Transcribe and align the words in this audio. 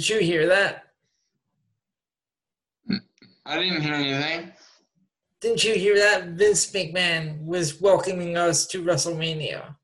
Did 0.00 0.08
you 0.08 0.20
hear 0.20 0.46
that? 0.46 0.84
I 3.44 3.58
didn't 3.58 3.82
hear 3.82 3.92
anything. 3.92 4.50
Didn't 5.42 5.62
you 5.62 5.74
hear 5.74 5.94
that? 5.98 6.28
Vince 6.28 6.72
McMahon 6.72 7.44
was 7.44 7.82
welcoming 7.82 8.34
us 8.34 8.66
to 8.68 8.82
WrestleMania. 8.82 9.76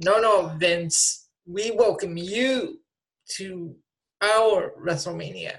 No, 0.00 0.18
no, 0.18 0.56
Vince. 0.58 1.28
We 1.46 1.70
welcome 1.70 2.16
you 2.16 2.80
to 3.36 3.76
our 4.22 4.72
WrestleMania 4.84 5.58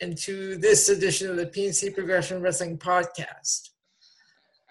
and 0.00 0.18
to 0.22 0.56
this 0.56 0.88
edition 0.88 1.30
of 1.30 1.36
the 1.36 1.46
PNC 1.46 1.94
Progression 1.94 2.42
Wrestling 2.42 2.76
Podcast. 2.76 3.68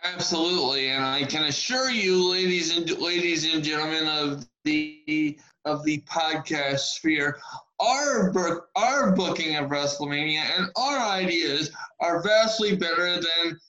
Absolutely, 0.04 0.90
and 0.90 1.06
I 1.06 1.24
can 1.24 1.46
assure 1.46 1.90
you, 1.90 2.30
ladies 2.30 2.76
and 2.76 3.00
ladies 3.00 3.54
and 3.54 3.64
gentlemen 3.64 4.08
of 4.10 4.46
the 4.66 5.40
of 5.64 5.84
the 5.86 6.02
podcast 6.02 6.80
sphere, 6.80 7.40
our 7.80 8.32
book, 8.32 8.68
our 8.76 9.16
booking 9.16 9.56
of 9.56 9.70
WrestleMania 9.70 10.42
and 10.58 10.68
our 10.76 10.98
ideas 10.98 11.72
are 12.00 12.24
vastly 12.24 12.76
better 12.76 13.16
than 13.16 13.60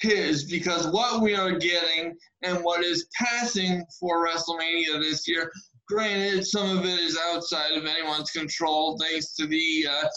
his 0.00 0.44
because 0.44 0.86
what 0.88 1.20
we 1.20 1.34
are 1.34 1.58
getting 1.58 2.16
and 2.42 2.64
what 2.64 2.84
is 2.84 3.08
passing 3.14 3.84
for 3.98 4.26
WrestleMania 4.26 5.00
this 5.00 5.28
year, 5.28 5.50
granted, 5.88 6.46
some 6.46 6.78
of 6.78 6.84
it 6.84 6.98
is 7.00 7.18
outside 7.32 7.72
of 7.72 7.84
anyone's 7.84 8.30
control 8.30 8.98
thanks 8.98 9.34
to 9.34 9.46
the 9.46 9.86
uh, 9.90 10.08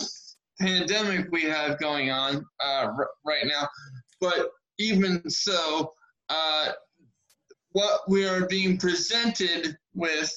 pandemic 0.61 1.27
we 1.31 1.43
have 1.43 1.79
going 1.79 2.11
on 2.11 2.37
uh, 2.63 2.87
r- 2.97 3.09
right 3.25 3.45
now. 3.45 3.67
But 4.21 4.51
even 4.79 5.27
so, 5.29 5.93
uh, 6.29 6.71
what 7.71 8.01
we 8.07 8.25
are 8.25 8.45
being 8.45 8.77
presented 8.77 9.75
with 9.93 10.31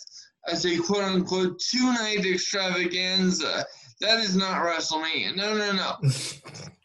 as 0.49 0.65
a 0.67 0.79
quote 0.79 1.05
unquote 1.05 1.59
two 1.59 1.93
night 1.93 2.25
extravaganza, 2.25 3.65
that 4.01 4.21
is 4.21 4.37
not 4.37 4.63
WrestleMania. 4.63 5.35
No, 5.37 5.57
no, 5.57 5.73
no. 5.73 5.97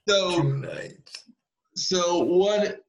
So, 0.07 0.61
so 1.75 2.23
what 2.23 2.81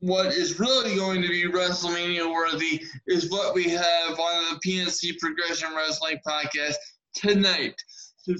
what 0.00 0.26
is 0.26 0.60
really 0.60 0.94
going 0.94 1.22
to 1.22 1.28
be 1.28 1.44
WrestleMania 1.44 2.30
worthy 2.30 2.84
is 3.06 3.30
what 3.30 3.54
we 3.54 3.64
have 3.70 4.10
on 4.10 4.44
the 4.54 4.60
PNC 4.64 5.18
Progression 5.18 5.74
Wrestling 5.74 6.20
podcast 6.26 6.74
tonight. 7.14 7.74
So, 8.18 8.34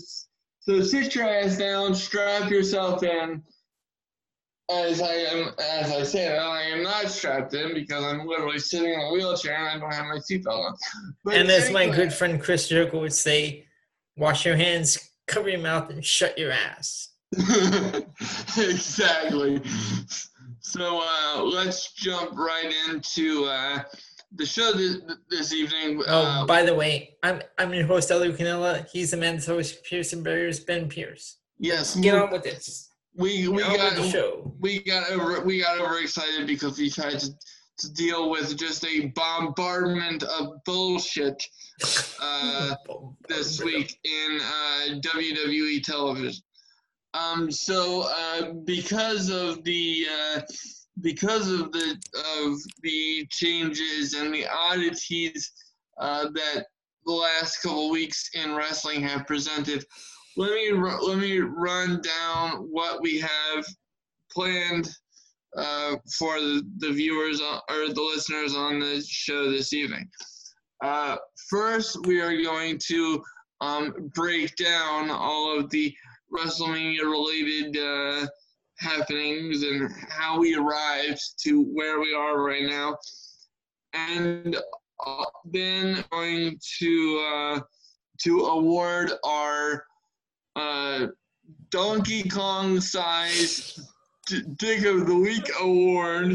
so 0.60 0.82
sit 0.82 1.14
your 1.14 1.24
ass 1.24 1.56
down, 1.56 1.94
strap 1.94 2.50
yourself 2.50 3.02
in. 3.02 3.42
As 4.69 5.00
I 5.00 5.12
am, 5.12 5.55
as 5.61 5.92
I 5.92 6.03
said, 6.03 6.39
I 6.39 6.62
am 6.62 6.83
not 6.83 7.09
strapped 7.09 7.55
in 7.55 7.72
because 7.72 8.03
I'm 8.03 8.27
literally 8.27 8.59
sitting 8.59 8.92
in 8.92 9.00
a 9.00 9.12
wheelchair 9.12 9.55
and 9.55 9.69
I 9.69 9.78
don't 9.78 9.95
have 9.95 10.06
my 10.06 10.19
seatbelt 10.19 10.70
on. 10.70 10.77
But 11.25 11.34
and 11.34 11.48
as 11.50 11.70
my 11.70 11.89
good 11.89 12.12
friend 12.12 12.42
Chris 12.42 12.69
Jericho 12.69 13.00
would 13.00 13.12
say, 13.12 13.67
wash 14.17 14.45
your 14.45 14.56
hands, 14.56 15.11
cover 15.28 15.48
your 15.48 15.61
mouth, 15.61 15.91
and 15.91 16.05
shut 16.05 16.36
your 16.36 16.50
ass. 16.50 17.11
exactly. 18.56 19.62
So 20.61 21.01
uh, 21.03 21.42
let's 21.42 21.92
jump 21.92 22.36
right 22.36 22.73
into 22.89 23.45
uh, 23.45 23.83
the 24.34 24.47
show 24.47 24.73
this, 24.73 24.98
this 25.30 25.53
evening. 25.53 26.03
Oh, 26.06 26.23
uh, 26.23 26.47
by 26.47 26.62
the 26.62 26.75
way, 26.75 27.17
I'm 27.23 27.41
I'm 27.58 27.73
your 27.73 27.86
host 27.86 28.11
Elio 28.11 28.33
Canella. 28.33 28.89
He's 28.91 29.12
the 29.12 29.17
man 29.17 29.34
that's 29.36 29.48
always 29.48 29.73
Pearson 29.73 30.23
Barriers, 30.23 30.61
Ben 30.61 30.89
Pierce. 30.89 31.36
Yes. 31.58 31.95
Get 31.96 32.14
on 32.14 32.30
with 32.30 32.42
this. 32.42 32.86
We 33.16 33.48
we 33.48 33.62
got 33.62 33.96
the 33.96 34.10
show. 34.10 34.54
we 34.60 34.82
got 34.82 35.10
over 35.10 35.40
we 35.40 35.62
got 35.62 35.78
overexcited 35.80 36.46
because 36.46 36.78
we 36.78 36.90
tried 36.90 37.18
to, 37.20 37.30
to 37.78 37.92
deal 37.94 38.30
with 38.30 38.56
just 38.58 38.84
a 38.84 39.06
bombardment 39.14 40.22
of 40.22 40.62
bullshit 40.64 41.42
uh, 42.20 42.74
this 43.28 43.62
week 43.62 43.98
in 44.04 44.38
uh, 44.40 45.00
WWE 45.00 45.82
television. 45.82 46.42
Um, 47.14 47.50
so 47.50 48.06
uh, 48.14 48.52
because 48.64 49.30
of 49.30 49.64
the 49.64 50.06
uh, 50.10 50.40
because 51.00 51.50
of 51.50 51.72
the 51.72 51.96
of 52.38 52.58
the 52.83 53.27
changes 53.30 54.14
and 54.14 54.34
the 54.34 54.46
oddities 54.46 55.52
uh, 55.98 56.28
that 56.34 56.66
the 57.06 57.12
last 57.12 57.62
couple 57.62 57.90
weeks 57.90 58.30
in 58.34 58.54
wrestling 58.54 59.00
have 59.02 59.27
presented, 59.27 59.84
let 60.36 60.52
me 60.52 60.73
let 60.73 61.19
me 61.19 61.39
run 61.39 62.01
down 62.02 62.69
what 62.70 63.01
we 63.01 63.19
have 63.19 63.64
planned 64.30 64.89
uh, 65.57 65.97
for 66.19 66.39
the, 66.39 66.63
the 66.79 66.92
viewers 66.92 67.41
or 67.41 67.89
the 67.89 68.13
listeners 68.14 68.55
on 68.55 68.79
the 68.79 69.02
show 69.08 69.51
this 69.51 69.73
evening. 69.73 70.08
Uh, 70.85 71.17
first, 71.48 72.07
we 72.07 72.20
are 72.20 72.42
going 72.42 72.79
to 72.86 73.23
um, 73.63 74.11
break 74.14 74.55
down 74.57 75.11
all 75.11 75.58
of 75.58 75.70
the 75.70 75.95
WrestleMania 76.30 77.01
related 77.02 77.77
uh, 77.79 78.27
happenings 78.79 79.63
and 79.63 79.91
how 80.11 80.39
we 80.39 80.55
arrived 80.55 81.23
to 81.42 81.63
where 81.63 81.98
we 82.01 82.14
are 82.14 82.42
right 82.42 82.64
now. 82.64 82.98
And 83.95 84.57
uh, 85.07 85.25
then 85.46 86.05
going 86.11 86.58
to 86.80 87.27
uh, 87.33 87.61
to 88.23 88.41
award 88.41 89.13
our 89.25 89.85
uh, 90.56 91.06
Donkey 91.70 92.28
Kong 92.28 92.80
size 92.80 93.78
Dick 94.56 94.84
of 94.84 95.06
the 95.06 95.17
Week 95.17 95.48
award. 95.61 96.33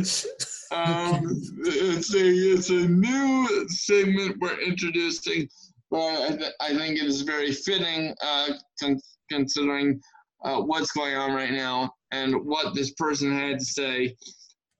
Um, 0.73 1.27
it's 1.65 2.13
a 2.13 2.25
it's 2.25 2.69
a 2.69 2.87
new 2.87 3.67
segment 3.67 4.37
we're 4.39 4.61
introducing, 4.61 5.49
but 5.89 5.97
I, 5.99 6.35
th- 6.37 6.53
I 6.61 6.73
think 6.73 6.97
it 6.97 7.05
is 7.05 7.21
very 7.23 7.51
fitting 7.51 8.15
uh, 8.23 8.53
con- 8.79 9.01
considering 9.29 9.99
uh, 10.45 10.61
what's 10.61 10.91
going 10.91 11.15
on 11.15 11.33
right 11.33 11.51
now 11.51 11.91
and 12.11 12.33
what 12.45 12.73
this 12.73 12.91
person 12.91 13.37
had 13.37 13.59
to 13.59 13.65
say 13.65 14.15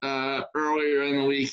uh, 0.02 0.42
earlier 0.54 1.02
in 1.02 1.20
the 1.20 1.26
week. 1.26 1.52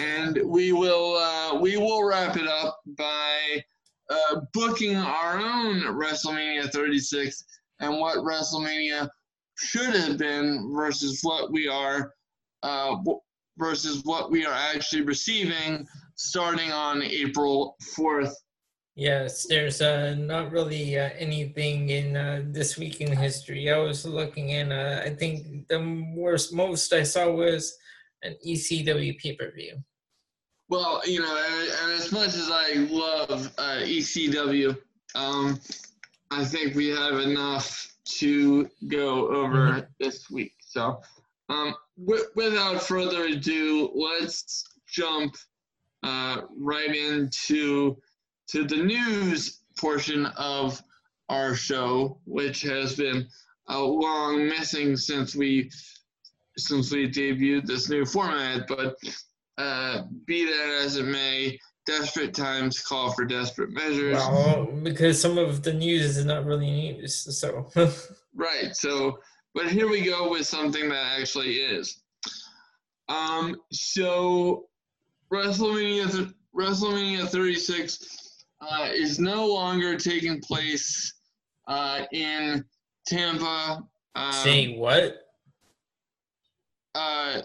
And 0.00 0.38
we 0.44 0.72
will 0.72 1.16
uh, 1.16 1.58
we 1.58 1.78
will 1.78 2.04
wrap 2.04 2.36
it 2.36 2.46
up 2.46 2.80
by 2.98 3.64
uh, 4.10 4.40
booking 4.52 4.96
our 4.96 5.38
own 5.38 5.80
WrestleMania 5.82 6.70
36 6.70 7.44
and 7.80 7.98
what 7.98 8.18
WrestleMania 8.18 9.08
should 9.56 9.94
have 9.94 10.18
been 10.18 10.72
versus 10.74 11.20
what 11.22 11.52
we 11.52 11.68
are 11.68 12.12
uh, 12.62 12.96
versus 13.58 14.02
what 14.04 14.30
we 14.30 14.44
are 14.44 14.54
actually 14.54 15.02
receiving 15.02 15.86
starting 16.16 16.72
on 16.72 17.02
April 17.02 17.76
4th 17.96 18.32
Yes, 19.00 19.46
there's 19.48 19.80
uh, 19.80 20.14
not 20.18 20.50
really 20.50 20.98
uh, 20.98 21.08
anything 21.16 21.88
in 21.88 22.16
uh, 22.16 22.42
this 22.44 22.76
week 22.76 23.00
in 23.00 23.16
history. 23.16 23.70
I 23.70 23.78
was 23.78 24.04
looking 24.04 24.50
in. 24.50 24.72
Uh, 24.72 25.02
I 25.02 25.10
think 25.14 25.68
the 25.68 26.12
worst, 26.14 26.52
most 26.52 26.92
I 26.92 27.04
saw 27.04 27.30
was 27.30 27.74
an 28.22 28.36
ECW 28.46 29.18
pay 29.18 29.36
per 29.36 29.52
view. 29.52 29.82
Well, 30.70 31.02
you 31.04 31.18
know, 31.18 31.36
and, 31.36 31.68
and, 31.82 32.00
as 32.00 32.12
much 32.12 32.28
as 32.28 32.48
I 32.48 32.74
love 32.88 33.52
uh, 33.58 33.80
ECW, 33.82 34.78
um, 35.16 35.58
I 36.30 36.44
think 36.44 36.76
we 36.76 36.90
have 36.90 37.18
enough 37.18 37.92
to 38.18 38.70
go 38.86 39.28
over 39.30 39.56
mm-hmm. 39.56 39.80
this 39.98 40.30
week. 40.30 40.54
So, 40.60 41.00
um, 41.48 41.74
w- 41.98 42.24
without 42.36 42.80
further 42.80 43.24
ado, 43.24 43.90
let's 43.96 44.62
jump 44.86 45.34
uh, 46.04 46.42
right 46.56 46.94
into 46.94 47.96
to 48.50 48.64
the 48.64 48.76
news 48.76 49.62
portion 49.76 50.26
of 50.26 50.80
our 51.28 51.56
show, 51.56 52.20
which 52.26 52.62
has 52.62 52.94
been 52.94 53.26
a 53.68 53.78
long 53.80 54.46
missing 54.46 54.96
since 54.96 55.34
we 55.34 55.68
since 56.56 56.92
we 56.92 57.10
debuted 57.10 57.66
this 57.66 57.88
new 57.88 58.04
format. 58.04 58.68
But 58.68 58.94
uh, 59.58 60.02
be 60.26 60.44
that 60.44 60.80
as 60.82 60.96
it 60.96 61.04
may, 61.04 61.58
desperate 61.86 62.34
times 62.34 62.80
call 62.80 63.12
for 63.12 63.24
desperate 63.24 63.70
measures. 63.70 64.16
Well, 64.16 64.66
because 64.82 65.20
some 65.20 65.38
of 65.38 65.62
the 65.62 65.72
news 65.72 66.16
is 66.16 66.24
not 66.24 66.44
really 66.44 66.70
news, 66.70 67.38
so. 67.38 67.70
right. 68.34 68.74
So, 68.74 69.18
but 69.54 69.66
here 69.66 69.88
we 69.88 70.02
go 70.02 70.30
with 70.30 70.46
something 70.46 70.88
that 70.88 71.18
actually 71.20 71.56
is. 71.56 72.02
Um. 73.08 73.56
So, 73.72 74.68
WrestleMania, 75.32 76.32
WrestleMania 76.56 77.28
36 77.28 78.44
uh, 78.60 78.88
is 78.92 79.18
no 79.18 79.46
longer 79.46 79.96
taking 79.96 80.40
place 80.40 81.14
uh, 81.66 82.02
in 82.12 82.64
Tampa. 83.06 83.82
Um, 84.14 84.32
Saying 84.32 84.78
what? 84.78 85.16
Uh, 86.94 87.42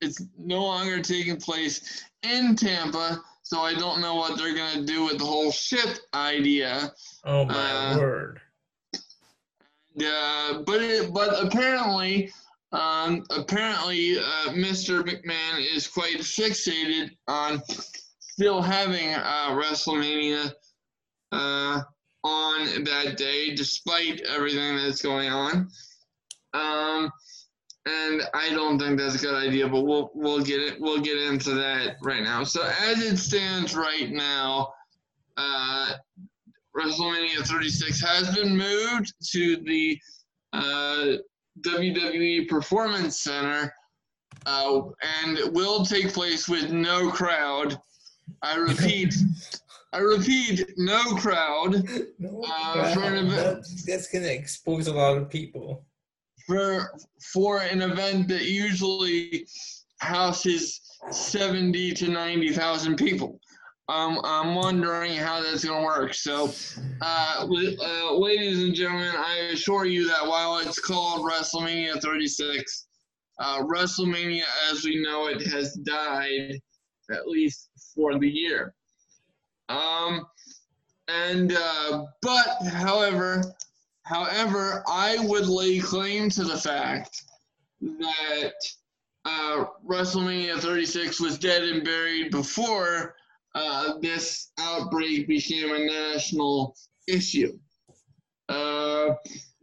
it's 0.00 0.22
no 0.38 0.62
longer 0.62 1.00
taking 1.00 1.36
place 1.36 2.04
in 2.22 2.56
Tampa, 2.56 3.22
so 3.42 3.60
I 3.60 3.74
don't 3.74 4.00
know 4.00 4.14
what 4.14 4.38
they're 4.38 4.54
gonna 4.54 4.84
do 4.84 5.04
with 5.04 5.18
the 5.18 5.24
whole 5.24 5.50
ship 5.50 5.98
idea. 6.14 6.92
Oh 7.24 7.44
my 7.44 7.92
uh, 7.92 7.98
word! 7.98 8.40
Yeah, 9.94 10.62
but 10.64 10.82
it, 10.82 11.12
but 11.12 11.44
apparently, 11.44 12.32
um, 12.72 13.24
apparently, 13.30 14.18
uh, 14.18 14.50
Mr. 14.50 15.02
McMahon 15.02 15.74
is 15.74 15.86
quite 15.86 16.18
fixated 16.18 17.10
on 17.26 17.60
still 18.20 18.62
having 18.62 19.14
uh, 19.14 19.50
WrestleMania 19.50 20.52
uh, 21.32 21.80
on 22.24 22.84
that 22.84 23.16
day, 23.16 23.54
despite 23.54 24.20
everything 24.22 24.76
that's 24.76 25.02
going 25.02 25.30
on. 25.30 25.68
Um, 26.54 27.12
and 27.90 28.22
I 28.34 28.50
don't 28.50 28.78
think 28.78 28.98
that's 28.98 29.14
a 29.14 29.18
good 29.18 29.34
idea, 29.34 29.68
but 29.68 29.82
we'll 29.82 30.10
we'll 30.14 30.42
get 30.42 30.60
it 30.60 30.80
we'll 30.80 31.00
get 31.00 31.16
into 31.16 31.54
that 31.54 31.96
right 32.02 32.22
now. 32.22 32.44
So 32.44 32.62
as 32.62 33.02
it 33.02 33.16
stands 33.16 33.74
right 33.74 34.10
now, 34.10 34.72
uh, 35.36 35.92
WrestleMania 36.76 37.46
36 37.46 38.00
has 38.02 38.34
been 38.34 38.56
moved 38.56 39.12
to 39.32 39.56
the 39.56 39.98
uh, 40.52 41.06
WWE 41.60 42.48
Performance 42.48 43.20
Center 43.20 43.72
uh, 44.46 44.80
and 45.22 45.38
will 45.52 45.84
take 45.84 46.12
place 46.12 46.48
with 46.48 46.70
no 46.70 47.10
crowd. 47.10 47.78
I 48.42 48.56
repeat, 48.56 49.14
I 49.92 49.98
repeat, 49.98 50.64
no 50.76 51.02
crowd. 51.16 51.88
No 52.18 52.42
uh, 52.42 52.72
crowd. 52.72 52.94
For 52.94 53.02
an 53.02 53.26
event. 53.26 53.66
That's 53.86 54.08
gonna 54.08 54.26
expose 54.26 54.86
a 54.86 54.92
lot 54.92 55.16
of 55.16 55.28
people. 55.30 55.84
For 56.50 56.90
for 57.32 57.58
an 57.60 57.80
event 57.80 58.26
that 58.26 58.42
usually 58.42 59.46
houses 60.00 60.80
seventy 61.12 61.92
to 61.92 62.08
ninety 62.08 62.52
thousand 62.52 62.96
people. 62.96 63.38
Um, 63.88 64.20
I'm 64.24 64.56
wondering 64.56 65.14
how 65.14 65.40
that's 65.40 65.64
going 65.64 65.78
to 65.80 65.86
work. 65.86 66.12
So, 66.12 66.52
uh, 67.02 67.46
uh, 67.46 68.14
ladies 68.14 68.64
and 68.64 68.74
gentlemen, 68.74 69.14
I 69.16 69.50
assure 69.52 69.84
you 69.84 70.08
that 70.08 70.26
while 70.26 70.58
it's 70.58 70.80
called 70.80 71.24
WrestleMania 71.24 72.02
36, 72.02 72.86
uh, 73.38 73.62
WrestleMania 73.62 74.42
as 74.72 74.84
we 74.84 75.00
know 75.02 75.28
it 75.28 75.46
has 75.46 75.74
died, 75.74 76.58
at 77.12 77.28
least 77.28 77.68
for 77.94 78.18
the 78.18 78.28
year. 78.28 78.74
Um, 79.68 80.26
and 81.06 81.56
uh, 81.56 82.06
but 82.22 82.66
however, 82.72 83.44
however, 84.02 84.82
I 84.86 85.18
would 85.20 85.46
lay 85.46 85.78
claim 85.78 86.30
to 86.30 86.44
the 86.44 86.58
fact 86.58 87.22
that 87.80 88.54
uh, 89.24 89.64
WrestleMania 89.86 90.58
36 90.58 91.20
was 91.20 91.38
dead 91.38 91.62
and 91.62 91.84
buried 91.84 92.30
before 92.30 93.14
uh, 93.54 93.98
this 94.00 94.52
outbreak 94.58 95.26
became 95.26 95.74
a 95.74 95.86
national 95.86 96.76
issue. 97.08 97.58
Uh, 98.48 99.14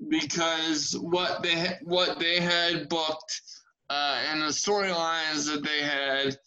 because 0.09 0.95
what 1.01 1.43
they 1.43 1.73
what 1.83 2.19
they 2.19 2.39
had 2.39 2.87
booked 2.87 3.41
uh, 3.89 4.21
and 4.29 4.41
the 4.41 4.47
storylines 4.47 5.51
that 5.51 5.63
they 5.63 5.81
had, 5.81 6.37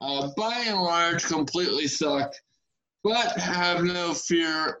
uh, 0.00 0.28
by 0.36 0.64
and 0.66 0.80
large, 0.80 1.24
completely 1.24 1.86
sucked. 1.86 2.40
But 3.04 3.38
have 3.38 3.84
no 3.84 4.12
fear, 4.12 4.80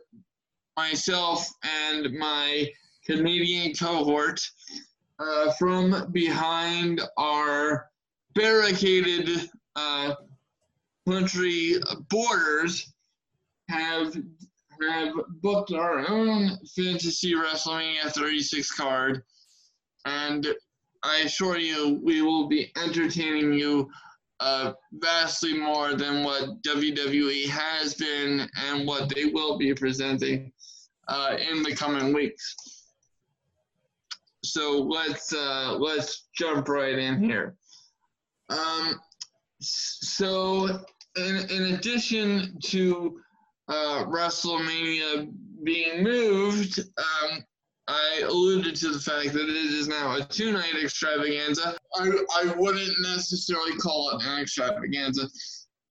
myself 0.78 1.44
and 1.64 2.12
my 2.12 2.64
Canadian 3.04 3.74
cohort 3.74 4.40
uh, 5.18 5.50
from 5.58 6.08
behind 6.12 7.00
our 7.16 7.90
barricaded 8.36 9.50
uh, 9.74 10.14
country 11.08 11.74
borders 12.08 12.92
have 13.68 14.16
have 14.80 15.12
booked 15.42 15.72
our 15.72 16.08
own 16.08 16.56
fantasy 16.76 17.34
WrestleMania 17.34 18.12
36 18.12 18.70
card, 18.76 19.24
and 20.04 20.46
I 21.02 21.22
assure 21.24 21.58
you, 21.58 22.00
we 22.04 22.22
will 22.22 22.46
be 22.46 22.70
entertaining 22.76 23.54
you 23.54 23.90
uh, 24.38 24.74
vastly 24.92 25.58
more 25.58 25.94
than 25.94 26.22
what 26.22 26.62
WWE 26.62 27.48
has 27.48 27.94
been 27.94 28.48
and 28.56 28.86
what 28.86 29.12
they 29.12 29.24
will 29.24 29.58
be 29.58 29.74
presenting 29.74 30.52
uh, 31.08 31.36
in 31.50 31.62
the 31.62 31.74
coming 31.74 32.12
weeks. 32.12 32.54
So 34.44 34.82
let's 34.82 35.32
uh, 35.32 35.76
let's 35.78 36.28
jump 36.34 36.68
right 36.68 36.98
in 36.98 37.22
here. 37.22 37.56
Um, 38.50 39.00
so 39.60 40.80
in, 41.16 41.36
in 41.50 41.74
addition 41.74 42.58
to 42.64 43.20
uh, 43.68 44.04
WrestleMania 44.06 45.30
being 45.64 46.02
moved, 46.02 46.78
um, 46.78 47.44
I 47.88 48.22
alluded 48.26 48.76
to 48.76 48.90
the 48.90 48.98
fact 48.98 49.32
that 49.32 49.48
it 49.48 49.56
is 49.56 49.88
now 49.88 50.16
a 50.16 50.22
two 50.22 50.52
night 50.52 50.74
extravaganza. 50.80 51.76
I, 51.96 52.10
I 52.36 52.54
wouldn't 52.56 52.94
necessarily 53.02 53.76
call 53.76 54.10
it 54.10 54.24
an 54.24 54.40
extravaganza. 54.40 55.28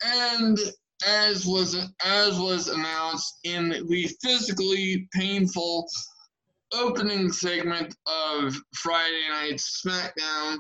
And 0.04 0.58
as 1.06 1.46
was 1.46 1.76
as 2.04 2.40
was 2.40 2.70
announced 2.70 3.40
in 3.44 3.70
the 3.70 4.10
physically 4.24 5.08
painful 5.14 5.88
opening 6.74 7.32
segment 7.32 7.96
of 8.06 8.56
Friday 8.74 9.22
Night 9.30 9.58
SmackDown, 9.58 10.58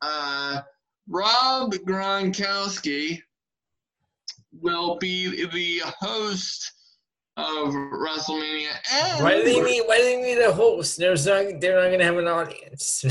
uh, 0.00 0.60
Rob 1.08 1.72
Gronkowski 1.74 3.20
will 4.60 4.96
be 4.96 5.46
the 5.46 5.82
host 6.00 6.72
of 7.36 7.68
WrestleMania. 7.68 8.72
And 8.92 9.24
why 9.24 9.36
do 9.36 9.44
they 9.44 9.60
need? 9.60 9.82
Why 9.86 9.98
do 9.98 10.04
they 10.04 10.22
need 10.22 10.38
a 10.38 10.52
host? 10.52 10.98
There's 10.98 11.26
not. 11.26 11.60
They're 11.60 11.76
not 11.76 11.88
going 11.88 11.98
to 11.98 12.04
have 12.04 12.18
an 12.18 12.28
audience. 12.28 13.04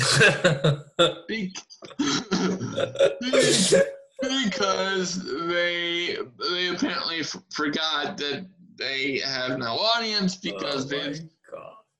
because 4.21 5.23
they 5.47 6.17
they 6.49 6.67
apparently 6.67 7.21
f- 7.21 7.37
forgot 7.49 8.17
that 8.17 8.45
they 8.77 9.19
have 9.19 9.57
no 9.57 9.77
audience 9.77 10.37
because 10.37 10.85
oh 10.85 10.97
they've 10.97 11.21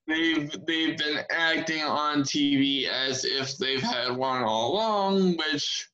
they've 0.08 0.52
they've 0.68 0.98
been 0.98 1.20
acting 1.32 1.84
on 1.84 2.22
TV 2.22 2.88
as 2.88 3.26
if 3.26 3.58
they've 3.58 3.82
had 3.82 4.16
one 4.16 4.44
all 4.44 4.74
along, 4.74 5.38
which 5.38 5.88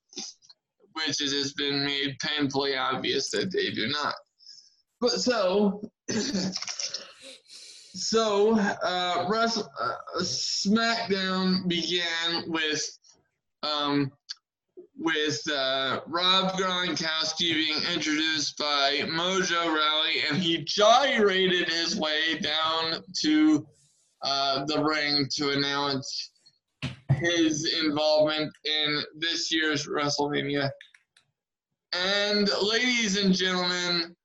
which 0.94 1.22
it 1.22 1.32
has 1.32 1.54
been 1.54 1.86
made 1.86 2.18
painfully 2.20 2.76
obvious 2.76 3.30
that 3.30 3.52
they 3.52 3.70
do 3.72 3.88
not. 3.88 4.16
But 5.00 5.12
so, 5.12 5.82
so 7.94 8.58
uh, 8.58 9.28
Wrestle, 9.30 9.70
uh, 9.80 9.94
SmackDown 10.22 11.68
began 11.68 12.46
with 12.48 12.84
um, 13.62 14.12
with 14.98 15.40
uh, 15.52 16.02
Rob 16.08 16.54
Gronkowski 16.54 17.54
being 17.54 17.82
introduced 17.94 18.58
by 18.58 19.02
Mojo 19.06 19.66
Rawley, 19.66 20.24
and 20.28 20.38
he 20.38 20.64
gyrated 20.64 21.70
his 21.70 21.96
way 21.96 22.40
down 22.40 23.04
to 23.22 23.68
uh, 24.24 24.66
the 24.66 24.84
ring 24.84 25.28
to 25.36 25.52
announce 25.52 26.32
his 27.12 27.74
involvement 27.84 28.52
in 28.66 29.04
this 29.18 29.52
year's 29.52 29.88
WrestleMania. 29.88 30.70
And 31.94 32.50
ladies 32.62 33.24
and 33.24 33.34
gentlemen, 33.34 34.16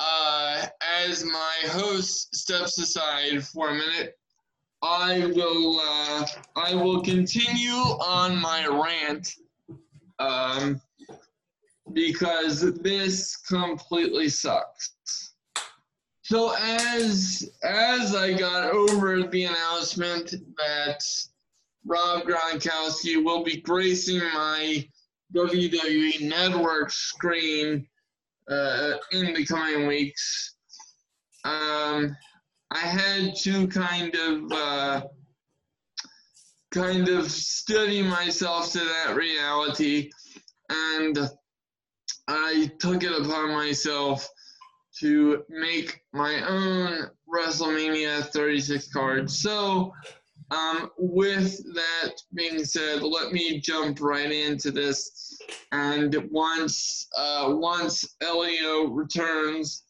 uh, 0.00 0.66
as 1.04 1.24
my 1.24 1.56
host 1.68 2.34
steps 2.34 2.78
aside 2.78 3.44
for 3.44 3.70
a 3.70 3.74
minute, 3.74 4.14
I 4.82 5.26
will 5.26 5.80
uh, 5.80 6.26
I 6.56 6.74
will 6.74 7.02
continue 7.02 7.70
on 7.72 8.36
my 8.36 8.66
rant 8.66 9.32
um, 10.22 10.80
because 11.92 12.60
this 12.80 13.36
completely 13.36 14.28
sucks. 14.28 15.34
So 16.22 16.54
as 16.58 17.50
as 17.64 18.14
I 18.14 18.32
got 18.32 18.70
over 18.70 19.22
the 19.24 19.44
announcement 19.44 20.34
that 20.56 21.00
Rob 21.84 22.22
Gronkowski 22.22 23.22
will 23.22 23.42
be 23.42 23.60
gracing 23.60 24.18
my 24.18 24.86
WWE 25.34 26.20
Network 26.20 26.90
screen 26.90 27.86
uh, 28.48 28.94
in 29.10 29.34
the 29.34 29.44
coming 29.44 29.86
weeks. 29.86 30.54
Um, 31.44 32.16
I 32.70 32.78
had 32.78 33.34
to 33.42 33.66
kind 33.66 34.14
of 34.14 34.52
uh, 34.52 35.02
kind 36.72 37.08
of 37.08 37.30
study 37.30 38.02
myself 38.02 38.72
to 38.72 38.78
that 38.78 39.14
reality, 39.14 40.10
and 40.68 41.18
I 42.28 42.70
took 42.80 43.02
it 43.02 43.12
upon 43.12 43.52
myself 43.52 44.28
to 45.00 45.42
make 45.48 46.00
my 46.12 46.46
own 46.46 47.10
WrestleMania 47.32 48.26
36 48.26 48.92
card. 48.92 49.30
So, 49.30 49.92
um, 50.50 50.90
with 50.98 51.62
that 51.74 52.12
being 52.34 52.64
said, 52.64 53.02
let 53.02 53.32
me 53.32 53.60
jump 53.60 54.00
right 54.00 54.30
into 54.30 54.70
this 54.70 55.38
and 55.72 56.14
once 56.30 57.08
uh, 57.16 57.54
once 57.56 58.16
Elio 58.20 58.88
returns 58.88 59.84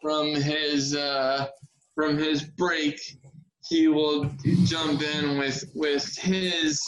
from 0.00 0.34
his 0.34 0.94
uh, 0.96 1.46
from 1.94 2.18
his 2.18 2.42
break, 2.42 2.98
he 3.68 3.88
will 3.88 4.30
jump 4.64 5.02
in 5.02 5.38
with 5.38 5.64
with 5.74 6.16
his 6.16 6.80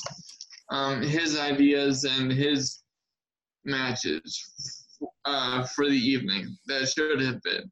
um, 0.71 1.03
his 1.03 1.39
ideas 1.39 2.05
and 2.05 2.33
his 2.33 2.83
matches 3.65 4.85
uh, 5.25 5.65
for 5.75 5.89
the 5.89 5.97
evening 5.97 6.57
that 6.67 6.89
should 6.89 7.21
have 7.21 7.41
been. 7.43 7.71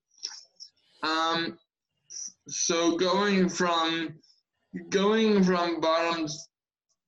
Um, 1.03 1.59
so 2.49 2.97
going 2.97 3.49
from 3.49 4.15
going 4.91 5.43
from 5.43 5.81
bottom 5.81 6.29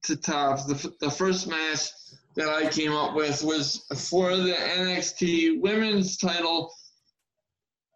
to 0.04 0.16
top, 0.16 0.66
the 0.66 0.92
the 1.00 1.10
first 1.10 1.48
match 1.48 1.90
that 2.36 2.48
I 2.48 2.68
came 2.68 2.92
up 2.92 3.14
with 3.14 3.42
was 3.42 3.84
for 4.10 4.36
the 4.36 4.52
NXT 4.52 5.60
Women's 5.60 6.16
Title. 6.16 6.72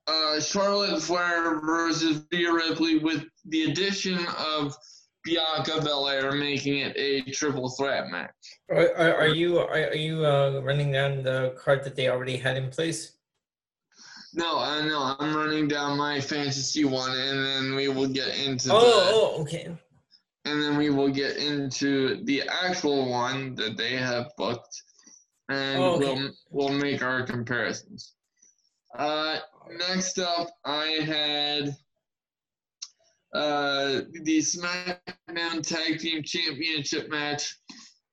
Uh, 0.07 0.41
Charlotte 0.41 1.03
Flair 1.03 1.61
versus 1.61 2.25
Rhea 2.33 2.51
Ripley 2.51 2.99
with 2.99 3.27
the 3.49 3.65
addition 3.65 4.19
of 4.39 4.75
Bianca 5.25 5.81
Belair, 5.83 6.33
making 6.33 6.79
it 6.79 6.97
a 6.97 7.23
triple 7.31 7.69
threat 7.71 8.11
match. 8.11 8.31
Are, 8.71 8.95
are, 8.97 9.15
are 9.17 9.29
you 9.29 9.59
are, 9.59 9.95
you 9.95 10.25
uh, 10.25 10.61
running 10.63 10.93
down 10.93 11.23
the 11.23 11.55
card 11.59 11.85
that 11.85 11.97
they 11.97 12.09
already 12.09 12.37
had 12.37 12.57
in 12.57 12.71
place? 12.71 13.17
No, 14.35 14.59
I 14.59 14.83
know. 14.87 15.17
I'm 15.19 15.35
running 15.35 15.69
down 15.69 15.99
my 15.99 16.21
fantasy 16.21 16.85
one, 16.85 17.11
and 17.11 17.45
then 17.45 17.75
we 17.75 17.89
will 17.89 18.09
get 18.09 18.39
into. 18.39 18.71
Oh, 18.73 18.81
the, 18.81 18.87
oh, 19.13 19.43
okay. 19.43 19.77
And 20.45 20.63
then 20.63 20.77
we 20.77 20.91
will 20.91 21.09
get 21.09 21.37
into 21.37 22.25
the 22.25 22.43
actual 22.49 23.11
one 23.11 23.55
that 23.57 23.77
they 23.77 23.97
have 23.97 24.31
booked, 24.37 24.83
and 25.49 25.83
oh, 25.83 25.95
okay. 25.95 26.15
we'll 26.15 26.31
we'll 26.51 26.79
make 26.79 27.03
our 27.03 27.25
comparisons. 27.25 28.15
Uh, 28.97 29.39
next 29.89 30.19
up, 30.19 30.49
I 30.65 30.99
had 31.05 31.77
uh, 33.35 34.01
the 34.23 34.39
SmackDown 34.39 35.63
Tag 35.63 35.99
Team 35.99 36.23
Championship 36.23 37.11
match 37.11 37.57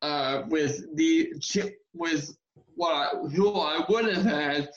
uh, 0.02 0.44
with 0.48 0.86
the 0.96 1.34
chip 1.42 1.76
with 1.94 2.36
what 2.76 2.94
I, 2.94 3.18
who 3.30 3.54
I 3.54 3.84
would 3.88 4.14
have 4.14 4.26
had 4.26 4.70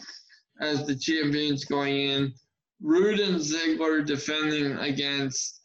as 0.61 0.87
the 0.87 0.97
champions 0.97 1.65
going 1.65 1.97
in. 1.97 2.33
Roode 2.81 3.19
and 3.19 3.41
Ziggler 3.41 4.07
defending 4.07 4.73
against 4.79 5.61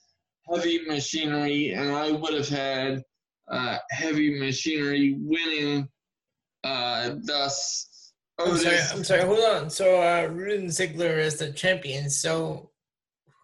Heavy 0.51 0.83
Machinery, 0.85 1.71
and 1.73 1.91
I 1.91 2.11
would 2.11 2.33
have 2.33 2.49
had 2.49 3.03
uh, 3.49 3.77
Heavy 3.91 4.39
Machinery 4.39 5.15
winning. 5.19 5.87
Uh, 6.63 7.15
thus, 7.23 8.13
I'm 8.39 8.57
sorry. 8.57 8.77
I'm 8.91 9.03
sorry. 9.03 9.21
Hold 9.21 9.39
on. 9.39 9.69
So 9.69 10.01
uh, 10.01 10.27
Roode 10.27 10.61
and 10.61 10.69
Ziggler 10.69 11.19
as 11.19 11.37
the 11.37 11.51
champions. 11.51 12.17
So 12.17 12.71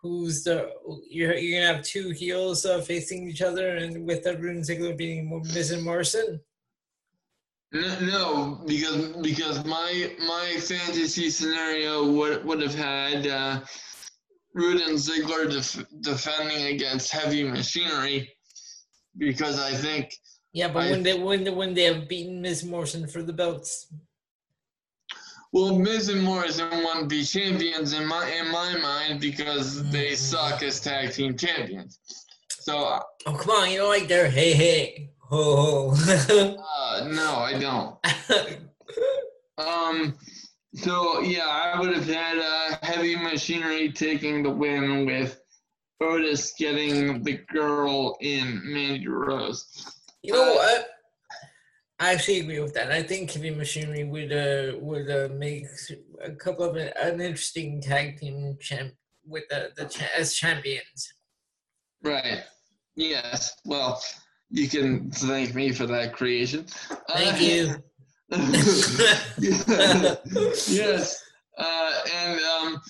who's 0.02 0.44
the 0.44 0.72
you're, 1.10 1.36
you're 1.36 1.60
gonna 1.60 1.74
have 1.74 1.86
two 1.86 2.12
heels 2.12 2.66
uh, 2.66 2.82
facing 2.82 3.30
each 3.30 3.42
other, 3.42 3.76
and 3.78 4.06
with 4.06 4.24
the 4.24 4.32
and 4.32 4.64
Ziggler 4.64 4.98
being 4.98 5.30
Miz 5.54 5.72
and 5.72 5.84
Morrison. 5.84 6.40
No, 7.72 8.00
no, 8.00 8.62
because 8.66 9.10
because 9.22 9.64
my 9.66 10.12
my 10.20 10.58
fantasy 10.60 11.30
scenario 11.30 12.12
would 12.12 12.44
would 12.46 12.62
have 12.62 12.74
had 12.74 13.28
uh, 13.28 13.62
Roode 14.54 14.82
and 14.82 14.98
Ziggler 14.98 15.52
def- 15.52 15.86
defending 16.02 16.74
against 16.74 17.12
Heavy 17.12 17.44
Machinery, 17.44 18.32
because 19.18 19.60
I 19.60 19.74
think. 19.74 20.14
Yeah, 20.52 20.70
but 20.70 20.86
I, 20.86 20.92
when 20.92 21.04
they 21.04 21.20
when 21.20 21.56
when 21.56 21.74
they 21.76 21.84
have 21.84 22.10
beaten 22.10 22.42
Miz 22.42 22.64
Morrison 22.64 23.08
for 23.08 23.22
the 23.22 23.34
belts. 23.34 23.94
Well, 25.52 25.80
Miz 25.80 26.10
and 26.10 26.22
Morrison 26.22 26.70
want 26.84 27.00
to 27.00 27.06
be 27.08 27.24
champions 27.24 27.94
in 27.94 28.06
my 28.06 28.30
in 28.30 28.52
my 28.52 28.78
mind 28.78 29.20
because 29.20 29.84
they 29.90 30.12
mm-hmm. 30.12 30.16
suck 30.16 30.62
as 30.62 30.80
tag 30.80 31.12
team 31.14 31.36
champions. 31.36 32.00
So. 32.50 32.78
Uh, 32.78 33.02
oh 33.26 33.34
come 33.34 33.56
on! 33.56 33.72
You 33.72 33.80
know, 33.80 33.88
like 33.88 34.08
they're 34.08 34.30
hey 34.30 34.54
hey 34.54 35.10
ho 35.18 35.92
ho. 35.96 36.56
uh, 36.80 37.08
no, 37.08 37.36
I 37.38 37.60
don't. 37.60 37.96
um. 39.68 40.16
So 40.76 41.22
yeah, 41.22 41.48
I 41.48 41.80
would 41.80 41.96
have 41.96 42.08
had 42.08 42.38
uh, 42.38 42.78
heavy 42.84 43.16
machinery 43.16 43.92
taking 43.92 44.44
the 44.44 44.52
win 44.52 45.08
with 45.08 45.42
Otis 46.00 46.54
getting 46.60 47.24
the 47.24 47.40
girl 47.52 48.18
in 48.22 48.62
Mandy 48.64 49.08
Rose. 49.08 49.66
You 50.22 50.34
know 50.34 50.52
uh, 50.52 50.56
what? 50.56 50.90
I 52.02 52.14
actually 52.14 52.40
agree 52.40 52.60
with 52.60 52.74
that. 52.76 52.92
I 52.92 53.04
think 53.04 53.30
Heavy 53.32 53.50
Machinery 53.50 54.06
would 54.06 54.32
uh, 54.32 54.78
would 54.80 55.12
uh, 55.12 55.28
make 55.34 55.66
a 56.24 56.32
couple 56.32 56.64
of 56.64 56.78
an 56.78 57.20
interesting 57.20 57.82
tag 57.82 58.18
team 58.20 58.58
champ 58.62 58.94
with 59.26 59.44
the 59.50 59.72
the 59.76 59.84
cha- 59.86 60.08
as 60.18 60.34
champions. 60.34 61.14
Right. 62.02 62.46
Yes. 62.96 63.54
Well, 63.66 64.02
you 64.50 64.70
can 64.70 65.12
thank 65.12 65.54
me 65.54 65.74
for 65.74 65.86
that 65.88 66.14
creation. 66.14 66.68
Thank 67.10 67.36
uh, 67.36 67.38
you. 67.38 67.76
yes. 70.70 71.22
Uh, 71.58 71.94
and 72.16 72.40
um, 72.40 72.82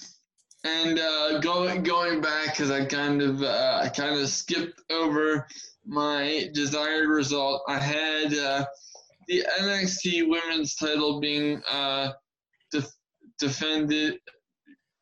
and 0.63 0.99
uh, 0.99 1.39
going 1.39 1.81
going 1.81 2.21
back 2.21 2.51
because 2.51 2.69
I 2.69 2.85
kind 2.85 3.23
of 3.23 3.41
uh, 3.41 3.79
I 3.81 3.89
kind 3.89 4.19
of 4.19 4.29
skipped 4.29 4.79
over 4.91 5.47
my 5.85 6.51
desired 6.53 7.09
result. 7.09 7.63
I 7.67 7.79
had 7.79 8.35
uh, 8.35 8.65
the 9.29 9.45
NXT 9.61 10.27
Women's 10.27 10.75
Title 10.75 11.19
being 11.19 11.61
uh, 11.71 12.11
def- 12.71 12.95
defended, 13.37 14.17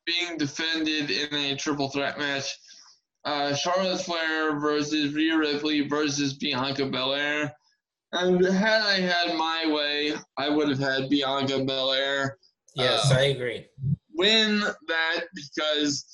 being 0.06 0.36
defended 0.36 1.10
in 1.10 1.34
a 1.34 1.56
triple 1.56 1.88
threat 1.88 2.18
match. 2.18 2.54
Uh, 3.24 3.54
Charlotte 3.54 4.00
Flair 4.00 4.60
versus 4.60 5.14
Rhea 5.14 5.36
Ripley 5.36 5.88
versus 5.88 6.34
Bianca 6.34 6.86
Belair. 6.86 7.52
And 8.12 8.44
had 8.44 8.82
I 8.82 9.00
had 9.00 9.36
my 9.36 9.64
way, 9.66 10.12
I 10.36 10.48
would 10.50 10.68
have 10.68 10.78
had 10.78 11.08
Bianca 11.08 11.64
Belair. 11.64 12.38
Yes, 12.74 13.10
uh, 13.10 13.16
I 13.16 13.22
agree. 13.24 13.66
Win 14.14 14.60
that 14.60 15.24
because 15.34 16.04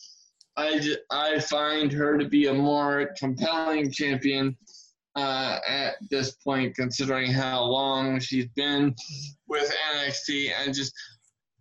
I, 0.56 0.96
I 1.10 1.40
find 1.40 1.92
her 1.92 2.16
to 2.16 2.28
be 2.28 2.46
a 2.46 2.54
more 2.54 3.10
compelling 3.18 3.90
champion 3.90 4.56
uh, 5.16 5.58
at 5.66 5.94
this 6.10 6.32
point, 6.32 6.74
considering 6.74 7.30
how 7.30 7.62
long 7.62 8.18
she's 8.20 8.46
been 8.56 8.94
with 9.48 9.72
NXT 9.94 10.50
and 10.58 10.74
just 10.74 10.92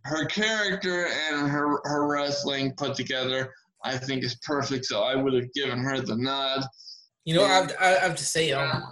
her 0.06 0.26
character 0.26 1.08
and 1.08 1.50
her, 1.50 1.80
her 1.84 2.08
wrestling 2.08 2.74
put 2.76 2.96
together, 2.96 3.54
I 3.84 3.98
think 3.98 4.24
is 4.24 4.36
perfect. 4.36 4.86
So 4.86 5.04
I 5.04 5.16
would 5.16 5.34
have 5.34 5.54
given 5.54 5.80
her 5.80 6.00
the 6.02 6.16
nod. 6.16 6.64
You 7.26 7.36
know, 7.36 7.44
and, 7.46 7.52
I, 7.52 7.56
have, 7.56 7.76
I 7.80 8.06
have 8.08 8.16
to 8.16 8.26
say, 8.26 8.52
um, 8.52 8.84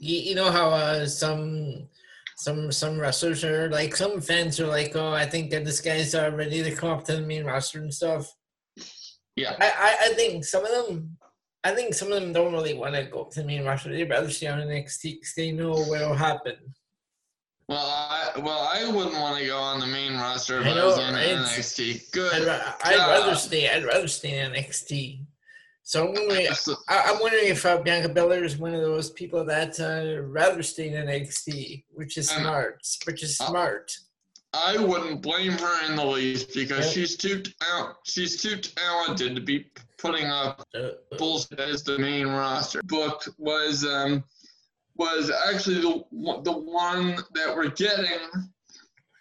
you, 0.00 0.18
you 0.18 0.34
know 0.34 0.50
how 0.50 0.70
uh, 0.70 1.06
some 1.06 1.88
some 2.36 2.72
some 2.72 2.98
wrestlers 2.98 3.44
are 3.44 3.68
like 3.68 3.94
some 3.94 4.20
fans 4.20 4.58
are 4.58 4.66
like, 4.66 4.96
oh, 4.96 5.12
I 5.12 5.26
think 5.26 5.50
that 5.50 5.64
this 5.64 5.80
guy's 5.80 6.14
uh, 6.14 6.30
ready 6.34 6.62
to 6.62 6.74
come 6.74 6.90
up 6.90 7.04
to 7.04 7.16
the 7.16 7.20
main 7.20 7.44
roster 7.44 7.80
and 7.80 7.92
stuff. 7.92 8.34
Yeah, 9.36 9.54
I, 9.60 9.66
I, 9.66 9.96
I 10.06 10.14
think 10.14 10.44
some 10.44 10.64
of 10.64 10.70
them 10.70 11.18
I 11.62 11.72
think 11.72 11.94
some 11.94 12.10
of 12.10 12.20
them 12.20 12.32
don't 12.32 12.52
really 12.52 12.74
want 12.74 12.94
to 12.94 13.04
go 13.04 13.24
to 13.24 13.40
the 13.40 13.46
main 13.46 13.64
roster. 13.64 13.92
They'd 13.92 14.08
rather 14.08 14.30
stay 14.30 14.46
on 14.46 14.60
NXT 14.60 15.02
because 15.02 15.34
they 15.36 15.52
know 15.52 15.74
what'll 15.74 16.14
happen. 16.14 16.56
Well, 17.68 17.78
I 17.78 18.32
well 18.40 18.68
I 18.72 18.90
wouldn't 18.90 19.14
want 19.14 19.38
to 19.38 19.46
go 19.46 19.58
on 19.58 19.78
the 19.78 19.86
main 19.86 20.14
roster 20.14 20.60
if 20.60 20.66
I, 20.66 20.74
know, 20.74 20.82
I 20.82 20.86
was 20.86 20.98
on 20.98 21.14
right? 21.14 21.28
NXT. 21.28 22.10
Good. 22.10 22.32
I'd, 22.32 22.46
ra- 22.46 22.74
I'd 22.82 22.96
rather 22.96 23.34
stay. 23.36 23.68
I'd 23.68 23.84
rather 23.84 24.08
stay 24.08 24.40
in 24.40 24.52
NXT. 24.52 25.24
So 25.82 26.08
I'm 26.08 26.14
wondering. 26.14 26.48
I, 26.88 27.10
am 27.10 27.20
wondering 27.20 27.46
if 27.46 27.64
uh, 27.64 27.78
Bianca 27.78 28.08
Belair 28.08 28.44
is 28.44 28.56
one 28.56 28.74
of 28.74 28.80
those 28.80 29.10
people 29.10 29.44
that 29.44 29.78
uh, 29.78 30.22
rather 30.22 30.62
stay 30.62 30.88
in 30.88 31.06
NXT, 31.06 31.84
which 31.90 32.16
is 32.16 32.30
smart. 32.30 32.86
Which 33.06 33.22
is 33.22 33.36
smart. 33.36 33.92
I 34.52 34.76
wouldn't 34.76 35.22
blame 35.22 35.52
her 35.52 35.86
in 35.86 35.94
the 35.94 36.04
least 36.04 36.54
because 36.54 36.86
yep. 36.86 36.94
she's 36.94 37.16
too 37.16 37.42
out. 37.72 37.96
She's 38.04 38.42
too 38.42 38.56
talented 38.56 39.36
to 39.36 39.40
be 39.40 39.66
putting 40.00 40.26
up 40.26 40.66
uh, 40.74 40.78
uh. 40.78 40.90
bullshit 41.18 41.60
as 41.60 41.82
the 41.82 41.98
main 41.98 42.26
roster. 42.26 42.80
Book 42.84 43.22
was 43.38 43.84
um 43.84 44.24
was 44.96 45.30
actually 45.48 45.80
the 45.80 46.04
the 46.44 46.52
one 46.52 47.16
that 47.34 47.54
we're 47.54 47.70
getting 47.70 48.18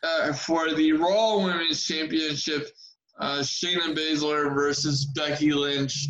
uh, 0.03 0.33
for 0.33 0.73
the 0.73 0.93
Raw 0.93 1.37
Women's 1.37 1.83
Championship. 1.83 2.69
Uh, 3.19 3.39
Shayna 3.39 3.93
Baszler 3.93 4.53
versus 4.53 5.05
Becky 5.13 5.51
Lynch. 5.51 6.07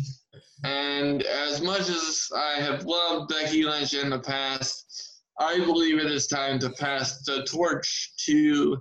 And 0.62 1.22
as 1.22 1.60
much 1.60 1.88
as 1.88 2.28
I 2.36 2.60
have 2.60 2.84
loved 2.84 3.30
Becky 3.30 3.64
Lynch 3.64 3.94
in 3.94 4.10
the 4.10 4.20
past, 4.20 5.20
I 5.40 5.58
believe 5.58 5.98
it 5.98 6.10
is 6.10 6.28
time 6.28 6.60
to 6.60 6.70
pass 6.70 7.22
the 7.22 7.44
torch 7.50 8.12
to 8.26 8.80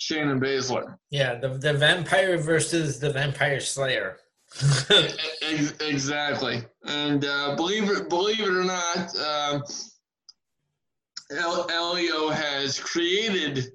Shayna 0.00 0.40
Baszler. 0.40 0.96
Yeah, 1.10 1.34
the 1.34 1.48
the 1.48 1.74
vampire 1.74 2.38
versus 2.38 2.98
the 2.98 3.10
vampire 3.10 3.60
slayer. 3.60 4.18
exactly, 5.80 6.64
and 6.84 7.24
uh, 7.24 7.54
believe 7.56 7.88
it 7.88 8.08
believe 8.08 8.40
it 8.40 8.48
or 8.48 8.64
not, 8.64 9.16
uh, 9.16 9.60
Elio 11.30 12.30
has 12.30 12.78
created 12.78 13.72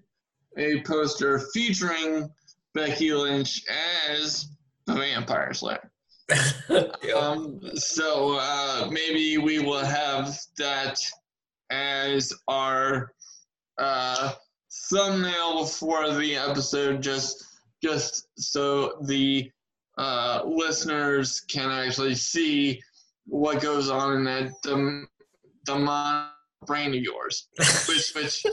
a 0.58 0.82
poster 0.82 1.40
featuring 1.54 2.30
Becky 2.74 3.14
Lynch 3.14 3.64
as 4.10 4.50
the 4.86 4.94
vampire 4.94 5.54
slayer. 5.54 5.92
um, 7.16 7.62
so 7.76 8.38
uh, 8.40 8.90
maybe 8.92 9.38
we 9.38 9.60
will 9.60 9.86
have 9.86 10.38
that 10.58 11.00
as 11.70 12.34
our 12.48 13.14
uh, 13.78 14.34
thumbnail 14.90 15.66
for 15.66 16.12
the 16.12 16.36
episode 16.36 17.02
just 17.02 17.46
just 17.84 18.28
so 18.38 18.98
the 19.04 19.52
uh, 19.98 20.42
listeners 20.46 21.42
can 21.42 21.70
actually 21.72 22.16
see 22.16 22.82
what 23.28 23.62
goes 23.62 23.90
on 23.90 24.18
in 24.18 24.24
that 24.26 24.52
dem- 24.64 25.08
demonic 25.66 26.32
brain 26.66 26.90
of 26.90 27.02
yours, 27.02 27.48
which 27.88 28.14
which 28.16 28.44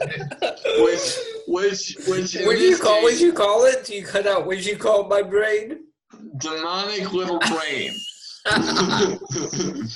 which 0.79 1.17
which 1.49 1.97
which. 2.09 2.35
What 2.47 2.57
do 2.57 2.63
you 2.63 2.79
call? 2.79 3.03
What 3.03 3.21
you 3.21 3.33
call 3.33 3.65
it? 3.67 3.85
Do 3.85 3.95
you 3.95 4.05
cut 4.05 4.27
out? 4.27 4.47
What 4.47 4.65
you 4.65 4.77
call 4.77 5.09
my 5.09 5.23
brain? 5.23 5.85
Demonic 6.39 7.13
little 7.13 7.39
brain. 7.51 7.93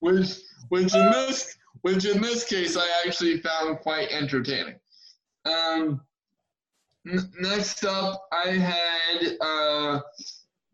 which 0.00 0.36
which 0.68 0.94
in 0.94 1.10
this 1.10 1.56
which 1.82 2.04
in 2.04 2.20
this 2.20 2.44
case 2.44 2.76
I 2.76 2.88
actually 3.06 3.40
found 3.40 3.80
quite 3.80 4.08
entertaining. 4.10 4.76
Um, 5.44 6.00
n- 7.06 7.30
next 7.40 7.84
up, 7.84 8.28
I 8.32 8.50
had 8.50 9.36
uh, 9.40 10.00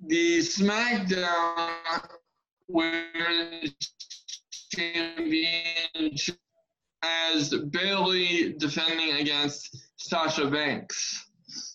the 0.07 0.39
SmackDown 0.39 2.09
Women's 2.69 3.75
Championship 4.75 6.39
as 7.03 7.55
Bayley 7.71 8.55
defending 8.59 9.15
against 9.17 9.77
Sasha 9.97 10.51
Banks, 10.51 11.31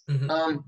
mm-hmm. 0.10 0.30
um, 0.30 0.66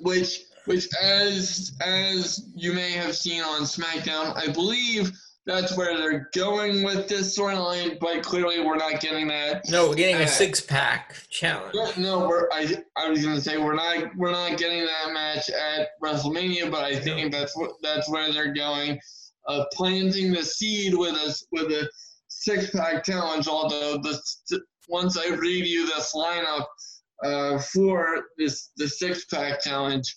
which 0.00 0.40
which 0.64 0.86
as 1.02 1.72
as 1.80 2.46
you 2.54 2.72
may 2.72 2.92
have 2.92 3.16
seen 3.16 3.42
on 3.42 3.62
SmackDown, 3.62 4.36
I 4.36 4.52
believe 4.52 5.12
that's 5.44 5.76
where 5.76 5.96
they're 5.98 6.28
going 6.34 6.84
with 6.84 7.08
this 7.08 7.36
storyline, 7.36 7.98
but 7.98 8.22
clearly 8.22 8.60
we're 8.60 8.76
not 8.76 9.00
getting 9.00 9.26
that. 9.28 9.68
No, 9.68 9.88
we're 9.88 9.96
getting 9.96 10.16
a 10.16 10.28
six 10.28 10.60
pack 10.60 11.16
challenge. 11.30 11.74
No, 11.74 11.90
no, 11.96 12.28
we're 12.28 12.48
I 12.52 12.76
I 12.96 13.08
was 13.10 13.24
gonna 13.24 13.40
say 13.40 13.58
we're 13.58 13.74
not 13.74 14.14
we're 14.16 14.30
not 14.30 14.56
getting 14.56 14.86
that 14.86 15.12
match 15.12 15.50
at 15.50 15.88
WrestleMania, 16.02 16.70
but 16.70 16.84
I 16.84 16.98
think 16.98 17.32
that's 17.32 17.56
what 17.56 17.72
that's 17.82 18.08
where 18.08 18.32
they're 18.32 18.54
going. 18.54 19.00
Uh, 19.48 19.64
planting 19.72 20.32
the 20.32 20.44
seed 20.44 20.94
with 20.94 21.14
us 21.14 21.44
with 21.50 21.72
a 21.72 21.88
six 22.28 22.70
pack 22.70 23.04
challenge. 23.04 23.48
Although 23.48 23.98
the 23.98 24.62
once 24.88 25.18
I 25.18 25.28
read 25.28 25.66
you 25.66 25.86
this 25.86 26.14
lineup 26.14 26.66
uh, 27.24 27.58
for 27.58 28.26
this 28.38 28.70
the 28.76 28.88
six 28.88 29.24
pack 29.24 29.60
challenge, 29.60 30.14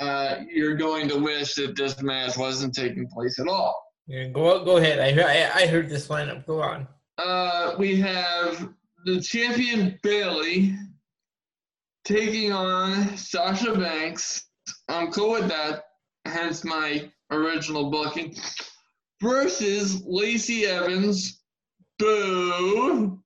uh, 0.00 0.36
you're 0.48 0.76
going 0.76 1.08
to 1.08 1.18
wish 1.18 1.54
that 1.54 1.74
this 1.76 2.00
match 2.00 2.36
wasn't 2.36 2.74
taking 2.74 3.08
place 3.08 3.40
at 3.40 3.48
all. 3.48 3.76
Yeah, 4.12 4.26
go 4.26 4.62
go 4.62 4.76
ahead. 4.76 4.98
I, 5.00 5.22
I 5.22 5.62
I 5.62 5.66
heard 5.66 5.88
this 5.88 6.08
lineup. 6.08 6.44
Go 6.44 6.60
on. 6.60 6.86
Uh, 7.16 7.74
we 7.78 7.98
have 7.98 8.68
the 9.06 9.22
champion 9.22 9.98
Bayley 10.02 10.74
taking 12.04 12.52
on 12.52 13.16
Sasha 13.16 13.72
Banks. 13.74 14.50
I'm 14.90 15.10
cool 15.12 15.30
with 15.30 15.48
that. 15.48 15.84
Hence 16.26 16.62
my 16.62 17.10
original 17.30 17.90
booking. 17.90 18.36
Versus 19.22 20.02
Lacey 20.04 20.66
Evans. 20.66 21.40
Boo. 21.98 23.18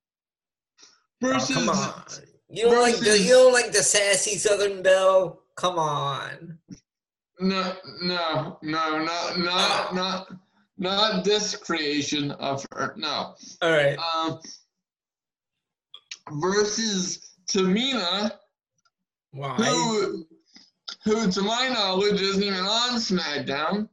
Versus. 1.19 1.57
Oh, 1.57 1.59
come 1.59 1.69
on. 1.69 2.03
You 2.47 2.63
don't 2.63 2.75
versus, 2.75 3.01
like 3.01 3.09
the 3.09 3.19
you 3.23 3.33
don't 3.33 3.51
like 3.51 3.73
the 3.73 3.83
sassy 3.83 4.37
Southern 4.37 4.81
Belle. 4.81 5.41
Come 5.57 5.79
on. 5.79 6.59
No, 7.41 7.73
no, 8.03 8.57
no, 8.61 9.03
not 9.03 9.37
not 9.37 9.93
not 9.93 10.27
not 10.77 11.23
this 11.23 11.55
creation 11.55 12.31
of 12.31 12.65
her. 12.71 12.93
No. 12.97 13.35
All 13.61 13.71
right. 13.71 13.97
Um, 13.97 14.39
versus 16.33 17.31
Tamina, 17.49 18.31
Why? 19.31 19.55
who, 19.55 20.25
who, 21.03 21.31
to 21.31 21.41
my 21.41 21.69
knowledge, 21.69 22.21
isn't 22.21 22.43
even 22.43 22.59
on 22.59 22.97
SmackDown. 22.97 23.89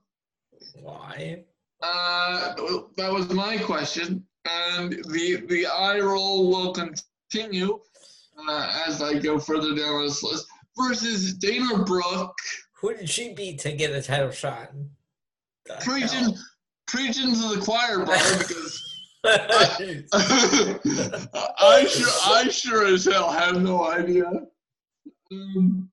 Why? 0.81 1.44
Uh, 1.83 2.55
that 2.97 3.12
was 3.12 3.31
my 3.31 3.59
question, 3.59 4.25
and 4.49 4.92
the 4.92 5.44
the 5.49 5.66
eye 5.66 6.01
roll 6.01 6.49
will 6.49 6.73
continue 6.73 7.79
uh, 8.49 8.85
as 8.87 9.03
I 9.03 9.18
go 9.18 9.38
further 9.38 9.75
down 9.75 10.03
this 10.03 10.23
list. 10.23 10.47
Versus 10.77 11.35
Dana 11.35 11.85
Brooke. 11.85 12.37
Who 12.81 12.94
did 12.94 13.09
she 13.09 13.33
beat 13.33 13.61
to 13.61 13.73
get 13.73 13.92
a 13.92 14.03
title 14.03 14.33
shot? 14.33 14.73
Preaching, 15.83 16.35
preaching 16.87 17.33
to 17.33 17.55
the 17.55 17.61
choir, 17.62 18.05
brother, 18.05 18.38
because 18.38 18.81
I, 19.25 20.05
I, 21.61 21.85
sure, 21.87 22.09
I 22.27 22.49
sure 22.49 22.87
as 22.87 23.05
hell 23.05 23.31
have 23.31 23.61
no 23.62 23.85
idea. 23.90 24.31
Um, 25.33 25.90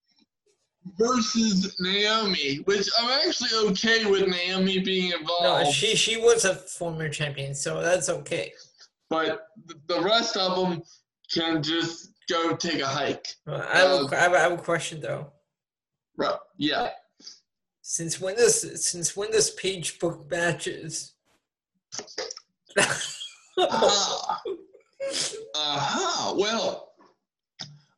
versus 0.98 1.76
Naomi, 1.80 2.58
which 2.66 2.90
I'm 3.00 3.28
actually 3.28 3.70
okay 3.70 4.06
with 4.06 4.28
Naomi 4.28 4.80
being 4.80 5.12
involved. 5.12 5.66
No, 5.66 5.72
she 5.72 5.96
she 5.96 6.18
was 6.18 6.46
a 6.46 6.56
former 6.56 7.10
champion, 7.10 7.56
so 7.56 7.82
that's 7.82 8.10
okay. 8.10 8.54
But 9.10 9.48
the 9.88 10.02
rest 10.02 10.38
of 10.38 10.58
them 10.58 10.82
can 11.34 11.64
just 11.64 12.12
go 12.30 12.56
take 12.56 12.82
a 12.82 12.88
hike. 12.88 13.28
Well, 13.46 13.62
I, 13.62 13.78
have 13.78 13.92
uh, 13.92 14.08
a, 14.12 14.36
I 14.36 14.40
have 14.40 14.52
a 14.54 14.58
question 14.58 15.02
though. 15.02 15.32
Right. 16.18 16.36
Yeah. 16.58 16.90
Since 17.92 18.22
when 18.22 18.38
does 18.38 18.90
since 18.90 19.18
when 19.18 19.32
does 19.32 19.50
Paige 19.50 20.00
book 20.00 20.26
matches? 20.32 21.12
uh, 22.78 22.86
uh-huh. 25.56 26.36
Well, 26.38 26.94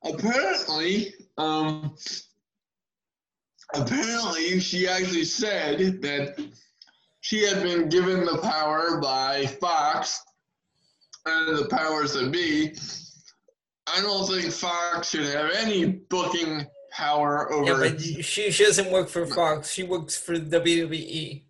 apparently, 0.04 1.14
um, 1.38 1.96
apparently 3.76 4.60
she 4.60 4.88
actually 4.88 5.26
said 5.26 6.02
that 6.02 6.44
she 7.22 7.44
had 7.44 7.62
been 7.62 7.88
given 7.88 8.26
the 8.26 8.40
power 8.40 9.00
by 9.00 9.46
Fox 9.46 10.24
and 11.28 11.56
the 11.56 11.66
powers 11.66 12.14
that 12.14 12.32
be. 12.32 12.74
I 13.86 14.02
don't 14.02 14.28
think 14.28 14.52
Fox 14.52 15.12
should 15.12 15.26
have 15.26 15.52
any 15.52 15.86
booking 15.86 16.66
power 16.94 17.52
over. 17.52 17.86
Yeah, 17.86 17.92
but 17.92 18.02
she, 18.02 18.52
she 18.52 18.64
doesn't 18.64 18.92
work 18.92 19.10
for 19.10 19.26
Fox. 19.26 19.72
She 19.72 19.84
works 19.84 20.16
for 20.18 20.36
WWE. 20.36 21.44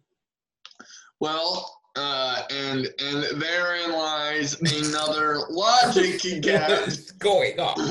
Well, 1.19 1.79
uh, 1.95 2.43
and 2.49 2.87
and 2.99 3.41
therein 3.41 3.91
lies 3.91 4.59
another 4.61 5.41
logic 5.49 6.41
gap 6.41 6.89
going 7.19 7.59
on 7.59 7.75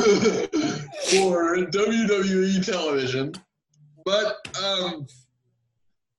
for 1.06 1.56
WWE 1.56 2.64
television. 2.64 3.32
But 4.04 4.36
um, 4.62 5.06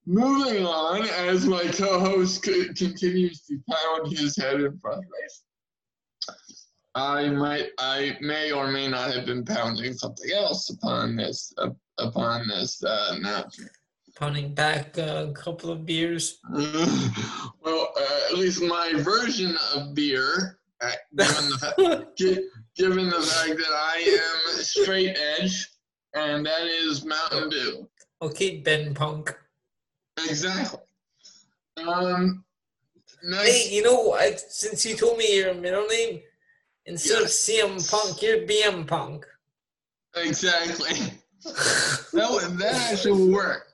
moving 0.06 0.66
on, 0.66 1.06
as 1.08 1.46
my 1.46 1.64
co-host 1.64 2.42
continues 2.44 3.42
to 3.42 3.60
pound 3.70 4.18
his 4.18 4.38
head 4.38 4.62
in 4.62 4.80
frustration. 4.80 5.44
I 6.96 7.30
might, 7.30 7.70
I 7.80 8.18
may 8.22 8.52
or 8.52 8.72
may 8.72 8.88
not 8.88 9.14
have 9.14 9.26
been 9.26 9.44
pounding 9.44 9.94
something 9.94 10.32
else 10.32 10.70
upon 10.70 11.16
this, 11.16 11.54
uh, 11.58 11.70
upon 11.98 12.48
this 12.48 12.84
uh, 12.84 13.16
announcement. 13.18 13.72
Pounding 14.16 14.54
back 14.54 14.98
a 15.00 15.34
couple 15.36 15.72
of 15.72 15.88
beers. 15.88 16.38
well, 16.52 17.94
uh, 17.98 18.20
at 18.30 18.38
least 18.38 18.62
my 18.62 18.94
version 18.98 19.56
of 19.76 19.96
beer, 19.96 20.60
uh, 20.82 20.92
given 21.16 21.50
the, 21.50 21.58
fact, 21.58 22.18
given 22.78 23.10
the 23.10 23.22
fact 23.22 23.58
that 23.58 23.74
I 23.74 24.22
am 24.22 24.62
straight 24.62 25.18
edge, 25.40 25.68
and 26.14 26.46
that 26.46 26.68
is 26.68 27.04
Mountain 27.04 27.50
Dew. 27.50 27.90
Okay, 28.22 28.58
Ben 28.58 28.94
Punk. 28.94 29.36
Exactly. 30.18 30.80
Um. 31.78 32.46
Nice. 33.26 33.48
Hey, 33.48 33.76
you 33.76 33.84
know, 33.84 34.12
I, 34.12 34.36
since 34.36 34.86
you 34.86 34.96
told 34.96 35.18
me 35.18 35.38
your 35.38 35.54
middle 35.54 35.88
name, 35.88 36.20
Instead 36.86 37.22
yes. 37.22 37.50
of 37.50 37.56
CM 37.56 37.92
Punk, 37.92 38.22
you're 38.22 38.40
BM 38.40 38.86
Punk. 38.86 39.26
Exactly. 40.16 40.98
that 42.14 42.28
would 42.30 42.58
that 42.58 42.92
actually 42.92 43.32
work. 43.32 43.68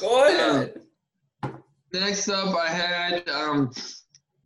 Go 0.00 0.28
ahead. 0.28 0.80
Um, 1.42 1.62
next 1.92 2.28
up, 2.28 2.54
I 2.56 2.68
had 2.68 3.28
um, 3.28 3.72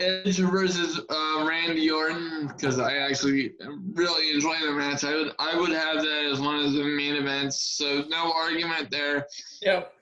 Edge 0.01 0.38
versus 0.38 1.01
uh, 1.11 1.46
Randy 1.48 1.90
Orton 1.90 2.48
because 2.48 2.79
I 2.79 2.96
actually 2.96 3.55
really 3.92 4.31
enjoyed 4.31 4.62
the 4.62 4.72
match. 4.72 5.05
I 5.05 5.14
would 5.14 5.33
I 5.38 5.57
would 5.59 5.70
have 5.70 5.96
that 5.96 6.31
as 6.31 6.40
one 6.40 6.57
of 6.57 6.72
the 6.72 6.85
main 6.85 7.16
events. 7.16 7.61
So 7.61 8.05
no 8.09 8.33
argument 8.33 8.90
there. 8.90 9.27
Yep. 9.62 9.92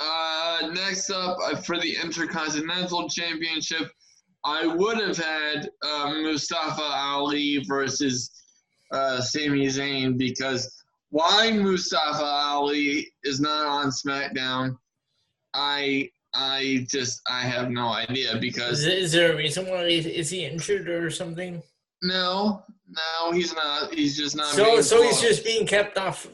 Uh, 0.00 0.70
next 0.72 1.10
up 1.10 1.36
uh, 1.44 1.56
for 1.56 1.78
the 1.78 1.96
Intercontinental 2.02 3.08
Championship, 3.08 3.90
I 4.44 4.66
would 4.66 4.98
have 4.98 5.18
had 5.18 5.68
um, 5.86 6.22
Mustafa 6.22 6.82
Ali 6.82 7.64
versus 7.68 8.30
uh, 8.90 9.20
Sami 9.20 9.66
Zayn 9.66 10.16
because 10.16 10.82
why 11.10 11.50
Mustafa 11.52 12.24
Ali 12.24 13.12
is 13.24 13.40
not 13.40 13.66
on 13.66 13.90
SmackDown, 13.90 14.76
I 15.54 16.10
I 16.34 16.86
just 16.88 17.20
I 17.28 17.40
have 17.42 17.70
no 17.70 17.88
idea 17.88 18.38
because 18.40 18.84
is, 18.86 19.12
there 19.12 19.32
a 19.32 19.36
reason 19.36 19.66
why 19.66 19.82
is, 19.84 20.06
is 20.06 20.30
he 20.30 20.46
injured 20.46 20.88
or 20.88 21.10
something? 21.10 21.62
No, 22.02 22.62
no, 22.88 23.32
he's 23.32 23.54
not. 23.54 23.92
He's 23.92 24.16
just 24.16 24.36
not. 24.36 24.54
So 24.54 24.80
so 24.80 25.02
he's 25.02 25.20
just 25.20 25.44
being 25.44 25.66
kept 25.66 25.98
off. 25.98 26.26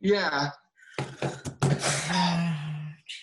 Yeah. 0.00 0.50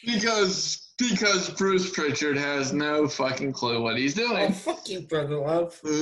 Because 0.05 0.82
because 1.09 1.49
Bruce 1.51 1.89
Prichard 1.89 2.37
has 2.37 2.73
no 2.73 3.07
fucking 3.07 3.53
clue 3.53 3.81
what 3.81 3.97
he's 3.97 4.13
doing. 4.13 4.47
Oh, 4.49 4.51
fuck 4.51 4.89
you, 4.89 5.01
brother 5.01 5.37
love. 5.37 5.79
but 5.83 5.93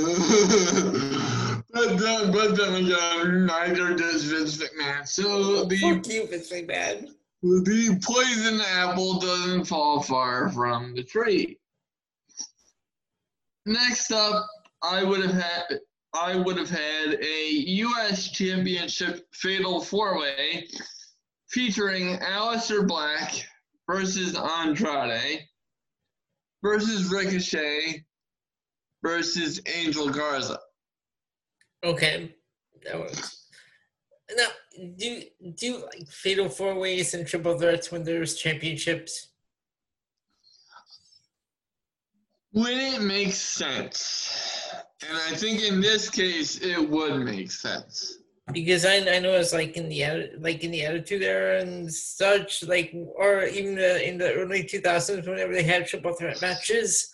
then, 1.97 2.31
but 2.31 2.51
uh, 2.51 2.55
then 2.55 2.85
again, 2.85 3.45
neither 3.45 3.93
does 3.95 4.23
Vince 4.23 4.57
McMahon. 4.57 5.07
So 5.07 5.23
oh, 5.27 5.65
the 5.65 5.77
fuck 5.77 6.07
you, 6.07 6.27
Vince 6.27 6.51
McMahon. 6.51 7.09
The 7.43 7.99
poison 8.03 8.61
apple 8.61 9.19
doesn't 9.19 9.65
fall 9.65 10.01
far 10.01 10.49
from 10.49 10.93
the 10.95 11.03
tree. 11.03 11.57
Next 13.65 14.11
up, 14.11 14.45
I 14.83 15.03
would 15.03 15.21
have 15.21 15.33
had 15.33 15.79
I 16.13 16.35
would 16.35 16.57
have 16.57 16.69
had 16.69 17.19
a 17.21 17.49
U.S. 17.49 18.29
Championship 18.31 19.27
Fatal 19.33 19.81
Four 19.81 20.19
Way 20.19 20.67
featuring 21.47 22.17
Aleister 22.19 22.87
Black 22.87 23.45
versus 23.91 24.37
Andrade 24.37 25.41
versus 26.63 27.11
Ricochet 27.11 28.05
versus 29.03 29.61
Angel 29.75 30.09
Garza. 30.09 30.59
Okay, 31.83 32.33
that 32.85 32.97
was. 32.97 33.47
Now, 34.35 34.47
do 34.95 35.23
do 35.55 35.83
like 35.83 36.07
fatal 36.07 36.47
four 36.47 36.79
ways 36.79 37.13
and 37.13 37.27
triple 37.27 37.57
threats 37.57 37.91
when 37.91 38.03
there's 38.03 38.35
championships? 38.35 39.29
When 42.53 42.77
it 42.77 43.01
makes 43.01 43.35
sense, 43.35 44.73
and 45.07 45.17
I 45.17 45.35
think 45.35 45.63
in 45.63 45.81
this 45.81 46.09
case 46.09 46.59
it 46.59 46.89
would 46.89 47.19
make 47.21 47.51
sense 47.51 48.20
because 48.51 48.85
I 48.85 48.97
I 48.97 49.19
know 49.19 49.33
it's 49.33 49.53
like 49.53 49.77
in 49.77 49.89
the 49.89 50.31
like 50.39 50.63
in 50.63 50.71
the 50.71 50.85
attitude 50.85 51.23
era 51.23 51.61
and 51.61 51.91
such 51.91 52.63
like 52.63 52.93
or 53.15 53.43
even 53.43 53.75
the, 53.75 54.07
in 54.07 54.17
the 54.17 54.33
early 54.33 54.63
two 54.63 54.81
thousands 54.81 55.27
whenever 55.27 55.53
they 55.53 55.63
had 55.63 55.87
triple 55.87 56.13
threat 56.13 56.41
matches, 56.41 57.11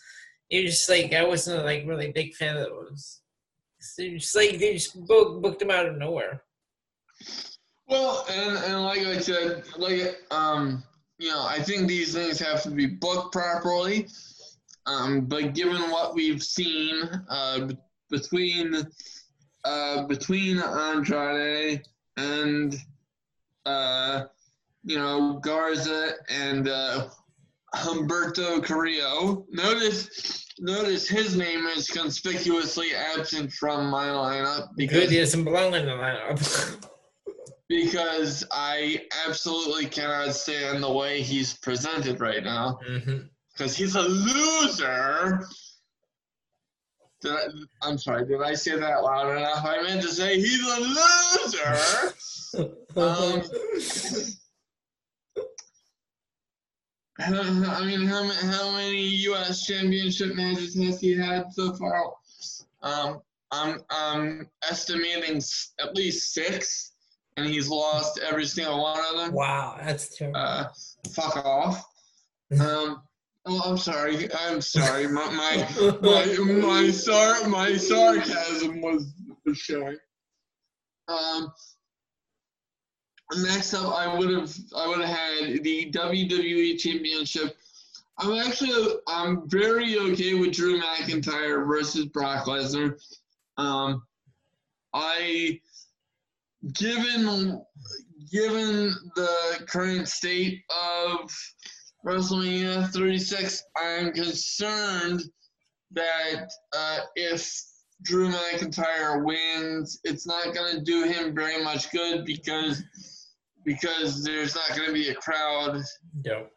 it 0.50 0.64
was 0.64 0.74
just 0.76 0.90
like 0.90 1.14
I 1.14 1.26
wasn't 1.26 1.66
like 1.66 1.88
really 1.88 2.12
big 2.12 2.34
fan 2.36 2.58
of 2.58 2.68
those. 2.70 3.22
So 3.80 4.04
just 4.04 4.36
like 4.36 4.58
they 4.60 4.74
just 4.74 5.06
book, 5.06 5.42
booked 5.42 5.60
them 5.60 5.72
out 5.72 5.86
of 5.86 5.98
nowhere. 5.98 6.44
Well, 7.88 8.26
and 8.30 8.58
and 8.58 8.84
like 8.84 9.00
I 9.00 9.20
said, 9.20 9.64
like 9.78 10.18
um, 10.32 10.84
you 11.20 11.30
know, 11.30 11.46
I 11.46 11.62
think 11.62 11.88
these 11.88 12.14
things 12.14 12.40
have 12.40 12.64
to 12.64 12.72
be 12.72 12.86
booked 12.86 13.34
properly. 13.34 14.08
Um, 14.86 15.26
but 15.26 15.54
given 15.54 15.92
what 15.92 16.16
we've 16.16 16.42
seen 16.42 17.04
uh, 17.30 17.70
between 18.10 18.88
uh, 19.64 20.04
between 20.04 20.60
Andrade 20.60 21.82
and 22.18 22.76
uh, 23.66 24.24
you 24.84 24.98
know 24.98 25.40
Garza 25.44 26.14
and 26.30 26.68
uh, 26.68 27.10
Humberto 27.76 28.64
Carrillo. 28.64 29.46
Notice, 29.50 30.48
notice 30.60 31.08
his 31.08 31.36
name 31.36 31.66
is 31.68 31.88
conspicuously 31.90 32.94
absent 32.96 33.52
from 33.54 33.90
my 33.90 34.08
lineup 34.08 34.70
because 34.76 35.10
he 35.10 35.18
doesn't 35.18 35.44
belong 35.44 35.74
in 35.74 35.86
the 35.86 35.92
lineup. 35.92 36.88
because 37.70 38.46
I 38.52 39.02
absolutely 39.28 39.88
cannot 39.88 40.34
stand 40.34 40.82
the 40.82 40.92
way 40.92 41.22
he's 41.22 41.54
presented 41.54 42.22
right 42.22 42.44
now. 42.44 42.80
Because 42.86 43.76
mm-hmm. 43.76 43.84
he's 43.84 43.96
a 43.96 44.04
loser. 44.04 45.46
Did 47.22 47.32
I, 47.32 47.48
I'm 47.82 47.98
sorry, 47.98 48.26
did 48.28 48.42
I 48.42 48.54
say 48.54 48.78
that 48.78 49.04
loud 49.04 49.38
enough? 49.38 49.66
I 49.66 49.82
meant 49.82 50.02
to 50.04 50.10
say 50.10 50.40
he's 50.40 50.62
a 50.64 50.80
loser. 50.80 52.74
um, 52.96 53.42
I 57.68 57.86
mean, 57.86 58.06
how, 58.06 58.30
how 58.30 58.72
many 58.72 59.02
U.S. 59.02 59.66
championship 59.66 60.36
matches 60.36 60.76
has 60.76 61.02
he 61.02 61.18
had 61.18 61.52
so 61.52 61.74
far? 61.74 62.14
Um, 62.84 63.22
I'm, 63.52 63.80
I'm 63.90 64.50
estimating 64.70 65.42
at 65.80 65.96
least 65.96 66.34
six, 66.34 66.92
and 67.36 67.48
he's 67.48 67.68
lost 67.68 68.20
every 68.20 68.46
single 68.46 68.84
one 68.84 69.00
of 69.00 69.18
them. 69.18 69.34
Wow, 69.34 69.78
that's 69.84 70.16
terrible. 70.16 70.40
Uh, 70.40 70.68
fuck 71.12 71.38
off. 71.38 71.84
Um, 72.62 73.02
Oh, 73.50 73.62
I'm 73.66 73.78
sorry. 73.78 74.28
I'm 74.34 74.62
sorry. 74.62 75.08
My 75.08 75.30
my 75.32 75.68
my 76.02 76.38
my, 76.44 76.90
sar- 76.92 77.48
my 77.48 77.78
sarcasm 77.78 78.82
was, 78.82 79.14
was 79.46 79.58
showing. 79.58 79.98
Um. 81.08 81.52
Next 83.40 83.74
up, 83.74 83.94
I 83.94 84.18
would 84.18 84.30
have 84.30 84.54
I 84.76 84.88
would 84.88 85.02
have 85.02 85.18
had 85.18 85.64
the 85.64 85.92
WWE 85.92 86.80
Championship. 86.80 87.58
I'm 88.18 88.34
actually 88.40 88.96
I'm 89.08 89.48
very 89.50 89.98
okay 89.98 90.34
with 90.34 90.54
Drew 90.54 90.82
McIntyre 90.82 91.68
versus 91.68 92.06
Brock 92.06 92.46
Lesnar. 92.46 92.98
Um, 93.58 94.04
I 94.94 95.60
given 96.74 97.62
given 98.32 98.94
the 99.16 99.66
current 99.68 100.08
state 100.08 100.64
of 100.98 101.30
WrestleMania 102.08 102.90
36, 102.90 103.64
I'm 103.76 104.14
concerned 104.14 105.24
that 105.92 106.50
uh, 106.74 107.00
if 107.18 107.52
Drew 108.04 108.30
McIntyre 108.30 109.26
wins, 109.26 110.00
it's 110.06 110.26
not 110.26 110.54
going 110.54 110.78
to 110.78 110.82
do 110.84 111.04
him 111.04 111.36
very 111.36 111.62
much 111.62 111.92
good 111.92 112.26
because 112.26 112.82
because 113.66 114.24
there's 114.24 114.56
not 114.56 114.70
going 114.78 114.88
to 114.88 114.94
be 114.94 115.10
a 115.10 115.16
crowd 115.16 115.82
yep. 116.24 116.50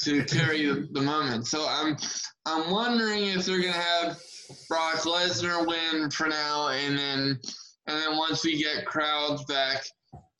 to 0.00 0.24
carry 0.24 0.66
the, 0.66 0.88
the 0.90 1.00
moment. 1.00 1.46
So 1.46 1.64
I'm 1.68 1.96
I'm 2.44 2.70
wondering 2.72 3.26
if 3.26 3.46
they're 3.46 3.60
going 3.60 3.72
to 3.72 3.78
have 3.78 4.20
Brock 4.68 5.02
Lesnar 5.02 5.64
win 5.64 6.10
for 6.10 6.26
now, 6.26 6.70
and 6.70 6.98
then 6.98 7.38
and 7.86 8.02
then 8.02 8.16
once 8.16 8.44
we 8.44 8.60
get 8.60 8.84
crowds 8.84 9.44
back, 9.44 9.84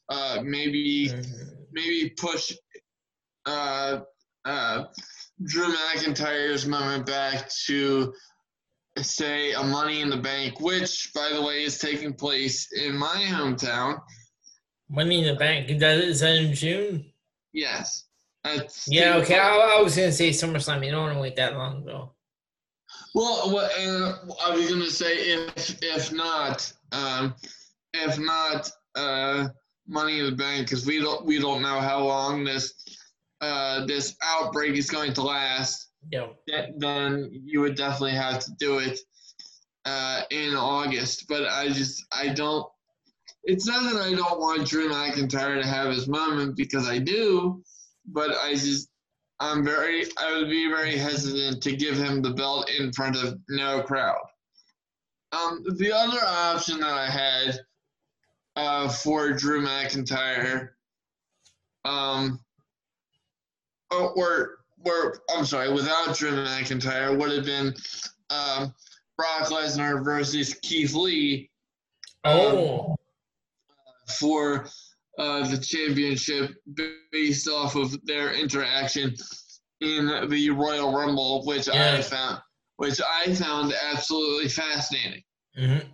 uh, 0.08 0.40
maybe 0.42 1.10
mm-hmm. 1.10 1.48
maybe 1.72 2.12
push 2.18 2.52
uh, 3.46 4.00
uh, 4.48 4.84
Drew 5.44 5.72
McIntyre's 5.72 6.66
moment 6.66 7.06
back 7.06 7.48
to 7.66 8.12
say 8.96 9.52
a 9.52 9.62
Money 9.62 10.00
in 10.00 10.10
the 10.10 10.16
Bank, 10.16 10.60
which, 10.60 11.10
by 11.14 11.30
the 11.32 11.42
way, 11.42 11.64
is 11.64 11.78
taking 11.78 12.14
place 12.14 12.72
in 12.72 12.96
my 12.96 13.24
hometown. 13.28 14.00
Money 14.88 15.20
in 15.20 15.32
the 15.32 15.38
Bank. 15.38 15.70
Is 15.70 16.20
that 16.20 16.36
in 16.36 16.54
June? 16.54 17.04
Yes. 17.52 18.06
yeah, 18.86 19.16
okay. 19.16 19.38
I, 19.38 19.76
I, 19.78 19.82
was 19.82 19.96
going 19.96 20.08
to 20.08 20.12
say 20.12 20.30
SummerSlam. 20.30 20.84
You 20.84 20.92
don't 20.92 21.02
want 21.02 21.14
to 21.14 21.20
wait 21.20 21.36
that 21.36 21.54
long, 21.54 21.84
though. 21.84 22.12
Well, 23.14 23.52
what, 23.52 23.70
I 23.78 24.54
was 24.54 24.68
going 24.68 24.80
to 24.80 24.90
say 24.90 25.14
if 25.14 25.78
if 25.82 26.12
not, 26.12 26.72
um, 26.92 27.34
if 27.92 28.18
not, 28.18 28.70
uh, 28.94 29.48
Money 29.86 30.20
in 30.20 30.26
the 30.26 30.32
Bank, 30.32 30.66
because 30.66 30.86
we 30.86 31.00
don't 31.00 31.26
we 31.26 31.38
don't 31.38 31.60
know 31.60 31.80
how 31.80 32.04
long 32.04 32.44
this 32.44 32.74
uh, 33.40 33.86
this 33.86 34.16
outbreak 34.22 34.76
is 34.76 34.90
going 34.90 35.12
to 35.14 35.22
last, 35.22 35.90
yeah. 36.46 36.66
then 36.76 37.30
you 37.32 37.60
would 37.60 37.76
definitely 37.76 38.12
have 38.12 38.38
to 38.40 38.50
do 38.58 38.78
it 38.78 38.98
uh, 39.84 40.22
in 40.30 40.54
August. 40.54 41.26
But 41.28 41.46
I 41.46 41.68
just, 41.68 42.04
I 42.12 42.28
don't, 42.28 42.66
it's 43.44 43.66
not 43.66 43.92
that 43.92 44.02
I 44.02 44.14
don't 44.14 44.40
want 44.40 44.66
Drew 44.66 44.88
McIntyre 44.88 45.60
to 45.60 45.66
have 45.66 45.92
his 45.92 46.08
moment 46.08 46.56
because 46.56 46.88
I 46.88 46.98
do, 46.98 47.62
but 48.06 48.30
I 48.36 48.52
just, 48.52 48.88
I'm 49.40 49.64
very, 49.64 50.04
I 50.18 50.36
would 50.36 50.50
be 50.50 50.68
very 50.68 50.96
hesitant 50.96 51.62
to 51.62 51.76
give 51.76 51.96
him 51.96 52.22
the 52.22 52.34
belt 52.34 52.68
in 52.70 52.92
front 52.92 53.16
of 53.16 53.38
no 53.48 53.82
crowd. 53.82 54.18
Um, 55.30 55.62
the 55.76 55.92
other 55.92 56.18
option 56.24 56.80
that 56.80 56.90
I 56.90 57.08
had 57.08 57.60
uh, 58.56 58.88
for 58.88 59.32
Drew 59.32 59.64
McIntyre 59.64 60.70
um, 61.84 62.40
or, 63.90 64.12
or, 64.16 64.58
or 64.84 65.20
I'm 65.34 65.44
sorry, 65.44 65.72
without 65.72 66.16
Drew 66.16 66.32
McIntyre 66.32 67.18
would 67.18 67.32
have 67.32 67.44
been 67.44 67.74
um, 68.30 68.74
Brock 69.16 69.48
Lesnar 69.48 70.04
versus 70.04 70.54
Keith 70.62 70.94
Lee. 70.94 71.50
Oh. 72.24 72.90
Um, 72.90 72.94
for 74.08 74.66
uh, 75.18 75.46
the 75.48 75.58
championship 75.58 76.54
based 77.12 77.48
off 77.48 77.76
of 77.76 77.94
their 78.04 78.32
interaction 78.32 79.14
in 79.80 80.28
the 80.28 80.50
Royal 80.50 80.92
Rumble, 80.92 81.44
which 81.44 81.68
yeah. 81.68 81.96
I 81.98 82.02
found, 82.02 82.40
which 82.76 83.00
I 83.00 83.34
found 83.34 83.72
absolutely 83.92 84.48
fascinating. 84.48 85.22
Mm-hmm. 85.58 85.88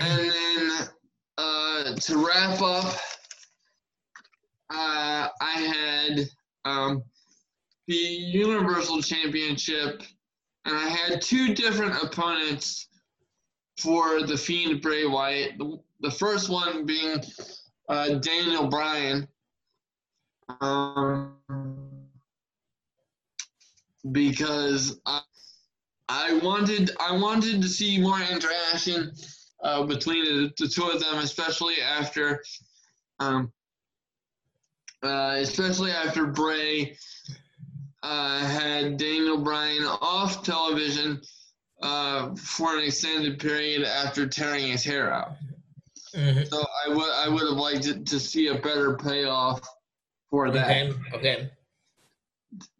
And 0.00 0.30
then 0.30 0.88
uh, 1.38 1.94
to 1.94 2.24
wrap 2.24 2.60
up, 2.60 2.94
uh, 4.72 5.28
I 5.40 5.52
had 5.52 6.28
um, 6.64 7.02
the 7.86 7.94
Universal 7.94 9.02
Championship, 9.02 10.02
and 10.64 10.76
I 10.76 10.88
had 10.88 11.20
two 11.20 11.54
different 11.54 12.02
opponents 12.02 12.88
for 13.78 14.22
the 14.22 14.36
Fiend 14.36 14.80
Bray 14.80 15.06
Wyatt. 15.06 15.58
The, 15.58 15.78
the 16.00 16.10
first 16.10 16.48
one 16.48 16.86
being 16.86 17.22
uh, 17.88 18.14
Daniel 18.14 18.68
Bryan. 18.68 19.28
Um, 20.60 21.34
because 24.12 25.00
I, 25.06 25.20
I 26.08 26.34
wanted 26.42 26.90
I 27.00 27.16
wanted 27.16 27.62
to 27.62 27.68
see 27.68 27.98
more 27.98 28.20
interaction 28.20 29.12
uh, 29.62 29.84
between 29.84 30.24
the, 30.24 30.52
the, 30.58 30.68
two 30.68 30.84
of 30.84 31.00
them, 31.00 31.18
especially 31.18 31.76
after 31.82 32.42
um, 33.20 33.50
uh, 35.04 35.36
especially 35.38 35.90
after 35.90 36.26
Bray 36.26 36.96
uh, 38.02 38.38
had 38.38 38.96
Daniel 38.96 39.38
Bryan 39.38 39.84
off 39.84 40.42
television 40.42 41.20
uh, 41.82 42.34
for 42.34 42.76
an 42.76 42.84
extended 42.84 43.38
period 43.38 43.84
after 43.84 44.26
tearing 44.26 44.68
his 44.68 44.84
hair 44.84 45.12
out. 45.12 45.32
Mm-hmm. 46.14 46.44
So 46.44 46.64
I 46.86 46.88
would 46.88 47.10
I 47.10 47.28
would 47.28 47.42
have 47.42 47.58
liked 47.58 47.82
to, 47.84 48.04
to 48.04 48.20
see 48.20 48.48
a 48.48 48.54
better 48.54 48.96
payoff 48.96 49.60
for 50.30 50.50
that. 50.50 50.70
Okay. 50.70 50.92
Okay. 51.14 51.50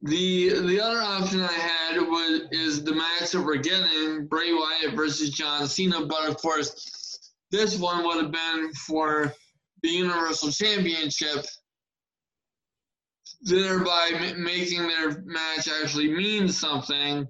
The 0.03 0.51
the 0.61 0.81
other 0.81 1.01
option 1.01 1.41
I 1.41 1.53
had 1.53 2.01
was 2.01 2.43
is 2.53 2.85
the 2.85 2.95
match 2.95 3.33
that 3.33 3.43
we're 3.43 3.57
getting 3.57 4.27
Bray 4.27 4.53
Wyatt 4.53 4.95
versus 4.95 5.31
John 5.31 5.67
Cena, 5.67 6.07
but 6.07 6.29
of 6.29 6.37
course 6.37 7.33
this 7.51 7.79
one 7.79 8.05
would 8.05 8.23
have 8.23 8.33
been 8.33 8.73
for 8.73 9.33
the 9.83 9.89
Universal 9.89 10.51
Championship, 10.53 11.45
thereby 13.45 14.11
m- 14.15 14.43
making 14.43 14.89
their 14.89 15.23
match 15.25 15.69
actually 15.69 16.11
mean 16.13 16.49
something 16.49 17.27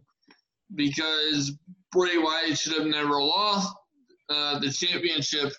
because 0.75 1.53
Bray 1.93 2.17
Wyatt 2.17 2.59
should 2.59 2.75
have 2.75 2.87
never 2.87 3.21
lost 3.21 3.75
uh, 4.31 4.59
the 4.61 4.71
championship 4.71 5.53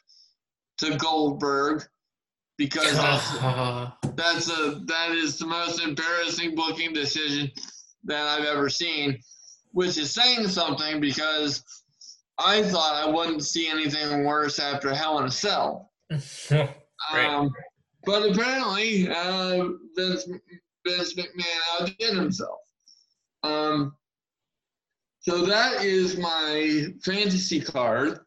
to 0.80 0.98
Goldberg 0.98 1.84
because 2.58 2.94
that's, 2.94 3.32
that's 4.16 4.50
a 4.50 4.82
that 4.86 5.12
is 5.12 5.38
the 5.38 5.46
most 5.46 5.82
embarrassing 5.82 6.56
booking 6.56 6.94
decision 6.94 7.52
that 8.06 8.28
I've 8.28 8.46
ever 8.46 8.70
seen, 8.70 9.20
which 9.72 9.98
is 9.98 10.14
saying 10.14 10.48
something 10.48 11.00
because 11.00 11.64
I 12.38 12.64
thought 12.64 12.96
I 12.96 13.10
wouldn't 13.10 13.44
see 13.44 13.70
anything 13.70 14.24
worse 14.24 14.60
after 14.60 14.94
Hell 14.94 15.20
in 15.20 15.26
a 15.26 15.32
Cell. 15.32 15.92
um, 17.14 17.52
but 18.06 18.30
apparently, 18.30 19.10
uh, 19.10 19.70
Vince, 19.96 20.28
Vince 20.86 21.14
McMahon 21.14 21.82
outdid 21.82 22.16
himself. 22.16 22.60
Um, 23.44 23.96
so 25.20 25.46
that 25.46 25.84
is 25.84 26.18
my 26.18 26.88
fantasy 27.04 27.60
card. 27.60 28.20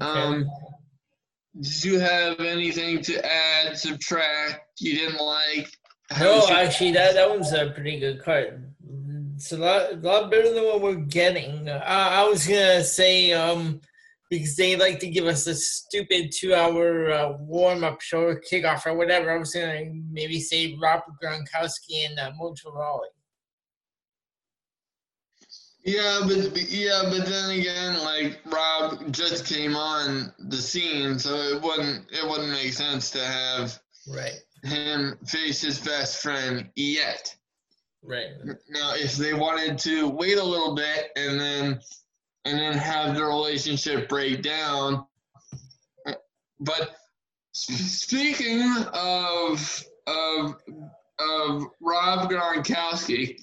Um, 0.00 0.46
did 1.58 1.84
you 1.84 1.98
have 1.98 2.40
anything 2.40 3.02
to 3.02 3.24
add, 3.24 3.76
subtract? 3.76 4.60
You 4.78 4.96
didn't 4.98 5.24
like? 5.24 5.68
No, 6.18 6.46
actually, 6.48 6.92
that 6.92 7.14
that 7.14 7.28
one's 7.28 7.52
a 7.52 7.70
pretty 7.70 7.98
good 8.00 8.22
card. 8.22 8.72
It's 9.36 9.52
a 9.52 9.56
lot, 9.56 9.92
a 9.92 9.96
lot 9.96 10.30
better 10.30 10.52
than 10.52 10.64
what 10.64 10.82
we're 10.82 10.94
getting. 10.96 11.68
Uh, 11.68 11.82
I 11.84 12.28
was 12.28 12.46
gonna 12.46 12.84
say, 12.84 13.32
um, 13.32 13.80
because 14.30 14.54
they 14.56 14.76
like 14.76 15.00
to 15.00 15.08
give 15.08 15.26
us 15.26 15.46
a 15.46 15.54
stupid 15.54 16.32
two-hour 16.32 17.10
uh, 17.10 17.32
warm-up 17.40 18.00
show 18.00 18.22
or 18.22 18.40
kickoff 18.40 18.86
or 18.86 18.94
whatever. 18.94 19.30
I 19.30 19.38
was 19.38 19.52
gonna 19.52 19.86
maybe 20.10 20.40
say 20.40 20.76
Robert 20.80 21.14
Gronkowski 21.22 22.06
and 22.06 22.18
uh, 22.18 22.30
Mojo 22.40 22.72
Rawley. 22.72 23.08
Yeah, 25.84 26.20
but 26.26 26.70
yeah, 26.70 27.02
but 27.04 27.26
then 27.26 27.58
again, 27.58 27.98
like 28.04 28.40
Rob 28.46 29.12
just 29.12 29.46
came 29.46 29.74
on 29.74 30.32
the 30.38 30.56
scene, 30.56 31.18
so 31.18 31.34
it 31.34 31.62
wouldn't 31.62 32.06
it 32.12 32.28
wouldn't 32.28 32.52
make 32.52 32.72
sense 32.72 33.10
to 33.12 33.24
have 33.24 33.80
right 34.08 34.38
him 34.62 35.18
face 35.26 35.62
his 35.62 35.78
best 35.78 36.22
friend 36.22 36.68
yet. 36.76 37.34
Right. 38.02 38.28
Now, 38.70 38.94
if 38.94 39.16
they 39.16 39.34
wanted 39.34 39.78
to 39.80 40.08
wait 40.08 40.38
a 40.38 40.44
little 40.44 40.74
bit 40.74 41.10
and 41.16 41.38
then 41.38 41.80
and 42.44 42.58
then 42.58 42.72
have 42.72 43.14
the 43.14 43.24
relationship 43.24 44.08
break 44.08 44.42
down, 44.42 45.04
but 46.58 46.96
speaking 47.52 48.62
of 48.92 49.84
of 50.06 50.56
of 51.18 51.66
Rob 51.80 52.30
Gronkowski 52.30 53.36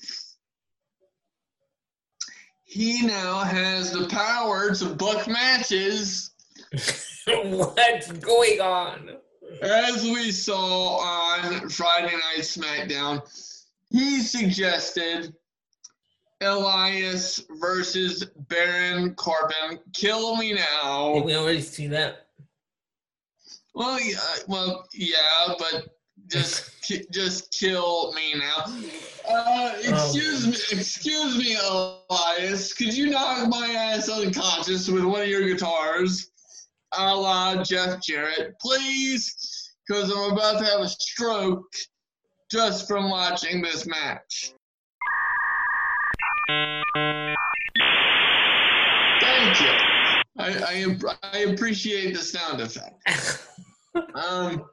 he 2.68 3.02
now 3.08 3.40
has 3.40 3.92
the 3.92 4.08
power 4.08 4.76
to 4.76 4.86
book 4.94 5.26
matches. 5.26 6.32
What's 7.26 8.12
going 8.12 8.60
on? 8.60 9.16
As 9.62 10.04
we 10.04 10.32
saw 10.32 10.98
on 10.98 11.70
Friday 11.70 12.12
Night 12.12 12.42
SmackDown, 12.42 13.22
he 13.90 14.20
suggested 14.20 15.34
Elias 16.42 17.44
versus 17.60 18.26
Baron 18.48 19.16
Corbin. 19.16 19.80
Kill 19.94 20.38
me 20.38 20.54
now. 20.54 21.22
We 21.24 21.36
already 21.36 21.62
see 21.62 21.88
that. 21.88 22.28
Well, 23.74 24.00
yeah, 24.02 24.18
well, 24.48 24.88
yeah, 24.94 25.54
but 25.60 25.98
just 26.28 26.72
just 27.12 27.52
kill 27.52 28.14
me 28.14 28.36
now. 28.36 28.66
Uh, 29.30 29.74
excuse 29.78 30.46
oh. 30.46 30.50
me, 30.50 30.80
excuse 30.80 31.38
me, 31.38 31.58
Elias. 31.64 32.74
Could 32.74 32.96
you 32.96 33.10
knock 33.10 33.50
my 33.50 33.68
ass 33.68 34.10
unconscious 34.10 34.88
with 34.90 35.04
one 35.04 35.22
of 35.22 35.28
your 35.28 35.48
guitars, 35.48 36.32
a 36.98 37.16
la 37.16 37.64
Jeff 37.64 38.02
Jarrett, 38.02 38.56
please? 38.60 39.74
Because 39.88 40.12
I'm 40.12 40.34
about 40.34 40.60
to 40.60 40.66
have 40.66 40.82
a 40.82 40.90
stroke 40.90 41.72
just 42.52 42.88
from 42.88 43.10
watching 43.10 43.62
this 43.62 43.86
match. 43.86 44.54
Thank 49.22 49.62
you. 49.62 49.74
I, 50.40 50.50
I, 50.64 50.98
I 51.34 51.38
appreciate 51.40 52.14
the 52.14 52.22
sound 52.22 52.62
effect. 52.62 53.04
um 54.16 54.66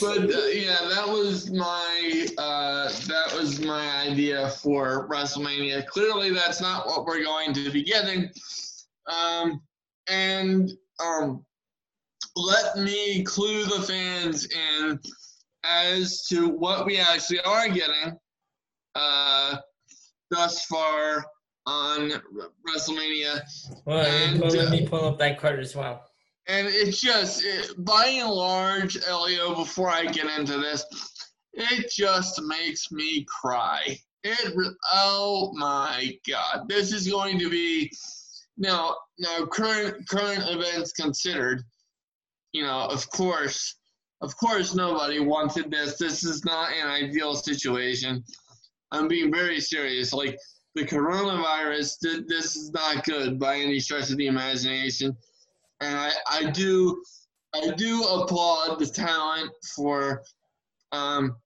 but 0.00 0.18
uh, 0.32 0.46
yeah, 0.46 0.78
that 0.88 1.06
was 1.06 1.50
my 1.50 2.26
uh, 2.38 2.88
that 3.08 3.34
was 3.34 3.60
my 3.60 4.06
idea 4.06 4.48
for 4.50 5.08
WrestleMania. 5.08 5.86
Clearly, 5.86 6.30
that's 6.30 6.60
not 6.60 6.86
what 6.86 7.04
we're 7.04 7.22
going 7.22 7.52
to 7.54 7.70
be 7.70 7.82
getting. 7.82 8.30
Um, 9.06 9.60
and 10.08 10.70
um, 11.04 11.44
let 12.36 12.78
me 12.78 13.22
clue 13.24 13.64
the 13.64 13.82
fans 13.82 14.46
in 14.46 14.98
as 15.64 16.26
to 16.28 16.48
what 16.48 16.86
we 16.86 16.98
actually 16.98 17.40
are 17.40 17.68
getting 17.68 18.16
uh, 18.94 19.56
thus 20.30 20.64
far 20.66 21.24
on 21.66 22.12
WrestleMania. 22.68 23.40
Well, 23.84 24.06
and, 24.06 24.40
let 24.40 24.70
me 24.70 24.86
uh, 24.86 24.88
pull 24.88 25.04
up 25.04 25.18
that 25.18 25.38
card 25.38 25.60
as 25.60 25.74
well. 25.74 26.04
And 26.48 26.68
it's 26.68 27.00
just, 27.00 27.44
it, 27.44 27.72
by 27.84 28.06
and 28.06 28.30
large, 28.30 28.96
Elio, 29.06 29.54
before 29.54 29.90
I 29.90 30.04
get 30.04 30.26
into 30.38 30.58
this, 30.58 30.84
it 31.54 31.90
just 31.90 32.40
makes 32.42 32.92
me 32.92 33.26
cry. 33.28 33.98
It, 34.22 34.54
oh 34.92 35.52
my 35.56 36.16
God, 36.28 36.68
this 36.68 36.92
is 36.92 37.08
going 37.08 37.38
to 37.40 37.50
be, 37.50 37.90
now, 38.56 38.94
now 39.18 39.46
current, 39.46 40.08
current 40.08 40.44
events 40.46 40.92
considered, 40.92 41.62
you 42.52 42.62
know, 42.62 42.86
of 42.90 43.08
course, 43.10 43.76
of 44.20 44.36
course 44.36 44.74
nobody 44.74 45.18
wanted 45.18 45.70
this. 45.70 45.98
This 45.98 46.22
is 46.22 46.44
not 46.44 46.70
an 46.72 46.86
ideal 46.86 47.34
situation. 47.34 48.22
I'm 48.92 49.08
being 49.08 49.32
very 49.32 49.60
serious. 49.60 50.12
Like, 50.12 50.38
the 50.74 50.84
coronavirus, 50.84 52.26
this 52.28 52.54
is 52.54 52.70
not 52.70 53.04
good 53.04 53.38
by 53.38 53.56
any 53.56 53.80
stretch 53.80 54.10
of 54.10 54.18
the 54.18 54.26
imagination 54.26 55.16
and 55.80 55.96
I, 55.98 56.10
I 56.30 56.50
do 56.50 57.02
I 57.54 57.70
do 57.76 58.02
applaud 58.02 58.78
the 58.78 58.86
talent 58.86 59.50
for 59.74 60.22
um, 60.92 61.36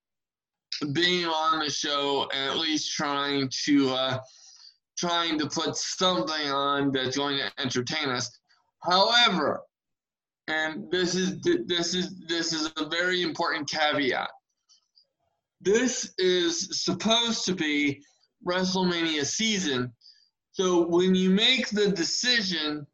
being 0.92 1.26
on 1.26 1.60
the 1.60 1.70
show 1.70 2.28
and 2.32 2.50
at 2.50 2.58
least 2.58 2.92
trying 2.92 3.50
to 3.66 3.90
uh, 3.90 4.18
trying 4.98 5.38
to 5.38 5.46
put 5.46 5.76
something 5.76 6.50
on 6.50 6.92
that's 6.92 7.16
going 7.16 7.38
to 7.38 7.50
entertain 7.62 8.08
us. 8.08 8.30
However, 8.82 9.60
and 10.48 10.90
this 10.90 11.14
is 11.14 11.40
this 11.66 11.94
is 11.94 12.14
this 12.26 12.52
is 12.52 12.72
a 12.76 12.88
very 12.88 13.22
important 13.22 13.70
caveat. 13.70 14.30
This 15.60 16.12
is 16.18 16.82
supposed 16.84 17.44
to 17.44 17.54
be 17.54 18.02
WrestleMania 18.46 19.24
season. 19.24 19.92
So 20.52 20.86
when 20.86 21.14
you 21.14 21.30
make 21.30 21.68
the 21.68 21.90
decision 21.90 22.86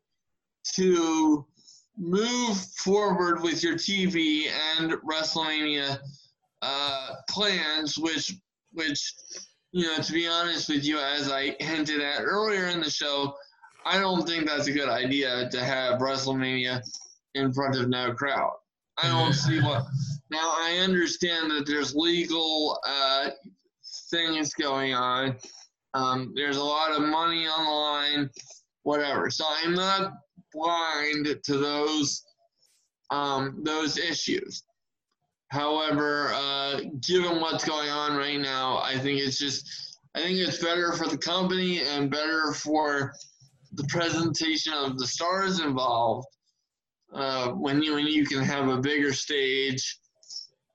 to 0.74 1.46
move 1.96 2.58
forward 2.76 3.42
with 3.42 3.62
your 3.62 3.74
TV 3.74 4.48
and 4.78 4.92
WrestleMania 5.08 5.98
uh, 6.62 7.10
plans, 7.30 7.96
which, 7.96 8.34
which, 8.72 9.14
you 9.72 9.86
know, 9.86 9.98
to 9.98 10.12
be 10.12 10.26
honest 10.26 10.68
with 10.68 10.84
you, 10.84 10.98
as 10.98 11.30
I 11.30 11.56
hinted 11.60 12.00
at 12.00 12.22
earlier 12.22 12.66
in 12.66 12.80
the 12.80 12.90
show, 12.90 13.34
I 13.84 13.98
don't 13.98 14.26
think 14.26 14.46
that's 14.46 14.66
a 14.66 14.72
good 14.72 14.88
idea 14.88 15.48
to 15.50 15.64
have 15.64 16.00
WrestleMania 16.00 16.82
in 17.34 17.52
front 17.52 17.76
of 17.76 17.88
no 17.88 18.12
crowd. 18.12 18.52
I 19.02 19.08
don't 19.08 19.32
see 19.32 19.60
what. 19.60 19.84
Now 20.30 20.54
I 20.56 20.78
understand 20.82 21.50
that 21.52 21.66
there's 21.66 21.94
legal 21.94 22.80
uh, 22.86 23.30
things 24.10 24.54
going 24.54 24.94
on. 24.94 25.36
Um, 25.94 26.32
there's 26.34 26.56
a 26.56 26.64
lot 26.64 26.92
of 26.92 27.02
money 27.02 27.46
on 27.46 27.64
the 27.64 27.70
line, 27.70 28.30
whatever. 28.82 29.30
So 29.30 29.44
I'm 29.48 29.74
not 29.74 30.12
blind 30.52 31.28
to 31.44 31.58
those 31.58 32.24
um, 33.10 33.60
those 33.62 33.98
issues. 33.98 34.64
However, 35.48 36.32
uh, 36.34 36.80
given 37.06 37.40
what's 37.40 37.64
going 37.64 37.88
on 37.88 38.16
right 38.16 38.40
now, 38.40 38.78
I 38.78 38.98
think 38.98 39.20
it's 39.20 39.38
just 39.38 39.98
I 40.14 40.20
think 40.20 40.38
it's 40.38 40.62
better 40.62 40.92
for 40.92 41.08
the 41.08 41.18
company 41.18 41.82
and 41.82 42.10
better 42.10 42.52
for 42.52 43.12
the 43.72 43.84
presentation 43.84 44.72
of 44.72 44.98
the 44.98 45.06
stars 45.06 45.60
involved 45.60 46.26
uh, 47.14 47.50
when 47.50 47.82
you 47.82 47.94
when 47.94 48.06
you 48.06 48.26
can 48.26 48.42
have 48.42 48.68
a 48.68 48.78
bigger 48.78 49.12
stage 49.12 49.98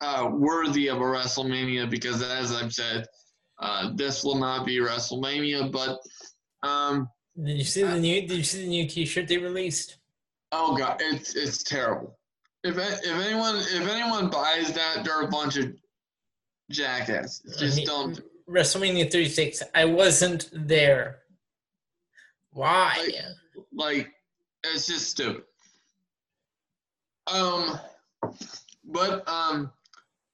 uh, 0.02 0.30
worthy 0.32 0.88
of 0.88 0.98
a 0.98 1.04
WrestleMania 1.04 1.90
because 1.90 2.22
as 2.22 2.52
I've 2.54 2.74
said, 2.74 3.06
uh, 3.60 3.92
this 3.96 4.24
will 4.24 4.36
not 4.36 4.66
be 4.66 4.78
WrestleMania. 4.78 5.72
But 5.72 6.00
um, 6.68 7.08
did 7.42 7.58
you 7.58 7.64
see 7.64 7.84
the 7.84 8.00
new? 8.00 8.22
Did 8.22 8.38
you 8.38 8.44
see 8.44 8.62
the 8.62 8.68
new 8.68 8.88
T-shirt 8.88 9.28
they 9.28 9.38
released? 9.38 9.98
Oh 10.52 10.76
god, 10.76 10.98
it's 11.00 11.36
it's 11.36 11.64
terrible. 11.64 12.18
If 12.64 12.78
if 12.78 13.26
anyone 13.26 13.56
if 13.58 13.88
anyone 13.88 14.30
buys 14.30 14.74
that, 14.74 15.04
they're 15.04 15.22
a 15.22 15.28
bunch 15.28 15.58
of 15.58 15.74
jackasses. 16.70 17.56
Just 17.58 17.86
don't. 17.86 18.20
WrestleMania 18.50 19.10
36. 19.10 19.64
I 19.74 19.86
wasn't 19.86 20.50
there. 20.52 21.20
Why? 22.52 22.94
Like, 23.74 23.96
like 23.96 24.14
it's 24.64 24.88
just 24.88 25.10
stupid. 25.10 25.44
Um, 27.28 27.80
but 28.84 29.28
um, 29.30 29.72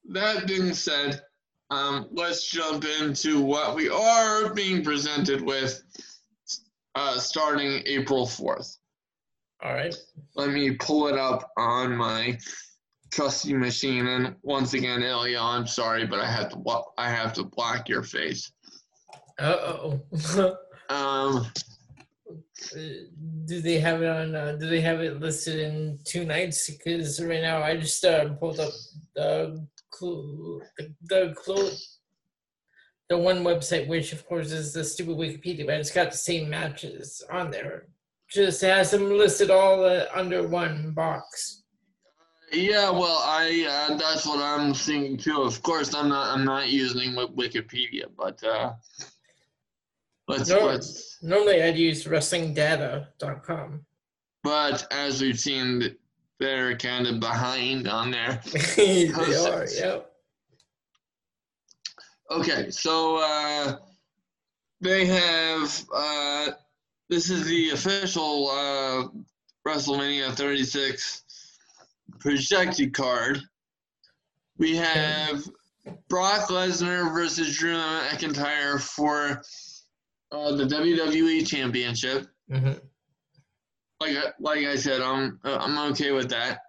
that 0.08 0.46
being 0.46 0.72
said, 0.72 1.20
um, 1.70 2.08
let's 2.12 2.48
jump 2.50 2.84
into 2.84 3.40
what 3.40 3.74
we 3.74 3.88
are 3.88 4.52
being 4.54 4.82
presented 4.82 5.42
with 5.42 5.82
uh, 6.94 7.18
starting 7.18 7.82
April 7.86 8.26
4th. 8.26 8.78
All 9.62 9.74
right. 9.74 9.94
Let 10.36 10.50
me 10.50 10.72
pull 10.76 11.08
it 11.08 11.18
up 11.18 11.50
on 11.56 11.96
my 11.96 12.38
trusty 13.10 13.54
machine. 13.54 14.06
And 14.06 14.36
once 14.42 14.74
again, 14.74 15.02
Elio, 15.02 15.42
I'm 15.42 15.66
sorry, 15.66 16.06
but 16.06 16.20
I 16.20 16.26
have 16.26 16.50
to 16.50 16.82
I 16.96 17.10
have 17.10 17.32
to 17.34 17.44
block 17.44 17.88
your 17.88 18.02
face. 18.02 18.52
Uh 19.40 19.54
oh. 19.54 20.56
um. 20.88 21.46
Do 23.44 23.60
they 23.60 23.78
have 23.78 24.02
it 24.02 24.08
on? 24.08 24.34
Uh, 24.34 24.56
do 24.58 24.68
they 24.68 24.80
have 24.80 25.00
it 25.00 25.20
listed 25.20 25.60
in 25.60 26.00
two 26.04 26.24
nights? 26.24 26.68
Because 26.68 27.22
right 27.22 27.40
now 27.40 27.62
I 27.62 27.76
just 27.76 28.04
uh, 28.04 28.30
pulled 28.30 28.58
up 28.58 28.72
the 29.14 29.64
clue, 29.98 30.62
the, 30.76 30.94
the 31.02 31.34
clue, 31.36 31.70
the 33.08 33.18
one 33.18 33.42
website, 33.42 33.88
which 33.88 34.12
of 34.12 34.26
course 34.26 34.52
is 34.52 34.72
the 34.72 34.84
stupid 34.84 35.16
Wikipedia, 35.16 35.66
but 35.66 35.80
it's 35.80 35.90
got 35.90 36.10
the 36.10 36.16
same 36.16 36.48
matches 36.48 37.22
on 37.30 37.50
there. 37.50 37.86
Just 38.30 38.60
has 38.60 38.90
them 38.90 39.10
listed 39.10 39.50
all 39.50 39.84
uh, 39.84 40.04
under 40.14 40.46
one 40.46 40.92
box. 40.92 41.62
Yeah, 42.52 42.90
well, 42.90 43.22
I 43.24 43.88
uh, 43.90 43.96
that's 43.96 44.26
what 44.26 44.40
I'm 44.40 44.72
thinking 44.72 45.16
too. 45.18 45.42
Of 45.42 45.62
course, 45.62 45.94
I'm 45.94 46.08
not 46.08 46.34
I'm 46.34 46.44
not 46.44 46.68
using 46.68 47.12
Wikipedia, 47.12 48.04
but 48.16 48.42
uh, 48.42 48.72
let's, 50.28 50.48
no, 50.48 50.66
let's 50.66 51.18
normally 51.22 51.62
I'd 51.62 51.76
use 51.76 52.04
WrestlingData.com. 52.04 53.84
But 54.44 54.86
as 54.90 55.20
we've 55.20 55.38
seen, 55.38 55.96
they're 56.38 56.76
kind 56.76 57.06
of 57.06 57.20
behind 57.20 57.88
on 57.88 58.10
there. 58.10 58.40
they 58.76 59.08
are, 59.10 59.66
yep. 59.74 60.12
Okay, 62.30 62.70
so 62.70 63.16
uh, 63.16 63.76
they 64.80 65.06
have. 65.06 65.84
Uh, 65.94 66.50
this 67.08 67.30
is 67.30 67.46
the 67.46 67.70
official 67.70 68.50
uh, 68.50 69.08
WrestleMania 69.66 70.32
36 70.34 71.24
projected 72.20 72.92
card. 72.92 73.40
We 74.58 74.76
have 74.76 75.48
Brock 76.08 76.50
Lesnar 76.50 77.12
versus 77.14 77.56
Drew 77.56 77.76
McIntyre 77.76 78.78
for 78.78 79.42
uh, 80.30 80.54
the 80.54 80.64
WWE 80.64 81.46
Championship. 81.46 82.26
Mm-hmm 82.50 82.87
like 84.00 84.16
like 84.38 84.64
I 84.64 84.76
said, 84.76 85.00
I'm 85.00 85.40
I'm 85.44 85.90
okay 85.92 86.12
with 86.12 86.28
that. 86.30 86.60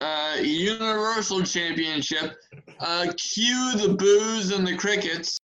Uh, 0.00 0.36
Universal 0.40 1.42
Championship. 1.42 2.36
Uh, 2.78 3.06
cue 3.16 3.72
the 3.76 3.94
boos 3.94 4.52
and 4.52 4.66
the 4.66 4.76
crickets. 4.76 5.38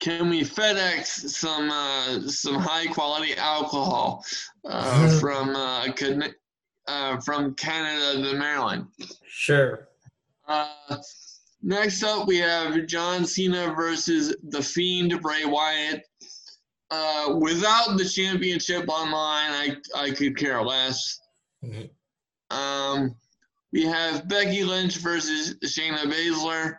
Can 0.00 0.28
we 0.30 0.42
FedEx 0.42 1.06
some 1.06 1.70
uh, 1.70 2.28
some 2.28 2.56
high 2.56 2.88
quality 2.88 3.36
alcohol 3.36 4.24
uh, 4.64 5.08
from 5.20 5.54
uh, 5.54 5.86
uh, 6.86 7.20
from 7.20 7.54
Canada 7.54 8.22
to 8.22 8.36
Maryland. 8.36 8.86
Sure. 9.26 9.88
Uh, 10.46 10.68
next 11.62 12.02
up, 12.02 12.26
we 12.26 12.38
have 12.38 12.86
John 12.86 13.24
Cena 13.24 13.72
versus 13.74 14.36
The 14.48 14.62
Fiend 14.62 15.20
Bray 15.20 15.44
Wyatt. 15.44 16.04
Uh, 16.90 17.36
without 17.40 17.96
the 17.96 18.04
championship 18.04 18.88
online, 18.88 19.50
I, 19.50 19.76
I 19.96 20.10
could 20.10 20.36
care 20.36 20.62
less. 20.62 21.20
Mm-hmm. 21.64 22.56
Um, 22.56 23.14
we 23.72 23.86
have 23.86 24.28
Becky 24.28 24.62
Lynch 24.62 24.96
versus 24.98 25.54
Shayna 25.64 26.04
Baszler. 26.04 26.76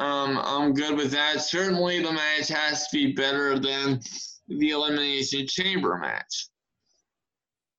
Um, 0.00 0.38
I'm 0.42 0.74
good 0.74 0.96
with 0.96 1.12
that. 1.12 1.40
Certainly, 1.42 2.02
the 2.02 2.12
match 2.12 2.48
has 2.48 2.88
to 2.88 2.96
be 2.96 3.12
better 3.12 3.58
than 3.58 4.00
the 4.48 4.70
Elimination 4.70 5.46
Chamber 5.46 5.98
match. 5.98 6.48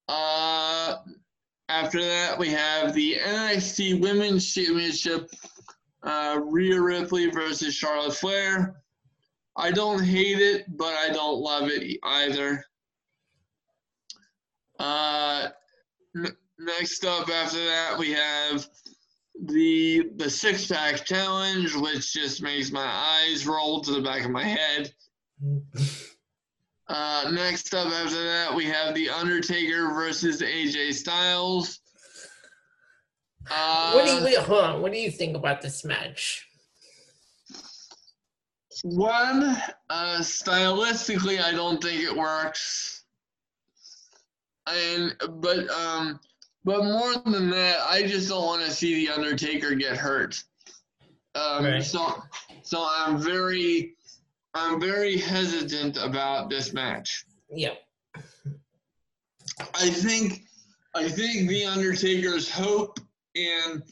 Uh, 0.10 0.98
after 1.70 2.02
that, 2.02 2.38
we 2.38 2.50
have 2.50 2.96
the 2.96 3.18
NXT 3.24 4.02
Women's 4.02 4.52
Championship, 4.52 5.30
uh, 6.02 6.40
Rhea 6.44 6.82
Ripley 6.82 7.30
versus 7.30 7.76
Charlotte 7.76 8.16
Flair. 8.16 8.82
I 9.56 9.72
don't 9.72 10.04
hate 10.04 10.40
it, 10.40 10.66
but 10.78 10.96
I 10.96 11.10
don't 11.10 11.40
love 11.40 11.70
it 11.70 12.00
either. 12.04 12.66
Uh, 14.80 15.50
n- 16.16 16.36
next 16.58 17.06
up 17.06 17.30
after 17.30 17.64
that, 17.64 17.96
we 17.96 18.12
have 18.12 18.68
the 19.46 20.10
the 20.16 20.30
six 20.30 20.66
pack 20.66 21.06
challenge, 21.06 21.76
which 21.76 22.14
just 22.14 22.42
makes 22.42 22.72
my 22.72 22.86
eyes 22.86 23.46
roll 23.46 23.82
to 23.82 23.92
the 23.92 24.02
back 24.02 24.26
of 24.26 24.32
my 24.32 24.44
head. 24.44 24.92
Uh, 26.90 27.30
next 27.32 27.74
up 27.76 27.88
after 27.88 28.24
that, 28.24 28.54
we 28.54 28.66
have 28.66 28.96
The 28.96 29.10
Undertaker 29.10 29.94
versus 29.94 30.42
AJ 30.42 30.94
Styles. 30.94 31.80
Uh, 33.50 33.92
what 33.94 34.06
do 34.06 34.12
you 34.12 34.24
wait, 34.24 34.38
hold 34.38 34.64
on? 34.64 34.82
What 34.82 34.92
do 34.92 34.98
you 34.98 35.12
think 35.12 35.36
about 35.36 35.62
this 35.62 35.86
match? 35.86 36.48
One, 38.84 39.58
uh, 39.90 40.20
stylistically, 40.20 41.40
I 41.42 41.52
don't 41.52 41.82
think 41.82 42.02
it 42.02 42.16
works. 42.16 43.04
And 44.68 45.16
but 45.42 45.70
um, 45.70 46.20
but 46.64 46.84
more 46.84 47.16
than 47.26 47.50
that, 47.50 47.80
I 47.90 48.04
just 48.04 48.30
don't 48.30 48.46
want 48.46 48.64
to 48.66 48.72
see 48.72 49.06
the 49.06 49.14
Undertaker 49.14 49.74
get 49.76 49.98
hurt. 49.98 50.42
Um, 51.36 51.66
right. 51.66 51.84
so 51.84 52.22
so 52.62 52.88
I'm 52.88 53.18
very 53.18 53.96
I'm 54.54 54.80
very 54.80 55.18
hesitant 55.18 55.98
about 55.98 56.50
this 56.50 56.74
match. 56.74 57.26
Yeah. 57.50 57.76
I 59.76 59.90
think 59.90 60.44
I 60.96 61.08
think 61.08 61.50
the 61.50 61.66
Undertaker's 61.66 62.50
hope 62.50 63.00
in 63.36 63.84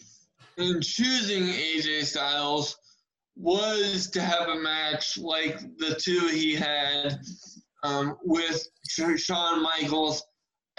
in 0.57 0.81
choosing 0.81 1.43
AJ 1.43 2.05
Styles 2.05 2.77
was 3.35 4.09
to 4.11 4.21
have 4.21 4.49
a 4.49 4.55
match 4.55 5.17
like 5.17 5.59
the 5.77 5.95
two 5.95 6.27
he 6.27 6.55
had 6.55 7.19
um, 7.83 8.17
with 8.23 8.67
Shawn 8.87 9.61
Michaels 9.61 10.23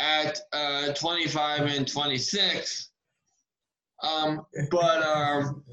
at 0.01 0.41
uh, 0.53 0.93
25 0.95 1.63
and 1.67 1.87
26. 1.87 2.91
Um, 4.03 4.47
but 4.71 5.03
um, 5.03 5.65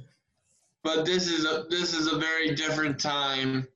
but 0.84 1.06
this 1.06 1.28
is 1.28 1.46
a 1.46 1.66
this 1.70 1.94
is 1.94 2.12
a 2.12 2.18
very 2.18 2.56
different 2.56 3.00
time 3.00 3.68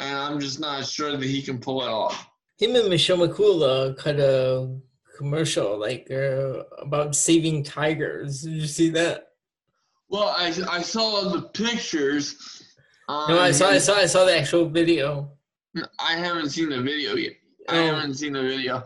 and 0.00 0.18
I'm 0.18 0.40
just 0.40 0.58
not 0.58 0.86
sure 0.86 1.12
that 1.12 1.22
he 1.22 1.42
can 1.42 1.58
pull 1.58 1.82
it 1.82 1.88
off. 1.88 2.26
Him 2.58 2.74
and 2.74 2.88
Michelle 2.88 3.18
McCool 3.18 3.96
cut 3.96 4.18
a 4.18 4.74
commercial 5.16 5.78
like 5.78 6.10
uh, 6.10 6.64
about 6.78 7.14
saving 7.14 7.62
tigers. 7.62 8.42
Did 8.42 8.54
you 8.54 8.66
see 8.66 8.90
that? 8.90 9.28
Well, 10.08 10.34
I, 10.36 10.52
I 10.68 10.82
saw 10.82 11.28
the 11.28 11.42
pictures. 11.42 12.64
no, 13.08 13.38
I 13.38 13.52
saw 13.52 13.68
I 13.68 13.78
saw 13.78 13.94
I 13.94 14.06
saw 14.06 14.24
the 14.24 14.36
actual 14.36 14.68
video. 14.68 15.30
I 16.00 16.16
haven't 16.16 16.50
seen 16.50 16.70
the 16.70 16.82
video 16.82 17.14
yet. 17.14 17.34
I 17.68 17.78
oh. 17.78 17.94
haven't 17.94 18.14
seen 18.14 18.32
the 18.32 18.42
video. 18.42 18.82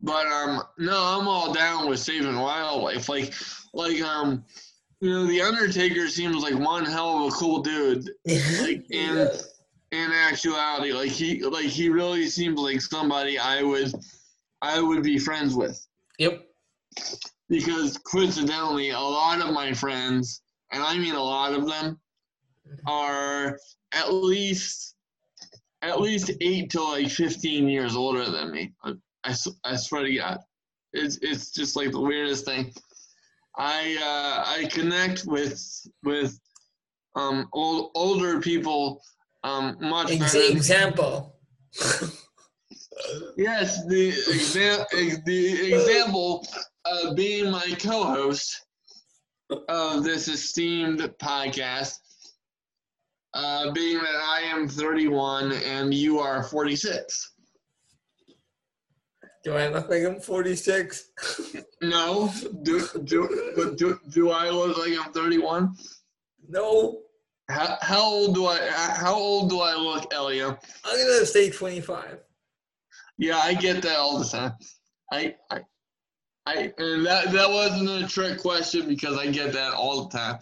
But 0.00 0.26
um, 0.26 0.62
no, 0.78 0.96
I'm 0.96 1.28
all 1.28 1.52
down 1.52 1.88
with 1.88 1.98
saving 1.98 2.38
wildlife. 2.38 3.08
Like, 3.08 3.32
like 3.72 4.00
um, 4.02 4.44
you 5.00 5.10
know, 5.10 5.26
the 5.26 5.42
Undertaker 5.42 6.08
seems 6.08 6.42
like 6.42 6.54
one 6.54 6.84
hell 6.84 7.26
of 7.26 7.32
a 7.32 7.36
cool 7.36 7.60
dude. 7.62 8.08
like 8.26 8.86
yeah. 8.88 9.28
In 9.94 10.10
actuality, 10.12 10.92
like 10.92 11.10
he 11.10 11.42
like 11.44 11.66
he 11.66 11.88
really 11.88 12.26
seems 12.26 12.58
like 12.58 12.80
somebody 12.80 13.38
I 13.38 13.62
would 13.62 13.92
I 14.60 14.80
would 14.80 15.02
be 15.02 15.18
friends 15.18 15.54
with. 15.54 15.80
Yep. 16.18 16.44
Because 17.48 17.98
coincidentally, 17.98 18.90
a 18.90 18.98
lot 18.98 19.40
of 19.40 19.52
my 19.54 19.72
friends, 19.72 20.42
and 20.72 20.82
I 20.82 20.98
mean 20.98 21.14
a 21.14 21.22
lot 21.22 21.52
of 21.54 21.66
them, 21.66 22.00
are 22.86 23.58
at 23.92 24.12
least 24.12 24.96
at 25.82 26.00
least 26.00 26.30
eight 26.40 26.70
to 26.70 26.82
like 26.82 27.08
fifteen 27.08 27.68
years 27.68 27.94
older 27.94 28.28
than 28.28 28.50
me. 28.50 28.72
I, 28.82 29.34
I 29.64 29.76
swear 29.76 30.04
to 30.04 30.14
God, 30.14 30.38
it's 30.92 31.18
it's 31.22 31.52
just 31.52 31.76
like 31.76 31.92
the 31.92 32.00
weirdest 32.00 32.44
thing. 32.44 32.72
I 33.56 33.96
uh, 34.02 34.44
I 34.56 34.68
connect 34.70 35.24
with 35.26 35.62
with 36.02 36.38
um 37.14 37.48
old, 37.52 37.92
older 37.94 38.40
people 38.40 39.00
um 39.44 39.76
much 39.80 40.10
Ex- 40.10 40.32
better. 40.32 40.52
Example. 40.52 41.36
yes, 43.36 43.84
the 43.86 44.10
exa- 44.10 45.24
the 45.24 45.74
example 45.74 46.44
of 46.86 47.14
being 47.14 47.50
my 47.50 47.66
co-host 47.78 48.66
of 49.68 50.02
this 50.02 50.28
esteemed 50.28 51.00
podcast, 51.20 51.98
uh, 53.34 53.70
being 53.72 53.98
that 53.98 54.16
I 54.16 54.40
am 54.46 54.68
31 54.68 55.52
and 55.52 55.92
you 55.92 56.18
are 56.18 56.42
46. 56.42 57.32
Do 59.44 59.54
I 59.54 59.68
look 59.68 59.90
like 59.90 60.04
I'm 60.04 60.20
46? 60.20 61.10
no. 61.82 62.32
Do, 62.62 62.88
do, 63.04 63.74
do, 63.76 64.00
do 64.08 64.30
I 64.30 64.48
look 64.48 64.78
like 64.78 64.98
I'm 64.98 65.12
31? 65.12 65.74
No. 66.48 67.03
How, 67.48 67.76
how 67.82 68.02
old 68.02 68.34
do 68.34 68.46
I 68.46 68.58
how 68.68 69.14
old 69.14 69.50
do 69.50 69.60
I 69.60 69.74
look, 69.74 70.12
Elio? 70.14 70.58
I'm 70.84 70.96
gonna 70.96 71.26
say 71.26 71.50
25. 71.50 72.18
Yeah, 73.18 73.38
I 73.38 73.54
get 73.54 73.82
that 73.82 73.96
all 73.96 74.18
the 74.18 74.24
time. 74.24 74.52
I 75.12 75.34
I, 75.50 75.60
I 76.46 76.72
and 76.78 77.06
that 77.06 77.32
that 77.32 77.50
wasn't 77.50 77.88
a 77.88 78.08
trick 78.08 78.38
question 78.38 78.88
because 78.88 79.18
I 79.18 79.26
get 79.26 79.52
that 79.52 79.74
all 79.74 80.08
the 80.08 80.18
time. 80.18 80.38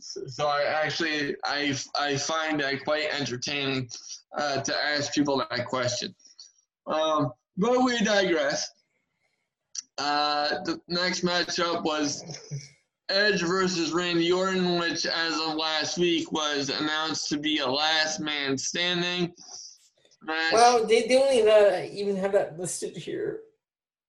So, 0.00 0.20
so 0.26 0.46
I 0.48 0.62
actually 0.64 1.36
I 1.44 1.74
I 1.98 2.16
find 2.16 2.58
that 2.60 2.82
quite 2.82 3.06
entertaining 3.12 3.88
uh, 4.36 4.60
to 4.60 4.74
ask 4.74 5.14
people 5.14 5.44
that 5.50 5.66
question. 5.66 6.14
Um, 6.86 7.32
but 7.56 7.84
we 7.84 7.98
digress. 8.00 8.68
Uh, 9.98 10.48
the 10.64 10.80
next 10.88 11.24
matchup 11.24 11.84
was 11.84 12.24
Edge 13.12 13.42
versus 13.42 13.92
Randy 13.92 14.32
Orton, 14.32 14.78
which, 14.78 15.06
as 15.06 15.34
of 15.34 15.54
last 15.54 15.98
week, 15.98 16.32
was 16.32 16.70
announced 16.70 17.28
to 17.28 17.38
be 17.38 17.58
a 17.58 17.66
last 17.66 18.20
man 18.20 18.56
standing 18.56 19.32
match. 20.22 20.52
Well, 20.52 20.86
they, 20.86 21.06
they 21.06 21.20
only 21.20 21.48
uh, 21.48 21.86
even 21.92 22.16
have 22.16 22.32
that 22.32 22.58
listed 22.58 22.96
here. 22.96 23.40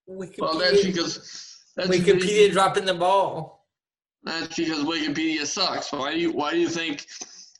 Wikipedia, 0.09 0.39
well, 0.39 0.57
that's 0.57 0.83
because 0.83 1.63
that's 1.75 1.89
Wikipedia 1.89 2.47
because, 2.47 2.53
dropping 2.53 2.85
the 2.85 2.93
ball. 2.93 3.67
That's 4.23 4.55
because 4.55 4.83
Wikipedia 4.83 5.45
sucks. 5.45 5.91
Why 5.91 6.13
do 6.13 6.19
you 6.19 6.31
Why 6.31 6.51
do 6.51 6.59
you 6.59 6.69
think? 6.69 7.05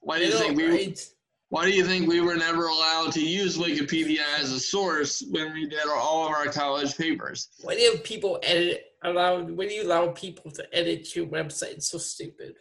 Why 0.01 0.19
do 0.19 0.25
you 0.25 0.31
think 0.31 0.57
we? 0.57 0.69
Right? 0.69 1.09
Why 1.53 1.65
do 1.65 1.71
you 1.71 1.85
think 1.85 2.07
we 2.07 2.19
were 2.19 2.35
never 2.35 2.65
allowed 2.65 3.11
to 3.11 3.23
use 3.23 3.59
Wikipedia 3.59 4.23
as 4.39 4.51
a 4.51 4.59
source 4.59 5.23
when 5.29 5.53
we 5.53 5.67
did 5.67 5.87
all 5.87 6.25
of 6.25 6.31
our 6.31 6.47
college 6.47 6.97
papers? 6.97 7.49
Why 7.61 7.75
do 7.75 7.97
people 8.03 8.39
edit 8.41 8.85
allow? 9.03 9.39
Why 9.39 9.67
do 9.67 9.71
you 9.75 9.83
allow 9.83 10.07
people 10.07 10.49
to 10.49 10.65
edit 10.75 11.15
your 11.15 11.27
website? 11.27 11.73
It's 11.73 11.91
so 11.91 11.99
stupid. 11.99 12.55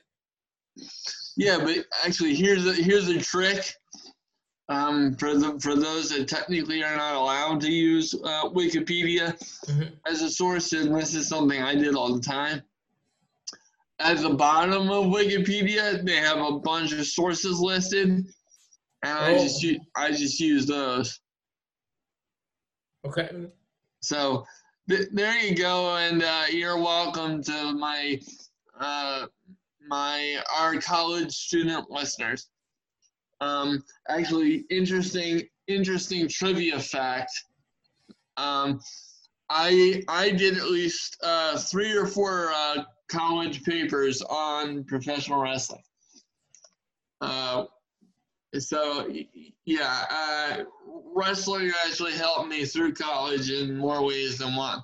Yeah, 1.38 1.56
but 1.56 1.86
actually, 2.04 2.34
here's 2.34 2.66
a 2.66 2.74
here's 2.74 3.08
a 3.08 3.18
trick. 3.18 3.74
Um, 4.68 5.16
for 5.16 5.38
the 5.38 5.58
for 5.58 5.74
those 5.74 6.10
that 6.10 6.28
technically 6.28 6.84
are 6.84 6.94
not 6.94 7.14
allowed 7.14 7.62
to 7.62 7.72
use 7.72 8.12
uh, 8.12 8.50
Wikipedia 8.50 9.32
mm-hmm. 9.70 9.94
as 10.04 10.20
a 10.20 10.28
source, 10.28 10.74
and 10.74 10.94
this 10.94 11.14
is 11.14 11.26
something 11.26 11.62
I 11.62 11.74
did 11.74 11.94
all 11.94 12.12
the 12.12 12.20
time. 12.20 12.60
At 14.00 14.18
the 14.18 14.34
bottom 14.34 14.90
of 14.90 15.06
Wikipedia, 15.06 16.04
they 16.04 16.16
have 16.16 16.46
a 16.46 16.58
bunch 16.58 16.92
of 16.92 17.06
sources 17.06 17.58
listed 17.58 18.26
and 19.02 19.18
I 19.18 19.34
oh. 19.34 19.38
just 19.38 19.64
I 19.96 20.10
just 20.10 20.40
use 20.40 20.66
those. 20.66 21.20
Okay. 23.04 23.30
So 24.00 24.44
th- 24.88 25.08
there 25.12 25.36
you 25.38 25.56
go, 25.56 25.96
and 25.96 26.22
uh, 26.22 26.44
you're 26.50 26.78
welcome 26.78 27.42
to 27.42 27.72
my 27.72 28.20
uh, 28.78 29.26
my 29.88 30.36
our 30.56 30.80
college 30.80 31.32
student 31.32 31.90
listeners. 31.90 32.48
Um, 33.40 33.82
actually, 34.08 34.64
interesting 34.70 35.42
interesting 35.66 36.28
trivia 36.28 36.78
fact. 36.78 37.32
Um, 38.36 38.80
I 39.50 40.02
I 40.08 40.30
did 40.30 40.56
at 40.56 40.70
least 40.70 41.18
uh, 41.22 41.58
three 41.58 41.92
or 41.92 42.06
four 42.06 42.52
uh, 42.52 42.84
college 43.08 43.62
papers 43.64 44.22
on 44.22 44.84
professional 44.84 45.40
wrestling. 45.40 45.82
Uh, 47.20 47.64
so 48.58 49.08
yeah, 49.64 50.04
uh, 50.10 50.64
wrestling 51.14 51.72
actually 51.86 52.12
helped 52.12 52.48
me 52.48 52.64
through 52.64 52.94
college 52.94 53.50
in 53.50 53.76
more 53.76 54.04
ways 54.04 54.38
than 54.38 54.54
one. 54.54 54.82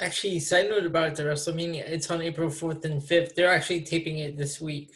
Actually, 0.00 0.38
side 0.38 0.70
note 0.70 0.86
about 0.86 1.16
the 1.16 1.24
WrestleMania, 1.24 1.88
it's 1.88 2.10
on 2.10 2.22
April 2.22 2.48
4th 2.48 2.84
and 2.84 3.02
5th. 3.02 3.34
They're 3.34 3.52
actually 3.52 3.82
taping 3.82 4.18
it 4.18 4.36
this 4.36 4.60
week. 4.60 4.92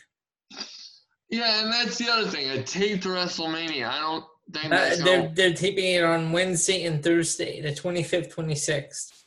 Yeah, 1.29 1.63
and 1.63 1.73
that's 1.73 1.99
the 1.99 2.09
other 2.09 2.29
thing. 2.29 2.51
A 2.51 2.63
taped 2.63 3.05
WrestleMania. 3.05 3.89
I 3.89 4.01
don't 4.01 4.25
think 4.53 4.67
uh, 4.67 4.69
that's 4.69 5.01
uh, 5.01 5.05
they're 5.05 5.29
they're 5.35 5.55
taping 5.55 5.87
it 5.87 6.05
on 6.05 6.31
Wednesday 6.31 6.85
and 6.85 7.03
Thursday, 7.03 7.61
the 7.61 7.71
25th, 7.71 8.35
26th. 8.35 9.23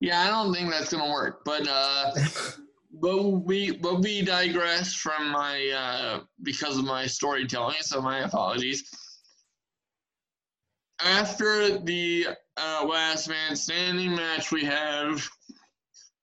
Yeah, 0.00 0.20
I 0.20 0.28
don't 0.28 0.54
think 0.54 0.70
that's 0.70 0.92
gonna 0.92 1.12
work. 1.12 1.44
But 1.44 1.66
uh 1.68 2.12
but 3.00 3.22
we 3.22 3.72
but 3.72 4.00
we 4.00 4.22
digress 4.22 4.94
from 4.94 5.30
my 5.30 5.68
uh, 5.76 6.20
because 6.42 6.78
of 6.78 6.84
my 6.84 7.06
storytelling, 7.06 7.76
so 7.80 8.00
my 8.00 8.20
apologies. 8.20 8.84
After 11.00 11.78
the 11.78 12.28
uh, 12.56 12.86
last 12.88 13.28
man 13.28 13.56
standing 13.56 14.14
match, 14.14 14.52
we 14.52 14.64
have 14.64 15.26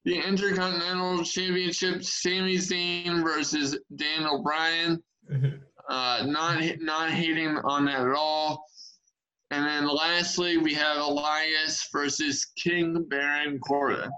the 0.05 0.17
Intercontinental 0.17 1.23
Championship: 1.23 2.03
Sami 2.03 2.57
Zayn 2.57 3.23
versus 3.23 3.77
Daniel 3.95 4.41
Bryan. 4.41 5.03
Mm-hmm. 5.31 5.57
Uh, 5.89 6.23
not 6.25 6.63
not 6.79 7.09
hating 7.09 7.57
on 7.65 7.85
that 7.85 8.07
at 8.07 8.15
all. 8.15 8.65
And 9.51 9.65
then 9.65 9.85
lastly, 9.85 10.57
we 10.57 10.73
have 10.75 10.97
Elias 10.97 11.89
versus 11.91 12.47
King 12.55 13.05
Baron 13.09 13.59
Corbin. 13.59 14.09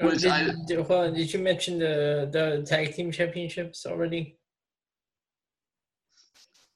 Oh, 0.00 0.10
did, 0.10 0.26
I, 0.26 0.50
did, 0.66 0.80
hold 0.80 1.04
on, 1.04 1.14
did 1.14 1.32
you 1.32 1.38
mention 1.38 1.78
the 1.78 2.28
the 2.32 2.66
tag 2.66 2.94
team 2.94 3.12
championships 3.12 3.86
already? 3.86 4.36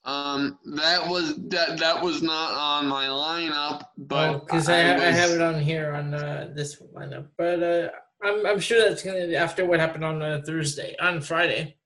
Um, 0.05 0.59
that 0.77 1.07
was 1.07 1.37
that 1.49 1.79
that 1.79 2.03
was 2.03 2.23
not 2.23 2.55
on 2.55 2.87
my 2.87 3.07
lineup, 3.07 3.85
but 3.99 4.47
because 4.47 4.69
oh, 4.69 4.73
I, 4.73 4.79
I, 4.83 4.95
was, 4.95 5.03
I, 5.03 5.11
have 5.11 5.31
it 5.31 5.43
on 5.43 5.61
here 5.61 5.93
on 5.93 6.15
uh, 6.15 6.51
this 6.55 6.81
lineup, 6.95 7.27
but 7.37 7.63
uh, 7.63 7.89
I'm 8.23 8.47
I'm 8.47 8.61
sure 8.61 8.81
that's 8.89 9.03
gonna 9.03 9.33
after 9.35 9.67
what 9.67 9.81
happened 9.81 10.05
on 10.05 10.23
uh, 10.23 10.41
Thursday 10.47 10.95
on 11.01 11.21
Friday. 11.21 11.77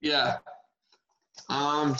Yeah. 0.00 0.36
Um. 1.48 1.96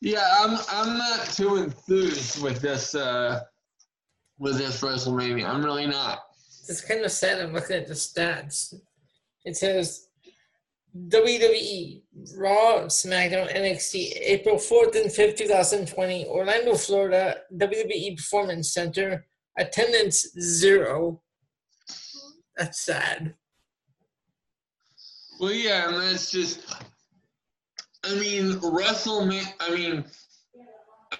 Yeah, 0.00 0.26
I'm 0.38 0.58
I'm 0.70 0.96
not 0.96 1.26
too 1.26 1.56
enthused 1.56 2.42
with 2.42 2.60
this 2.62 2.94
uh 2.94 3.40
with 4.38 4.56
this 4.56 4.80
WrestleMania. 4.80 5.46
I'm 5.46 5.62
really 5.64 5.86
not 5.86 6.20
it's 6.70 6.80
kind 6.80 7.04
of 7.04 7.10
sad. 7.10 7.40
I'm 7.40 7.52
looking 7.52 7.76
at 7.76 7.88
the 7.88 7.94
stats. 7.94 8.74
It 9.44 9.56
says 9.56 10.08
WWE, 11.08 12.02
Raw, 12.36 12.82
SmackDown, 12.86 13.52
NXT, 13.54 14.12
April 14.20 14.56
4th 14.56 14.94
and 15.00 15.10
5th, 15.10 15.36
2020, 15.36 16.26
Orlando, 16.26 16.74
Florida, 16.74 17.38
WWE 17.54 18.16
Performance 18.16 18.72
Center, 18.72 19.26
attendance 19.58 20.28
zero. 20.38 21.20
That's 22.56 22.84
sad. 22.84 23.34
Well, 25.40 25.52
yeah, 25.52 25.88
and 25.88 25.96
that's 25.96 26.30
just, 26.30 26.76
I 28.04 28.14
mean, 28.14 28.52
WrestleMania, 28.60 29.52
I 29.60 29.74
mean, 29.74 30.04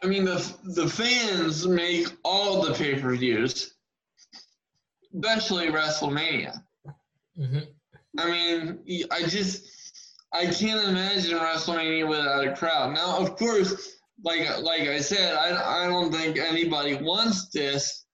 I 0.02 0.06
mean, 0.06 0.24
the, 0.24 0.54
the 0.64 0.88
fans 0.88 1.66
make 1.66 2.06
all 2.22 2.62
the 2.62 2.74
pay 2.74 3.00
per 3.00 3.16
views 3.16 3.74
especially 5.14 5.68
WrestleMania. 5.68 6.62
Mm-hmm. 7.38 7.60
I 8.18 8.30
mean, 8.30 9.06
I 9.10 9.22
just 9.22 9.64
I 10.32 10.46
can't 10.46 10.88
imagine 10.88 11.38
WrestleMania 11.38 12.08
without 12.08 12.46
a 12.46 12.54
crowd. 12.54 12.94
Now, 12.94 13.18
of 13.18 13.36
course, 13.36 13.98
like 14.24 14.48
like 14.60 14.82
I 14.82 15.00
said, 15.00 15.34
I, 15.34 15.84
I 15.84 15.86
don't 15.86 16.12
think 16.12 16.38
anybody 16.38 16.94
wants 16.94 17.48
this. 17.48 18.06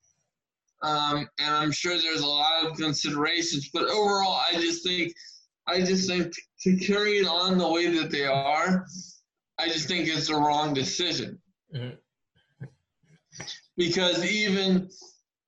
Um, 0.82 1.26
and 1.38 1.54
I'm 1.54 1.72
sure 1.72 1.98
there's 1.98 2.20
a 2.20 2.26
lot 2.26 2.66
of 2.66 2.76
considerations, 2.76 3.70
but 3.72 3.84
overall, 3.84 4.40
I 4.52 4.60
just 4.60 4.84
think, 4.84 5.14
I 5.66 5.80
just 5.80 6.06
think 6.08 6.32
to 6.60 6.76
carry 6.76 7.12
it 7.12 7.26
on 7.26 7.56
the 7.56 7.66
way 7.66 7.86
that 7.98 8.10
they 8.10 8.26
are, 8.26 8.84
I 9.58 9.68
just 9.68 9.88
think 9.88 10.06
it's 10.06 10.28
the 10.28 10.34
wrong 10.34 10.74
decision. 10.74 11.40
Mm-hmm. 11.74 12.66
Because 13.76 14.24
even, 14.24 14.90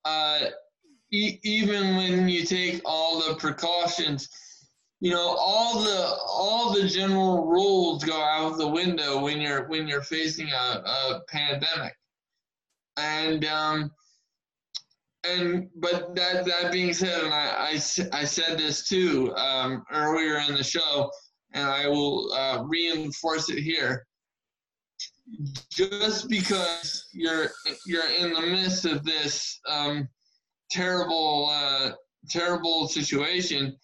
uh, 0.03 0.45
e- 1.11 1.39
even 1.43 1.95
when 1.95 2.29
you 2.29 2.45
take 2.45 2.81
all 2.85 3.19
the 3.19 3.35
precautions, 3.35 4.29
you 4.99 5.11
know 5.11 5.35
all 5.39 5.81
the 5.81 6.15
all 6.27 6.73
the 6.73 6.87
general 6.87 7.45
rules 7.45 8.03
go 8.03 8.21
out 8.21 8.57
the 8.57 8.67
window 8.67 9.21
when 9.21 9.39
you're 9.39 9.67
when 9.67 9.87
you're 9.87 10.01
facing 10.01 10.49
a, 10.49 10.55
a 10.55 11.21
pandemic. 11.29 11.95
And 12.97 13.45
um 13.45 13.91
and 15.23 15.69
but 15.75 16.15
that 16.15 16.45
that 16.45 16.71
being 16.71 16.93
said 16.93 17.23
and 17.23 17.33
i 17.33 17.71
i, 17.71 18.19
I 18.19 18.23
said 18.23 18.57
this 18.57 18.87
too 18.87 19.35
um 19.35 19.83
earlier 19.91 20.41
in 20.47 20.53
the 20.53 20.63
show 20.63 21.11
and 21.53 21.67
i 21.67 21.87
will 21.87 22.31
uh, 22.33 22.63
reinforce 22.63 23.49
it 23.49 23.59
here. 23.59 24.05
Just 25.69 26.27
because 26.27 27.07
you're 27.13 27.49
you're 27.85 28.09
in 28.09 28.33
the 28.33 28.41
midst 28.41 28.85
of 28.85 29.03
this 29.03 29.59
um 29.67 30.07
terrible 30.69 31.49
uh 31.51 31.91
terrible 32.29 32.87
situation 32.87 33.75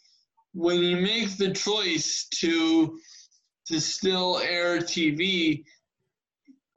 when 0.55 0.77
you 0.77 0.95
make 0.95 1.35
the 1.37 1.51
choice 1.51 2.27
to 2.33 2.97
to 3.67 3.79
still 3.79 4.39
air 4.39 4.77
TV 4.77 5.63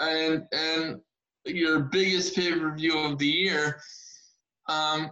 and 0.01 0.43
and 0.53 1.01
your 1.45 1.81
biggest 1.81 2.35
pay 2.35 2.53
per 2.53 2.75
view 2.75 2.99
of 2.99 3.19
the 3.19 3.27
year, 3.27 3.81
um, 4.69 5.11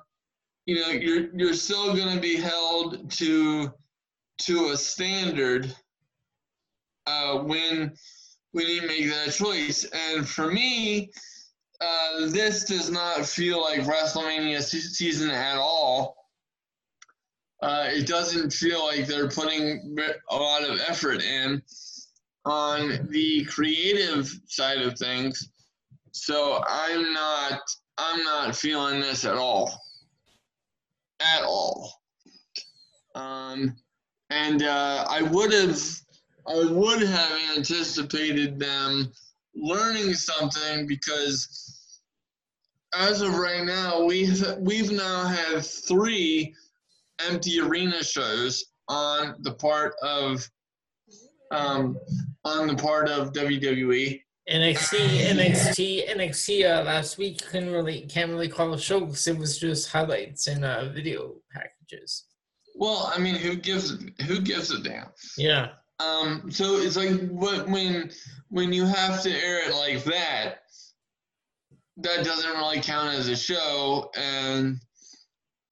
you 0.66 0.80
know 0.80 0.88
you're 0.88 1.28
you're 1.34 1.54
still 1.54 1.94
going 1.94 2.14
to 2.14 2.20
be 2.20 2.36
held 2.36 3.10
to 3.12 3.72
to 4.42 4.70
a 4.70 4.76
standard 4.76 5.74
uh, 7.06 7.38
when 7.38 7.92
when 8.50 8.66
you 8.66 8.82
make 8.86 9.08
that 9.10 9.32
choice. 9.32 9.84
And 9.84 10.28
for 10.28 10.50
me, 10.50 11.10
uh, 11.80 12.26
this 12.28 12.64
does 12.64 12.90
not 12.90 13.26
feel 13.26 13.60
like 13.60 13.80
WrestleMania 13.80 14.62
season 14.62 15.30
at 15.30 15.56
all 15.56 16.16
uh, 17.62 17.88
it 17.90 18.06
doesn't 18.06 18.52
feel 18.52 18.84
like 18.84 19.06
they're 19.06 19.28
putting 19.28 19.96
a 20.30 20.36
lot 20.36 20.62
of 20.62 20.80
effort 20.88 21.22
in 21.22 21.62
on 22.44 23.08
the 23.10 23.44
creative 23.46 24.32
side 24.46 24.78
of 24.82 24.98
things. 24.98 25.50
So 26.12 26.62
I'm 26.68 27.12
not 27.12 27.60
I'm 27.98 28.22
not 28.24 28.54
feeling 28.54 29.00
this 29.00 29.24
at 29.24 29.36
all. 29.36 29.82
At 31.20 31.44
all. 31.44 32.02
Um, 33.14 33.74
and 34.28 34.62
uh, 34.62 35.06
I 35.08 35.22
would 35.22 35.52
have 35.52 35.80
I 36.46 36.66
would 36.70 37.02
have 37.02 37.56
anticipated 37.56 38.58
them 38.58 39.10
learning 39.54 40.12
something 40.12 40.86
because 40.86 41.65
as 42.96 43.20
of 43.20 43.36
right 43.36 43.64
now 43.64 44.02
we've 44.02 44.44
we've 44.58 44.90
now 44.90 45.26
had 45.26 45.64
three 45.64 46.54
empty 47.28 47.60
arena 47.60 48.02
shows 48.02 48.66
on 48.88 49.36
the 49.40 49.52
part 49.52 49.94
of 50.02 50.48
um, 51.50 51.96
on 52.44 52.66
the 52.66 52.74
part 52.74 53.08
of 53.08 53.32
WWE. 53.32 54.20
NXT, 54.48 55.18
NXT, 55.26 56.08
NXT. 56.08 56.64
Uh, 56.64 56.84
last 56.84 57.18
week 57.18 57.44
couldn't 57.46 57.72
really 57.72 58.02
can't 58.02 58.30
really 58.30 58.48
call 58.48 58.72
a 58.74 58.78
show 58.78 59.00
because 59.00 59.26
it 59.26 59.36
was 59.36 59.58
just 59.58 59.90
highlights 59.90 60.46
and 60.46 60.64
uh, 60.64 60.88
video 60.88 61.34
packages. 61.52 62.24
Well, 62.76 63.10
I 63.12 63.18
mean, 63.18 63.34
who 63.34 63.56
gives 63.56 63.96
who 64.26 64.40
gives 64.40 64.70
a 64.70 64.80
damn? 64.80 65.08
Yeah. 65.36 65.70
Um. 65.98 66.50
So 66.50 66.76
it's 66.76 66.96
like 66.96 67.28
when 67.30 68.10
when 68.48 68.72
you 68.72 68.84
have 68.84 69.22
to 69.22 69.30
air 69.30 69.68
it 69.68 69.74
like 69.74 70.04
that, 70.04 70.60
that 71.98 72.24
doesn't 72.24 72.50
really 72.50 72.80
count 72.80 73.14
as 73.14 73.28
a 73.28 73.36
show, 73.36 74.10
and 74.16 74.80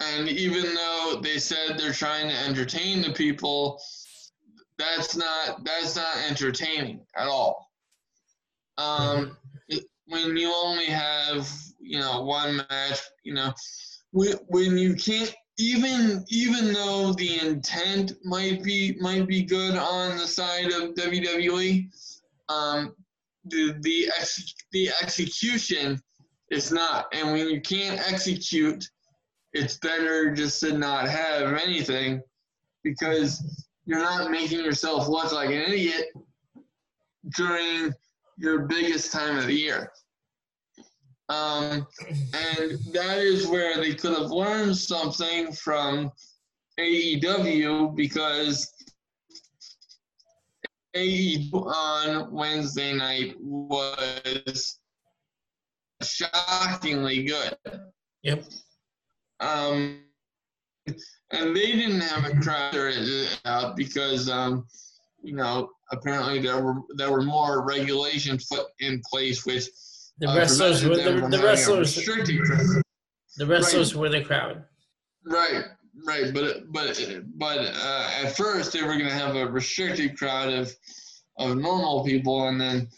and 0.00 0.28
even 0.28 0.74
though 0.74 1.20
they 1.22 1.38
said 1.38 1.78
they're 1.78 1.92
trying 1.92 2.28
to 2.28 2.34
entertain 2.34 3.02
the 3.02 3.12
people, 3.12 3.80
that's 4.78 5.16
not 5.16 5.64
that's 5.64 5.96
not 5.96 6.16
entertaining 6.28 7.00
at 7.16 7.28
all. 7.28 7.70
Um, 8.76 9.36
when 10.06 10.36
you 10.36 10.52
only 10.52 10.86
have 10.86 11.50
you 11.80 11.98
know 11.98 12.22
one 12.22 12.56
match, 12.56 13.00
you 13.22 13.34
know, 13.34 13.52
when, 14.12 14.78
you 14.78 14.94
can't 14.94 15.34
even 15.58 16.24
even 16.28 16.72
though 16.72 17.12
the 17.12 17.40
intent 17.40 18.12
might 18.24 18.62
be 18.62 18.96
might 19.00 19.26
be 19.26 19.42
good 19.42 19.76
on 19.76 20.16
the 20.16 20.26
side 20.26 20.72
of 20.72 20.94
WWE, 20.94 21.90
um, 22.48 22.94
the 23.44 23.76
the 23.80 24.10
ex, 24.18 24.54
the 24.72 24.90
execution 25.02 26.00
is 26.54 26.72
not. 26.72 27.06
And 27.12 27.32
when 27.32 27.48
you 27.48 27.60
can't 27.60 28.00
execute 28.10 28.84
it's 29.54 29.78
better 29.78 30.34
just 30.34 30.60
to 30.60 30.76
not 30.76 31.08
have 31.08 31.54
anything 31.54 32.20
because 32.82 33.64
you're 33.86 34.00
not 34.00 34.30
making 34.30 34.58
yourself 34.58 35.08
look 35.08 35.32
like 35.32 35.48
an 35.48 35.62
idiot 35.62 36.06
during 37.36 37.92
your 38.36 38.66
biggest 38.66 39.12
time 39.12 39.38
of 39.38 39.46
the 39.46 39.54
year. 39.54 39.90
Um, 41.28 41.86
and 42.08 42.78
that 42.92 43.18
is 43.18 43.46
where 43.46 43.76
they 43.78 43.94
could 43.94 44.18
have 44.18 44.30
learned 44.30 44.76
something 44.76 45.52
from 45.52 46.10
AEW 46.78 47.94
because 47.94 48.72
AEW 50.96 51.66
on 51.66 52.32
Wednesday 52.32 52.92
night 52.92 53.36
was 53.40 54.80
shockingly 56.04 57.24
good. 57.24 57.56
Yep. 58.22 58.44
Um, 59.40 60.00
and 60.86 61.56
they 61.56 61.72
didn't 61.72 62.00
have 62.00 62.24
a 62.30 62.40
crowd 62.40 62.74
out 63.44 63.76
because, 63.76 64.28
um, 64.28 64.66
you 65.22 65.34
know, 65.34 65.70
apparently 65.90 66.40
there 66.40 66.62
were 66.62 66.76
there 66.96 67.10
were 67.10 67.22
more 67.22 67.66
regulations 67.66 68.46
put 68.50 68.66
in 68.80 69.00
place 69.10 69.44
which 69.44 69.68
the 70.18 70.28
uh, 70.28 70.36
wrestlers 70.36 70.84
were 70.84 70.96
the, 70.96 71.26
the 71.28 71.42
wrestlers 71.42 71.94
the 73.36 73.46
wrestlers 73.46 73.94
right. 73.94 74.00
were 74.00 74.08
the 74.08 74.22
crowd. 74.22 74.64
Right, 75.26 75.64
right, 76.06 76.32
but 76.32 76.70
but 76.72 77.00
but 77.36 77.58
uh, 77.58 78.10
at 78.22 78.36
first 78.36 78.72
they 78.72 78.82
were 78.82 78.96
going 78.96 79.06
to 79.06 79.12
have 79.12 79.36
a 79.36 79.46
restricted 79.46 80.16
crowd 80.16 80.52
of 80.52 80.72
of 81.38 81.56
normal 81.56 82.04
people, 82.04 82.48
and 82.48 82.60
then 82.60 82.88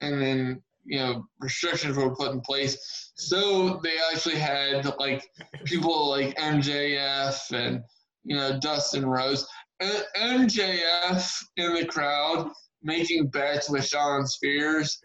and 0.00 0.20
then 0.20 0.62
you 0.84 0.98
know 0.98 1.24
restrictions 1.40 1.96
were 1.96 2.14
put 2.14 2.32
in 2.32 2.40
place. 2.40 3.12
So 3.16 3.80
they 3.82 3.96
actually 4.12 4.36
had 4.36 4.86
like 4.98 5.26
people 5.64 6.08
like 6.08 6.36
MJF 6.36 7.52
and 7.52 7.82
you 8.24 8.36
know 8.36 8.58
Dustin 8.60 9.06
Rhodes, 9.06 9.46
and 9.80 10.04
MJF 10.16 11.42
in 11.56 11.74
the 11.74 11.86
crowd 11.86 12.50
making 12.82 13.28
bets 13.28 13.70
with 13.70 13.86
Shawn 13.86 14.26
Spears 14.26 15.00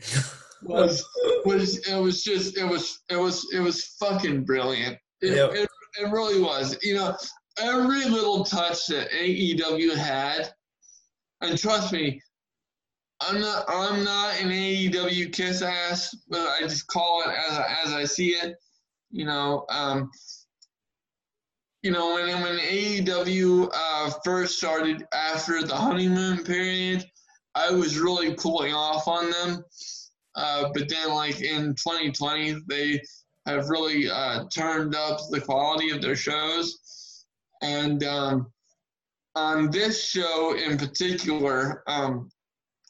was 0.63 1.05
was 1.45 1.87
it 1.87 1.95
was 1.95 2.23
just 2.23 2.57
it 2.57 2.65
was 2.65 3.01
it 3.09 3.15
was 3.15 3.45
it 3.53 3.59
was 3.59 3.95
fucking 3.99 4.43
brilliant. 4.43 4.97
It, 5.21 5.35
yep. 5.35 5.51
it, 5.53 5.69
it 5.99 6.11
really 6.11 6.41
was. 6.41 6.77
You 6.81 6.95
know, 6.95 7.15
every 7.57 8.05
little 8.05 8.43
touch 8.43 8.87
that 8.87 9.09
AEW 9.11 9.95
had, 9.95 10.53
and 11.41 11.57
trust 11.57 11.91
me, 11.91 12.21
I'm 13.21 13.41
not 13.41 13.65
I'm 13.67 14.03
not 14.03 14.39
an 14.41 14.49
AEW 14.49 15.33
kiss 15.33 15.61
ass, 15.61 16.15
but 16.29 16.39
I 16.39 16.61
just 16.61 16.87
call 16.87 17.21
it 17.21 17.29
as 17.29 17.59
as 17.85 17.93
I 17.93 18.05
see 18.05 18.29
it. 18.29 18.55
You 19.11 19.25
know, 19.25 19.65
um, 19.69 20.09
you 21.83 21.91
know 21.91 22.13
when 22.13 22.41
when 22.41 22.57
AEW 22.59 23.69
uh, 23.73 24.11
first 24.23 24.57
started 24.57 25.05
after 25.13 25.63
the 25.63 25.75
honeymoon 25.75 26.43
period, 26.43 27.05
I 27.55 27.71
was 27.71 27.99
really 27.99 28.35
cooling 28.35 28.73
off 28.73 29.07
on 29.07 29.31
them. 29.31 29.63
Uh, 30.35 30.69
but 30.73 30.87
then, 30.87 31.09
like 31.09 31.41
in 31.41 31.75
2020, 31.75 32.61
they 32.67 33.01
have 33.45 33.69
really 33.69 34.09
uh, 34.09 34.45
turned 34.53 34.95
up 34.95 35.19
the 35.29 35.41
quality 35.41 35.89
of 35.89 36.01
their 36.01 36.15
shows. 36.15 37.25
And 37.61 38.03
um, 38.03 38.51
on 39.35 39.69
this 39.71 40.03
show 40.07 40.55
in 40.55 40.77
particular, 40.77 41.83
um, 41.87 42.29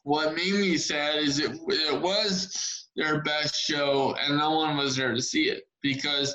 what 0.10 0.34
made 0.34 0.56
me 0.56 0.76
sad 0.76 1.20
is 1.20 1.38
it, 1.38 1.52
it 1.68 2.02
was 2.02 2.88
their 2.96 3.22
best 3.22 3.54
show 3.56 4.16
and 4.20 4.40
no 4.40 4.50
one 4.56 4.76
was 4.76 4.96
there 4.96 5.14
to 5.14 5.22
see 5.22 5.50
it 5.50 5.66
because 5.84 6.34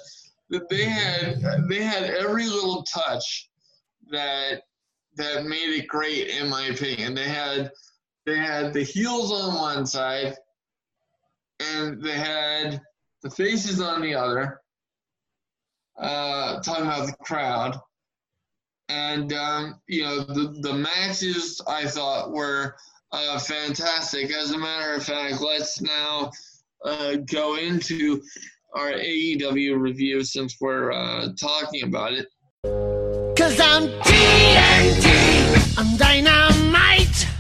they 0.70 0.84
had 0.84 1.42
they 1.68 1.82
had 1.82 2.04
every 2.04 2.46
little 2.46 2.84
touch 2.84 3.50
that 4.12 4.62
that 5.16 5.46
made 5.46 5.76
it 5.76 5.88
great 5.88 6.28
in 6.28 6.48
my 6.48 6.66
opinion. 6.66 7.16
They 7.16 7.28
had 7.28 7.72
they 8.26 8.36
had 8.36 8.72
the 8.72 8.84
heels 8.84 9.32
on 9.32 9.56
one 9.56 9.86
side 9.86 10.36
and 11.58 12.00
they 12.00 12.12
had 12.14 12.80
the 13.24 13.30
faces 13.30 13.80
on 13.80 14.02
the 14.02 14.14
other, 14.14 14.60
uh, 15.98 16.60
talking 16.60 16.84
about 16.84 17.06
the 17.06 17.16
crowd. 17.24 17.76
And, 18.88 19.32
um, 19.32 19.80
you 19.88 20.04
know, 20.04 20.20
the, 20.20 20.58
the 20.60 20.74
matches 20.74 21.60
I 21.66 21.86
thought 21.86 22.30
were 22.30 22.76
uh, 23.14 23.38
fantastic. 23.38 24.32
As 24.32 24.50
a 24.50 24.58
matter 24.58 24.94
of 24.94 25.04
fact, 25.04 25.40
let's 25.40 25.80
now 25.80 26.30
uh, 26.84 27.16
go 27.30 27.56
into 27.56 28.20
our 28.74 28.92
AEW 28.92 29.78
review 29.78 30.24
since 30.24 30.56
we're 30.60 30.92
uh, 30.92 31.28
talking 31.40 31.84
about 31.84 32.12
it. 32.12 32.26
Cause 33.36 33.60
I'm 33.60 33.88
TNT, 34.02 35.78
I'm 35.78 35.96
dynamite. 35.96 37.34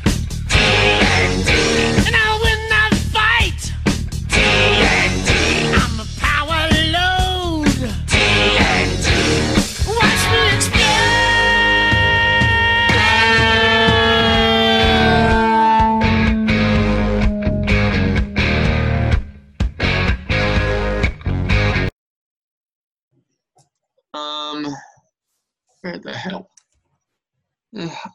Where 25.84 25.98
the 25.98 26.14
hell? 26.14 26.50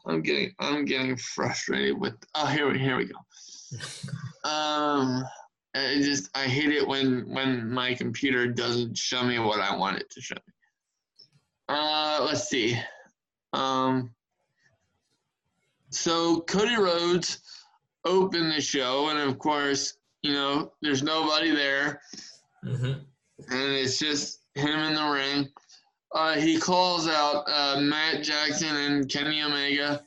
I'm 0.06 0.22
getting 0.22 0.52
I'm 0.58 0.84
getting 0.84 1.16
frustrated 1.16 1.98
with 2.00 2.14
oh 2.34 2.46
here 2.46 2.70
we 2.70 2.78
here 2.78 2.96
we 2.96 3.04
go. 3.04 3.18
Um 4.48 5.22
I 5.76 6.00
just 6.02 6.30
I 6.34 6.44
hate 6.44 6.70
it 6.70 6.86
when 6.86 7.32
when 7.32 7.70
my 7.70 7.94
computer 7.94 8.48
doesn't 8.48 8.96
show 8.96 9.22
me 9.22 9.38
what 9.38 9.60
I 9.60 9.76
want 9.76 9.98
it 9.98 10.10
to 10.10 10.20
show 10.20 10.34
me. 10.34 10.54
Uh 11.68 12.24
let's 12.26 12.48
see. 12.48 12.76
Um 13.52 14.10
so 15.90 16.40
Cody 16.40 16.76
Rhodes 16.76 17.38
opened 18.04 18.50
the 18.50 18.60
show 18.60 19.10
and 19.10 19.18
of 19.18 19.38
course, 19.38 19.98
you 20.22 20.32
know, 20.32 20.72
there's 20.82 21.02
nobody 21.02 21.50
there. 21.50 22.00
Mm-hmm. 22.64 23.00
And 23.52 23.72
it's 23.72 23.98
just 23.98 24.40
him 24.54 24.80
in 24.80 24.94
the 24.94 25.04
ring 25.04 25.50
uh, 26.14 26.34
he 26.34 26.58
calls 26.58 27.08
out 27.08 27.44
uh, 27.46 27.80
Matt 27.80 28.22
Jackson 28.22 28.74
and 28.74 29.08
Kenny 29.08 29.42
Omega, 29.42 30.02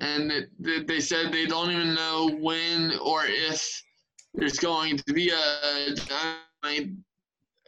and 0.00 0.32
it, 0.32 0.86
they 0.86 1.00
said 1.00 1.32
they 1.32 1.46
don't 1.46 1.70
even 1.70 1.94
know 1.94 2.30
when 2.40 2.92
or 3.02 3.24
if 3.26 3.82
there's 4.34 4.58
going 4.58 4.96
to 4.96 5.12
be 5.12 5.30
a 5.30 5.94
dynamite 5.94 6.90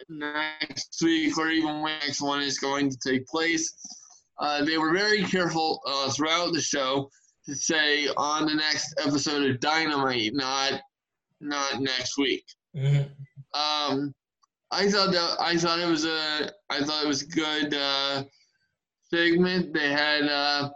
next 0.08 1.00
week 1.02 1.36
or 1.38 1.48
even 1.48 1.80
when 1.80 1.98
next 2.00 2.20
one 2.20 2.42
is 2.42 2.58
going 2.58 2.90
to 2.90 2.96
take 3.04 3.26
place. 3.26 3.74
Uh, 4.38 4.64
they 4.64 4.78
were 4.78 4.92
very 4.92 5.22
careful 5.24 5.80
uh, 5.86 6.10
throughout 6.10 6.52
the 6.52 6.60
show 6.60 7.10
to 7.44 7.54
say 7.54 8.08
on 8.16 8.46
the 8.46 8.54
next 8.54 8.94
episode 9.04 9.48
of 9.48 9.60
Dynamite, 9.60 10.32
not 10.34 10.80
not 11.40 11.80
next 11.80 12.16
week. 12.16 12.44
Mm-hmm. 12.76 13.02
Um, 13.58 14.14
I 14.72 14.88
thought 14.88 15.12
that 15.12 15.36
I 15.40 15.56
thought 15.56 15.80
it 15.80 15.88
was 15.88 16.04
a 16.04 16.50
I 16.70 16.80
thought 16.82 17.04
it 17.04 17.08
was 17.08 17.24
good 17.24 17.74
uh, 17.74 18.24
segment. 19.12 19.74
They 19.74 19.90
had 19.90 20.28
uh, 20.28 20.70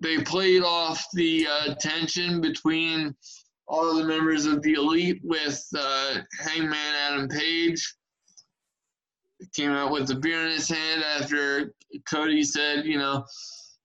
they 0.00 0.18
played 0.18 0.62
off 0.62 1.04
the 1.14 1.46
uh, 1.50 1.74
tension 1.74 2.40
between 2.40 3.14
all 3.66 3.96
the 3.96 4.04
members 4.04 4.46
of 4.46 4.62
the 4.62 4.74
elite 4.74 5.20
with 5.24 5.66
uh, 5.76 6.18
Hangman 6.40 6.76
Adam 6.76 7.28
Page. 7.28 7.94
Came 9.54 9.72
out 9.72 9.92
with 9.92 10.10
a 10.10 10.14
beer 10.14 10.44
in 10.44 10.52
his 10.52 10.68
hand 10.68 11.02
after 11.02 11.74
Cody 12.08 12.42
said, 12.42 12.86
you 12.86 12.98
know, 12.98 13.24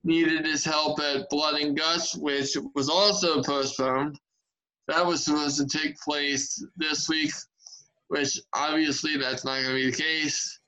needed 0.03 0.45
his 0.45 0.63
help 0.63 0.99
at 0.99 1.29
Blood 1.29 1.55
and 1.55 1.75
Guts, 1.75 2.15
which 2.15 2.55
was 2.75 2.89
also 2.89 3.41
postponed. 3.41 4.19
That 4.87 5.05
was 5.05 5.25
supposed 5.25 5.57
to 5.57 5.77
take 5.77 5.99
place 5.99 6.63
this 6.77 7.09
week 7.09 7.31
which 8.09 8.39
obviously 8.53 9.17
that's 9.17 9.45
not 9.45 9.61
going 9.61 9.67
to 9.67 9.73
be 9.73 9.89
the 9.89 9.97
case. 9.97 10.59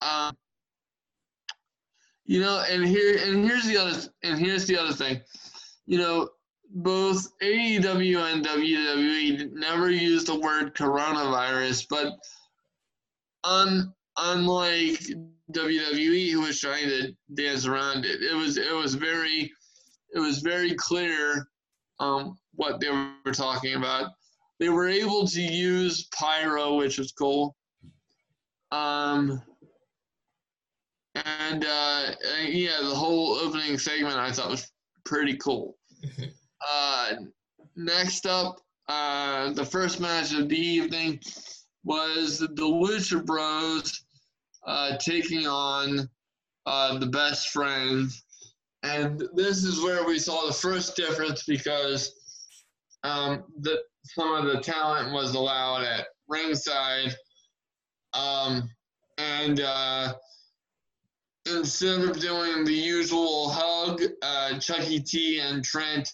Um, 0.00 0.34
you 2.24 2.40
know, 2.40 2.64
and 2.70 2.86
here 2.86 3.18
and 3.24 3.44
here's 3.44 3.66
the 3.66 3.76
other 3.76 4.00
and 4.22 4.38
here's 4.38 4.66
the 4.66 4.78
other 4.78 4.92
thing. 4.92 5.20
You 5.86 5.98
know, 5.98 6.28
both 6.70 7.26
AEW 7.42 8.32
and 8.32 8.44
WWE 8.44 9.52
never 9.52 9.90
used 9.90 10.28
the 10.28 10.38
word 10.38 10.74
coronavirus, 10.74 11.86
but 11.90 12.12
un, 13.44 13.92
unlike 14.18 15.02
WWE, 15.52 16.30
who 16.30 16.42
was 16.42 16.60
trying 16.60 16.88
to 16.88 17.12
dance 17.34 17.66
around 17.66 18.04
it, 18.04 18.22
it 18.22 18.34
was 18.34 18.56
it 18.56 18.74
was 18.74 18.94
very 18.94 19.50
it 20.14 20.20
was 20.20 20.38
very 20.38 20.74
clear 20.74 21.48
um, 21.98 22.38
what 22.54 22.78
they 22.80 22.90
were 22.90 23.32
talking 23.32 23.74
about 23.74 24.10
they 24.58 24.68
were 24.68 24.88
able 24.88 25.26
to 25.26 25.40
use 25.40 26.08
pyro, 26.14 26.76
which 26.76 26.98
was 26.98 27.12
cool. 27.12 27.56
Um, 28.70 29.42
and 31.14 31.64
uh, 31.64 32.10
yeah, 32.44 32.78
the 32.82 32.94
whole 32.94 33.34
opening 33.34 33.78
segment 33.78 34.16
I 34.16 34.32
thought 34.32 34.50
was 34.50 34.70
pretty 35.04 35.36
cool. 35.36 35.76
uh, 36.70 37.14
next 37.76 38.26
up, 38.26 38.60
uh, 38.88 39.52
the 39.52 39.64
first 39.64 40.00
match 40.00 40.32
of 40.32 40.48
the 40.48 40.58
evening 40.58 41.20
was 41.84 42.38
the 42.38 42.46
Lucha 42.46 43.24
Bros 43.24 44.04
uh, 44.66 44.96
taking 44.98 45.46
on 45.46 46.08
uh, 46.66 46.98
the 46.98 47.06
best 47.06 47.48
friends. 47.48 48.24
And 48.82 49.22
this 49.34 49.64
is 49.64 49.82
where 49.82 50.04
we 50.04 50.18
saw 50.18 50.46
the 50.46 50.52
first 50.52 50.96
difference 50.96 51.44
because 51.44 52.12
um, 53.02 53.44
the 53.60 53.80
some 54.14 54.34
of 54.34 54.46
the 54.46 54.60
talent 54.60 55.12
was 55.12 55.34
allowed 55.34 55.82
at 55.82 56.06
ringside. 56.28 57.14
Um, 58.14 58.68
and 59.18 59.60
uh, 59.60 60.14
instead 61.46 62.00
of 62.00 62.20
doing 62.20 62.64
the 62.64 62.72
usual 62.72 63.50
hug, 63.50 64.02
uh, 64.22 64.58
Chuckie 64.58 65.00
T 65.00 65.40
and 65.40 65.64
Trent 65.64 66.08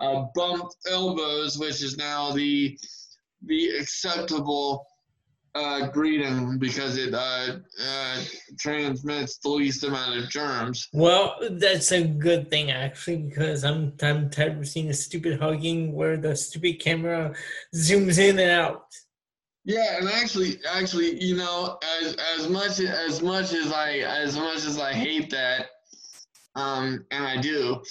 uh, 0.00 0.24
bumped 0.34 0.76
elbows, 0.90 1.58
which 1.58 1.82
is 1.82 1.96
now 1.96 2.32
the 2.32 2.78
the 3.42 3.68
acceptable 3.78 4.84
uh, 5.56 5.88
greeting 5.88 6.58
because 6.58 6.98
it 6.98 7.14
uh, 7.14 7.56
uh, 7.82 8.22
transmits 8.58 9.38
the 9.38 9.48
least 9.48 9.84
amount 9.84 10.18
of 10.18 10.28
germs. 10.28 10.88
Well, 10.92 11.36
that's 11.52 11.92
a 11.92 12.04
good 12.04 12.50
thing 12.50 12.70
actually 12.70 13.18
because 13.18 13.64
I'm 13.64 13.94
I'm 14.02 14.28
tired 14.30 14.58
of 14.58 14.68
seeing 14.68 14.88
the 14.88 14.94
stupid 14.94 15.40
hugging 15.40 15.94
where 15.94 16.16
the 16.16 16.36
stupid 16.36 16.80
camera 16.80 17.34
zooms 17.74 18.18
in 18.18 18.38
and 18.38 18.50
out. 18.50 18.84
Yeah, 19.64 19.96
and 19.98 20.08
actually, 20.08 20.60
actually, 20.70 21.20
you 21.22 21.36
know, 21.36 21.78
as 22.00 22.16
as 22.36 22.48
much 22.48 22.78
as 22.80 23.22
much 23.22 23.52
as 23.52 23.72
I 23.72 23.98
as 24.24 24.36
much 24.36 24.64
as 24.64 24.78
I 24.78 24.92
hate 24.92 25.30
that, 25.30 25.66
um, 26.54 27.04
and 27.10 27.26
I 27.26 27.40
do, 27.40 27.82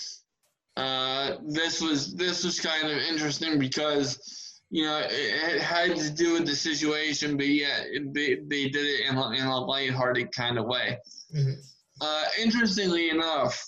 uh, 0.77 1.37
this 1.47 1.81
was 1.81 2.15
this 2.15 2.45
was 2.45 2.59
kind 2.59 2.89
of 2.89 2.97
interesting 2.97 3.59
because 3.59 4.44
you 4.69 4.83
know, 4.83 5.01
it, 5.09 5.61
had 5.61 5.95
to 5.95 6.09
do 6.11 6.33
with 6.33 6.45
the 6.45 6.55
situation, 6.55 7.37
but 7.37 7.47
yeah, 7.47 7.83
they, 8.11 8.35
they 8.47 8.69
did 8.69 8.85
it 8.85 9.09
in 9.09 9.15
a, 9.15 9.31
in 9.31 9.45
a 9.45 9.59
lighthearted 9.59 10.31
kind 10.31 10.57
of 10.57 10.65
way. 10.65 10.97
Mm-hmm. 11.35 11.53
Uh, 12.01 12.23
interestingly 12.41 13.09
enough, 13.09 13.63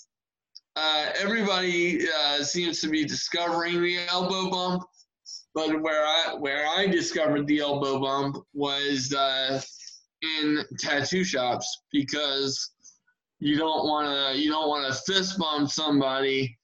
uh, 0.76 1.06
everybody 1.18 2.06
uh, 2.08 2.42
seems 2.42 2.80
to 2.80 2.88
be 2.88 3.04
discovering 3.04 3.80
the 3.82 3.98
elbow 4.08 4.50
bump, 4.50 4.84
but 5.54 5.80
where 5.82 6.04
I 6.04 6.34
where 6.38 6.66
I 6.66 6.86
discovered 6.86 7.46
the 7.46 7.60
elbow 7.60 8.00
bump 8.00 8.36
was 8.52 9.12
uh, 9.12 9.60
in 10.40 10.58
tattoo 10.78 11.24
shops 11.24 11.82
because 11.90 12.72
you 13.40 13.56
don't 13.56 13.86
want 13.86 14.06
to 14.06 14.40
you 14.40 14.50
don't 14.50 14.68
want 14.68 14.92
to 14.92 15.12
fist 15.12 15.38
bump 15.38 15.70
somebody 15.70 16.56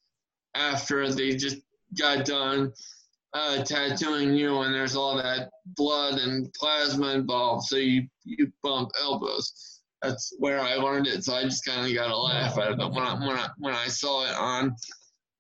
after 0.54 1.10
they 1.12 1.34
just 1.34 1.56
got 1.98 2.24
done 2.24 2.72
uh, 3.34 3.62
tattooing 3.64 4.32
you 4.34 4.60
and 4.60 4.72
there's 4.72 4.96
all 4.96 5.16
that 5.16 5.50
blood 5.76 6.18
and 6.18 6.52
plasma 6.54 7.08
involved, 7.08 7.66
so 7.66 7.76
you 7.76 8.06
you 8.24 8.50
bump 8.62 8.90
elbows. 9.02 9.80
That's 10.02 10.34
where 10.38 10.60
I 10.60 10.74
learned 10.74 11.06
it, 11.06 11.24
so 11.24 11.34
I 11.34 11.42
just 11.42 11.64
kind 11.64 11.86
of 11.86 11.94
got 11.94 12.10
a 12.10 12.16
laugh 12.16 12.58
at 12.58 12.72
it 12.72 12.78
when 12.78 12.98
I 12.98 13.14
when 13.26 13.36
I 13.36 13.48
when 13.58 13.74
I 13.74 13.86
saw 13.88 14.24
it 14.24 14.34
on 14.34 14.76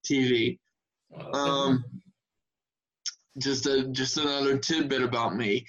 TV. 0.04 0.58
Um, 1.32 1.84
just 3.38 3.66
a 3.66 3.88
just 3.88 4.16
another 4.16 4.58
tidbit 4.58 5.02
about 5.02 5.36
me. 5.36 5.64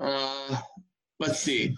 Uh, 0.00 0.60
let's 1.20 1.38
see. 1.38 1.76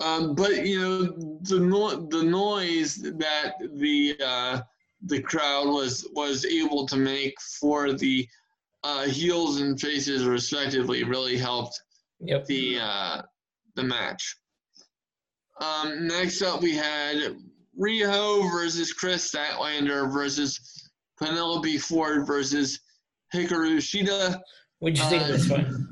Um, 0.00 0.34
but 0.34 0.66
you 0.66 0.80
know 0.80 1.02
the 1.42 1.60
no- 1.60 2.06
the 2.08 2.22
noise 2.24 2.96
that 2.96 3.54
the 3.76 4.16
uh, 4.24 4.60
the 5.06 5.22
crowd 5.22 5.68
was 5.68 6.08
was 6.14 6.44
able 6.44 6.86
to 6.88 6.96
make 6.96 7.40
for 7.60 7.92
the 7.92 8.26
uh, 8.84 9.04
heels 9.04 9.60
and 9.60 9.80
faces 9.80 10.26
respectively 10.26 11.02
really 11.02 11.36
helped 11.36 11.80
yep. 12.20 12.44
the 12.44 12.78
uh, 12.80 13.22
the 13.74 13.82
match. 13.82 14.36
Um, 15.60 16.06
next 16.06 16.42
up, 16.42 16.60
we 16.60 16.76
had 16.76 17.36
Riho 17.80 18.50
versus 18.52 18.92
Kris 18.92 19.32
Statlander 19.32 20.12
versus 20.12 20.90
Penelope 21.18 21.78
Ford 21.78 22.26
versus 22.26 22.78
Hikaru 23.34 23.78
Shida. 23.78 24.38
What'd 24.80 24.98
you 24.98 25.04
think 25.04 25.22
uh, 25.22 25.26
of 25.26 25.32
this 25.32 25.48
one? 25.48 25.88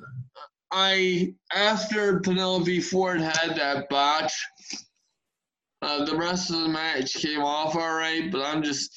I 0.70 1.34
after 1.54 2.20
Penelope 2.20 2.80
Ford 2.80 3.20
had 3.20 3.56
that 3.56 3.88
botch, 3.88 4.32
uh, 5.80 6.04
the 6.04 6.16
rest 6.16 6.50
of 6.50 6.60
the 6.60 6.68
match 6.68 7.14
came 7.14 7.42
off 7.42 7.74
all 7.74 7.94
right, 7.94 8.30
but 8.30 8.42
I'm 8.42 8.62
just 8.62 8.92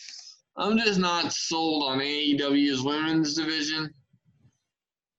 I'm 0.58 0.78
just 0.78 1.00
not 1.00 1.34
sold 1.34 1.84
on 1.84 2.00
AEW's 2.00 2.82
women's 2.82 3.36
division. 3.36 3.94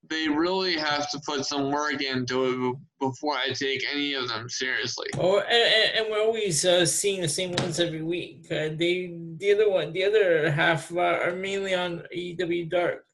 They 0.08 0.28
really 0.28 0.76
have 0.76 1.10
to 1.10 1.20
put 1.26 1.44
some 1.44 1.70
work 1.70 2.00
into 2.00 2.44
it 2.44 2.76
before 3.00 3.34
I 3.34 3.48
take 3.52 3.84
any 3.92 4.14
of 4.14 4.28
them 4.28 4.48
seriously. 4.48 5.08
Oh, 5.18 5.40
and, 5.40 5.96
and 5.96 6.06
we're 6.10 6.22
always 6.22 6.64
uh, 6.64 6.86
seeing 6.86 7.20
the 7.20 7.28
same 7.28 7.52
ones 7.52 7.80
every 7.80 8.02
week. 8.02 8.46
Uh, 8.50 8.70
they 8.78 9.18
the 9.38 9.52
other 9.52 9.68
one, 9.68 9.92
the 9.92 10.04
other 10.04 10.50
half 10.50 10.92
uh, 10.92 11.00
are 11.00 11.34
mainly 11.34 11.74
on 11.74 12.04
AEW 12.16 12.70
Dark. 12.70 13.04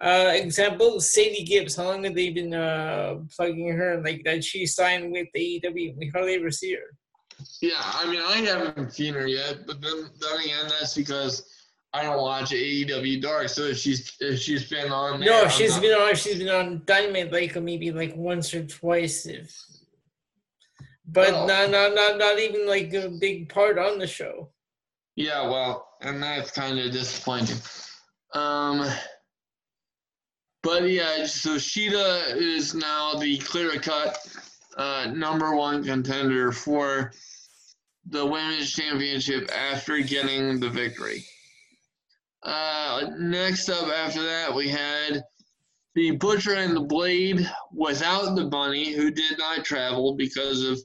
Uh, 0.00 0.30
example, 0.34 1.00
Sadie 1.00 1.44
Gibbs. 1.44 1.76
How 1.76 1.84
long 1.84 2.04
have 2.04 2.14
they 2.14 2.30
been 2.30 2.54
uh, 2.54 3.16
plugging 3.34 3.76
her? 3.76 4.00
Like 4.02 4.22
that 4.24 4.44
she 4.44 4.66
signed 4.66 5.12
with 5.12 5.26
AEW. 5.36 5.96
We 5.96 6.10
hardly 6.14 6.34
ever 6.34 6.50
see 6.50 6.74
her. 6.74 6.96
Yeah, 7.60 7.72
I 7.76 8.08
mean, 8.08 8.22
I 8.24 8.36
haven't 8.36 8.92
seen 8.92 9.14
her 9.14 9.26
yet, 9.26 9.66
but 9.66 9.82
then, 9.82 10.08
then 10.20 10.40
again, 10.40 10.68
that's 10.68 10.94
because 10.94 11.44
I 11.96 12.02
don't 12.02 12.20
watch 12.20 12.50
AEW 12.50 13.22
Dark. 13.22 13.48
So 13.48 13.62
if 13.62 13.78
she's 13.78 14.14
if 14.20 14.38
she's 14.38 14.68
been 14.68 14.92
on, 14.92 15.20
there, 15.20 15.30
no, 15.30 15.48
she's 15.48 15.72
not... 15.72 15.80
been 15.80 15.92
on. 15.92 16.14
She's 16.14 16.38
been 16.38 16.50
on 16.50 16.82
Dynamite 16.84 17.32
like 17.32 17.56
maybe 17.62 17.90
like 17.90 18.14
once 18.14 18.52
or 18.52 18.66
twice, 18.66 19.24
if, 19.24 19.58
but 21.06 21.32
well, 21.32 21.46
not 21.46 21.70
not 21.70 21.94
not 21.94 22.18
not 22.18 22.38
even 22.38 22.66
like 22.66 22.92
a 22.92 23.08
big 23.08 23.48
part 23.48 23.78
on 23.78 23.98
the 23.98 24.06
show. 24.06 24.50
Yeah, 25.14 25.48
well, 25.48 25.88
and 26.02 26.22
that's 26.22 26.50
kind 26.50 26.78
of 26.78 26.92
disappointing. 26.92 27.56
Um, 28.34 28.86
but 30.62 30.82
yeah, 30.90 31.24
so 31.24 31.54
Shida 31.54 32.36
is 32.36 32.74
now 32.74 33.14
the 33.14 33.38
clear 33.38 33.80
cut 33.80 34.18
uh, 34.76 35.10
number 35.14 35.56
one 35.56 35.82
contender 35.82 36.52
for 36.52 37.14
the 38.04 38.26
women's 38.26 38.72
championship 38.72 39.50
after 39.50 39.98
getting 40.00 40.60
the 40.60 40.68
victory. 40.68 41.24
Uh, 42.46 43.10
next 43.18 43.68
up 43.68 43.88
after 43.88 44.22
that, 44.22 44.54
we 44.54 44.68
had 44.68 45.22
the 45.96 46.12
Butcher 46.12 46.54
and 46.54 46.76
the 46.76 46.80
Blade 46.80 47.50
without 47.72 48.36
the 48.36 48.44
Bunny, 48.44 48.92
who 48.92 49.10
did 49.10 49.36
not 49.36 49.64
travel 49.64 50.14
because 50.14 50.62
of 50.62 50.78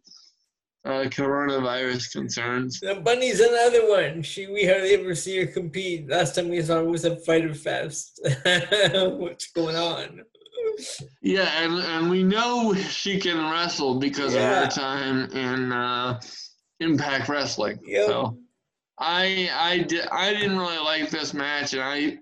uh, 0.86 1.08
coronavirus 1.10 2.12
concerns. 2.14 2.80
The 2.80 2.96
Bunny's 2.96 3.40
another 3.40 3.88
one. 3.88 4.24
She 4.24 4.48
we 4.48 4.66
hardly 4.66 4.96
ever 4.96 5.14
see 5.14 5.38
her 5.38 5.46
compete. 5.46 6.10
Last 6.10 6.34
time 6.34 6.50
we 6.50 6.64
saw 6.64 6.78
her 6.78 6.86
was 6.86 7.06
at 7.06 7.24
Fyter 7.24 7.54
Fest. 7.54 8.20
What's 8.44 9.52
going 9.52 9.76
on? 9.76 10.22
Yeah, 11.22 11.50
and 11.64 11.74
and 11.74 12.10
we 12.10 12.24
know 12.24 12.74
she 12.74 13.20
can 13.20 13.52
wrestle 13.52 14.00
because 14.00 14.34
yeah. 14.34 14.64
of 14.64 14.66
her 14.66 14.72
time 14.72 15.30
in 15.32 15.72
uh, 15.72 16.20
Impact 16.80 17.30
Wrestling. 17.30 17.78
Yep. 17.86 18.08
So 18.08 18.38
I 19.00 19.50
I 19.54 19.80
did 19.80 20.08
I 20.08 20.34
didn't 20.34 20.58
really 20.58 20.78
like 20.78 21.10
this 21.10 21.34
match, 21.34 21.74
and 21.74 21.82
I 21.82 22.18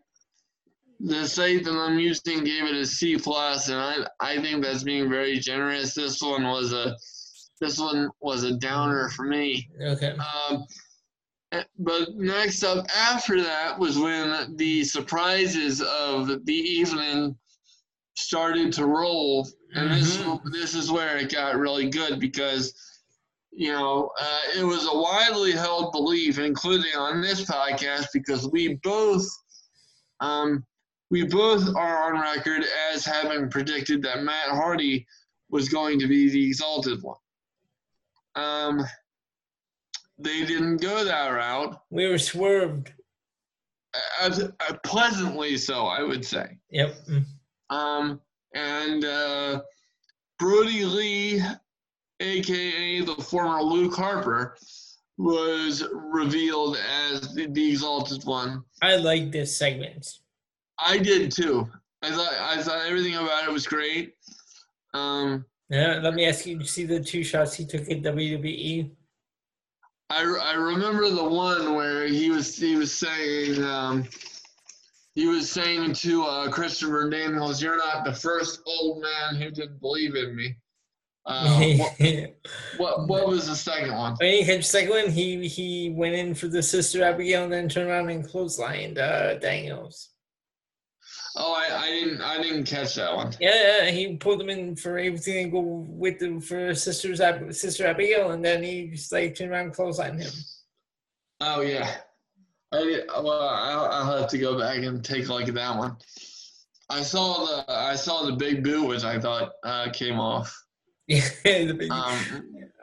the 0.99 1.27
site 1.27 1.63
that 1.63 1.71
I'm 1.71 1.97
using 1.97 2.43
gave 2.43 2.65
it 2.65 2.75
a 2.75 2.85
C 2.85 3.17
plus, 3.17 3.69
and 3.69 3.79
I 3.79 3.95
I 4.19 4.41
think 4.41 4.63
that's 4.63 4.83
being 4.83 5.09
very 5.09 5.39
generous. 5.39 5.93
This 5.93 6.21
one 6.21 6.43
was 6.43 6.73
a 6.73 6.95
this 7.61 7.79
one 7.79 8.09
was 8.21 8.43
a 8.43 8.57
downer 8.57 9.09
for 9.09 9.23
me. 9.23 9.69
Okay. 9.81 10.15
Um, 10.49 10.65
eh, 11.51 11.63
but 11.77 12.15
next 12.15 12.63
up 12.63 12.85
after 12.95 13.41
that 13.41 13.77
was 13.77 13.97
when 13.97 14.55
the 14.57 14.83
surprises 14.83 15.81
of 15.81 16.45
the 16.45 16.53
evening 16.53 17.35
started 18.15 18.73
to 18.73 18.85
roll, 18.85 19.47
and 19.75 19.89
mm-hmm. 19.89 20.47
this 20.51 20.73
this 20.73 20.75
is 20.75 20.91
where 20.91 21.17
it 21.17 21.31
got 21.31 21.57
really 21.57 21.89
good 21.89 22.19
because 22.19 22.73
you 23.51 23.71
know, 23.71 24.11
uh, 24.19 24.39
it 24.57 24.63
was 24.63 24.85
a 24.85 24.97
widely 24.97 25.51
held 25.51 25.91
belief, 25.91 26.39
including 26.39 26.95
on 26.95 27.21
this 27.21 27.45
podcast, 27.45 28.07
because 28.13 28.49
we 28.49 28.79
both, 28.83 29.27
um, 30.19 30.65
we 31.09 31.25
both 31.25 31.75
are 31.75 32.13
on 32.13 32.21
record 32.21 32.63
as 32.93 33.05
having 33.05 33.49
predicted 33.49 34.01
that 34.03 34.23
Matt 34.23 34.49
Hardy 34.49 35.05
was 35.49 35.69
going 35.69 35.99
to 35.99 36.07
be 36.07 36.29
the 36.29 36.47
exalted 36.47 37.01
one. 37.01 37.17
Um, 38.35 38.85
they 40.19 40.45
didn't 40.45 40.77
go 40.77 41.03
that 41.03 41.27
route. 41.29 41.81
We 41.89 42.07
were 42.07 42.19
swerved. 42.19 42.93
As, 44.21 44.39
uh, 44.39 44.77
pleasantly 44.83 45.57
so, 45.57 45.87
I 45.87 46.03
would 46.03 46.23
say. 46.23 46.57
Yep. 46.69 46.95
Um, 47.71 48.21
and 48.53 49.03
uh, 49.03 49.61
Brodie 50.37 50.85
Lee 50.85 51.41
aka 52.19 53.01
the 53.01 53.15
former 53.15 53.61
Luke 53.61 53.95
Harper, 53.95 54.55
was 55.19 55.83
revealed 55.93 56.77
as 56.77 57.33
the, 57.33 57.47
the 57.47 57.71
Exalted 57.71 58.23
One. 58.23 58.63
I 58.81 58.95
like 58.95 59.31
this 59.31 59.57
segment. 59.57 60.07
I 60.79 60.97
did 60.97 61.31
too. 61.31 61.69
I 62.01 62.11
thought 62.11 62.33
I 62.33 62.61
thought 62.61 62.85
everything 62.87 63.15
about 63.15 63.43
it 63.43 63.51
was 63.51 63.67
great. 63.67 64.13
Um, 64.93 65.45
yeah, 65.69 65.99
let 66.01 66.13
me 66.13 66.25
ask 66.25 66.45
you: 66.45 66.53
Did 66.53 66.61
you 66.61 66.67
see 66.67 66.85
the 66.85 67.03
two 67.03 67.23
shots 67.23 67.53
he 67.53 67.65
took 67.65 67.81
at 67.81 68.01
WWE? 68.01 68.89
I, 70.09 70.21
I 70.41 70.53
remember 70.53 71.09
the 71.09 71.23
one 71.23 71.75
where 71.75 72.07
he 72.07 72.31
was 72.31 72.55
he 72.55 72.75
was 72.77 72.91
saying 72.91 73.63
um, 73.63 74.07
he 75.15 75.27
was 75.27 75.51
saying 75.51 75.93
to 75.93 76.23
uh, 76.23 76.49
Christopher 76.49 77.09
Daniels, 77.09 77.61
"You're 77.61 77.77
not 77.77 78.05
the 78.05 78.13
first 78.13 78.61
old 78.65 79.01
man 79.01 79.35
who 79.35 79.51
didn't 79.51 79.81
believe 79.81 80.15
in 80.15 80.35
me." 80.35 80.55
Uh, 81.29 81.59
what, 81.77 82.27
what, 82.77 83.07
what 83.07 83.27
was 83.27 83.47
the 83.47 83.55
second 83.55 83.93
one? 83.93 84.15
When 84.15 84.43
he 84.43 84.61
second 84.63 84.89
one, 84.89 85.11
he 85.11 85.47
he 85.47 85.91
went 85.91 86.15
in 86.15 86.33
for 86.33 86.47
the 86.47 86.63
sister 86.63 87.03
Abigail 87.03 87.43
and 87.43 87.53
then 87.53 87.69
turned 87.69 87.87
around 87.89 88.09
and 88.09 88.27
clotheslined 88.27 88.97
uh, 88.97 89.35
Daniels. 89.35 90.09
Oh, 91.35 91.53
I, 91.53 91.83
I 91.83 91.89
didn't 91.91 92.21
I 92.21 92.41
didn't 92.41 92.63
catch 92.63 92.95
that 92.95 93.15
one. 93.15 93.35
Yeah, 93.39 93.83
yeah, 93.83 93.91
he 93.91 94.17
pulled 94.17 94.41
him 94.41 94.49
in 94.49 94.75
for 94.75 94.97
everything 94.97 95.43
and 95.43 95.51
go 95.51 95.59
with 95.87 96.17
the 96.17 96.39
for 96.41 96.73
sisters 96.73 97.21
sister 97.51 97.85
Abigail, 97.85 98.31
and 98.31 98.43
then 98.43 98.63
he 98.63 98.87
just 98.87 99.11
like 99.11 99.35
turned 99.35 99.51
around 99.51 99.65
and 99.67 99.75
clotheslined 99.75 100.19
him. 100.19 100.31
Oh 101.41 101.61
yeah, 101.61 101.97
I 102.71 103.03
well 103.21 103.49
I'll, 103.49 103.85
I'll 103.85 104.19
have 104.21 104.29
to 104.31 104.39
go 104.39 104.57
back 104.57 104.77
and 104.77 105.05
take 105.05 105.27
a 105.27 105.33
look 105.33 105.47
at 105.47 105.53
that 105.53 105.77
one. 105.77 105.95
I 106.89 107.03
saw 107.03 107.45
the 107.45 107.71
I 107.71 107.95
saw 107.95 108.23
the 108.23 108.33
big 108.33 108.63
boot, 108.63 108.87
which 108.87 109.03
I 109.03 109.19
thought 109.19 109.51
uh, 109.63 109.91
came 109.91 110.19
off. 110.19 110.59
Yeah, 111.43 111.65
the 111.65 111.73
big. 111.73 111.89
Um, 111.89 112.19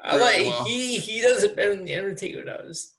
I 0.03 0.17
like 0.17 0.47
well. 0.47 0.65
he 0.65 0.99
he 0.99 1.21
does 1.21 1.45
it 1.45 1.55
better 1.55 1.77
than 1.77 1.85
the 1.85 1.95
Undertaker 1.95 2.43
does. 2.43 2.95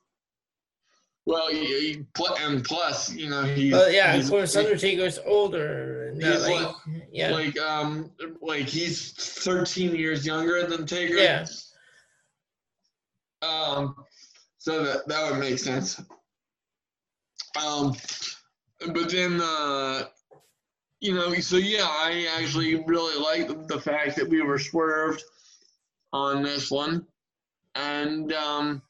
Well, 1.25 1.49
he, 1.49 1.65
he, 1.65 2.05
and 2.39 2.63
plus, 2.63 3.13
you 3.13 3.29
know, 3.29 3.43
he's. 3.43 3.73
But 3.73 3.91
yeah, 3.91 4.15
he's, 4.15 4.25
of 4.25 4.31
course, 4.31 4.55
Undertaker's 4.55 5.19
older. 5.25 6.07
And 6.07 6.23
he's 6.23 6.47
like, 6.47 6.65
like, 6.65 6.75
yeah, 7.11 7.31
like 7.31 7.59
um, 7.59 8.11
like 8.41 8.69
he's 8.69 9.11
thirteen 9.11 9.93
years 9.93 10.25
younger 10.25 10.65
than 10.65 10.85
Taker. 10.85 11.15
Yeah. 11.15 11.45
Um, 13.41 13.95
so 14.57 14.85
that 14.85 15.07
that 15.09 15.29
would 15.29 15.41
make 15.41 15.59
sense. 15.59 16.01
Um, 17.61 17.93
but 18.93 19.09
then 19.09 19.41
uh, 19.41 20.03
you 20.99 21.13
know, 21.13 21.33
so 21.35 21.57
yeah, 21.57 21.87
I 21.87 22.27
actually 22.39 22.83
really 22.85 23.19
like 23.19 23.67
the 23.67 23.79
fact 23.79 24.15
that 24.15 24.27
we 24.27 24.41
were 24.41 24.57
swerved 24.57 25.23
on 26.11 26.41
this 26.41 26.71
one, 26.71 27.05
and 27.75 28.33
um, 28.33 28.81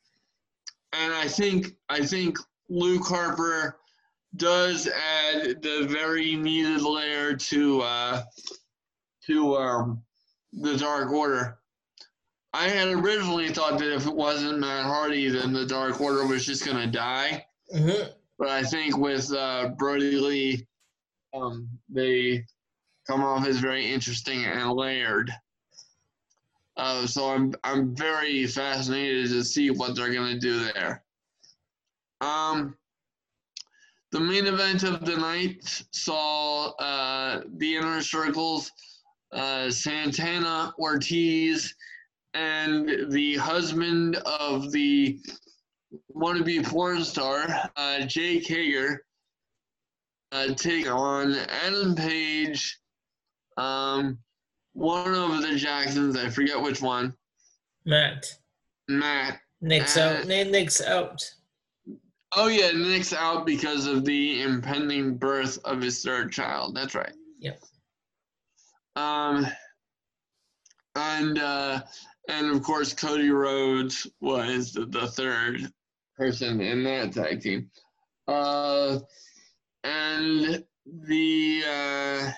and 0.93 1.13
I 1.13 1.27
think 1.27 1.75
I 1.89 2.05
think 2.05 2.37
Luke 2.69 3.05
Harper 3.05 3.79
does 4.37 4.87
add 4.87 5.61
the 5.61 5.87
very 5.89 6.35
needed 6.35 6.81
layer 6.81 7.35
to 7.35 7.81
uh, 7.81 8.23
to 9.25 9.57
um, 9.57 10.01
the 10.53 10.77
Dark 10.77 11.11
Order. 11.11 11.57
I 12.53 12.69
had 12.69 12.87
originally 12.87 13.49
thought 13.49 13.77
that 13.79 13.93
if 13.93 14.07
it 14.07 14.15
wasn't 14.15 14.59
Matt 14.59 14.85
Hardy, 14.85 15.29
then 15.29 15.51
the 15.51 15.65
Dark 15.65 15.99
Order 15.99 16.25
was 16.25 16.45
just 16.45 16.65
gonna 16.65 16.87
die. 16.87 17.45
Mm-hmm. 17.75 18.11
But 18.39 18.47
I 18.47 18.63
think 18.63 18.97
with 18.97 19.33
uh, 19.33 19.69
Brodie 19.77 20.19
Lee 20.19 20.66
um, 21.37 21.69
they 21.89 22.43
come 23.07 23.23
off 23.23 23.47
as 23.47 23.57
very 23.57 23.85
interesting 23.85 24.45
and 24.45 24.71
layered. 24.73 25.31
Uh, 26.75 27.07
so 27.07 27.29
I'm 27.29 27.53
I'm 27.63 27.95
very 27.95 28.45
fascinated 28.45 29.29
to 29.29 29.43
see 29.43 29.71
what 29.71 29.95
they're 29.95 30.13
gonna 30.13 30.39
do 30.39 30.63
there. 30.73 31.03
Um, 32.21 32.77
the 34.11 34.19
main 34.19 34.45
event 34.45 34.83
of 34.83 35.05
the 35.05 35.17
night 35.17 35.83
saw 35.91 36.71
uh, 36.75 37.41
the 37.57 37.75
inner 37.75 38.01
circles, 38.01 38.71
uh, 39.33 39.69
Santana 39.69 40.73
Ortiz, 40.79 41.73
and 42.33 43.11
the 43.11 43.35
husband 43.37 44.17
of 44.17 44.71
the 44.71 45.19
wannabe 46.15 46.63
porn 46.63 47.03
star, 47.03 47.47
uh, 47.75 48.01
Jake 48.01 48.47
Hager, 48.47 49.01
uh, 50.31 50.53
take 50.53 50.89
on 50.89 51.35
Adam 51.35 51.95
Page, 51.95 52.79
um, 53.57 54.17
one 54.73 55.13
of 55.13 55.41
the 55.41 55.55
Jacksons, 55.55 56.15
I 56.17 56.29
forget 56.29 56.61
which 56.61 56.81
one. 56.81 57.13
Matt. 57.85 58.25
Matt. 58.87 59.39
Nick's 59.61 59.97
uh, 59.97 60.19
out. 60.21 60.27
Nick's 60.27 60.81
out. 60.81 61.23
Oh 62.35 62.47
yeah, 62.47 62.71
Nick's 62.71 63.13
out 63.13 63.45
because 63.45 63.87
of 63.87 64.05
the 64.05 64.41
impending 64.41 65.17
birth 65.17 65.57
of 65.65 65.81
his 65.81 66.03
third 66.03 66.31
child. 66.31 66.75
That's 66.75 66.93
right. 66.93 67.13
Yep. 67.39 67.59
Um, 68.95 69.47
and 70.95 71.39
uh, 71.39 71.81
and 72.27 72.55
of 72.55 72.61
course 72.63 72.93
Cody 72.93 73.29
Rhodes 73.29 74.07
was 74.19 74.73
the, 74.73 74.85
the 74.85 75.07
third 75.07 75.71
person 76.15 76.61
in 76.61 76.83
that 76.83 77.13
tag 77.13 77.41
team. 77.41 77.69
Uh, 78.27 78.99
and 79.87 80.63
the 80.85 81.63
uh, 81.65 82.31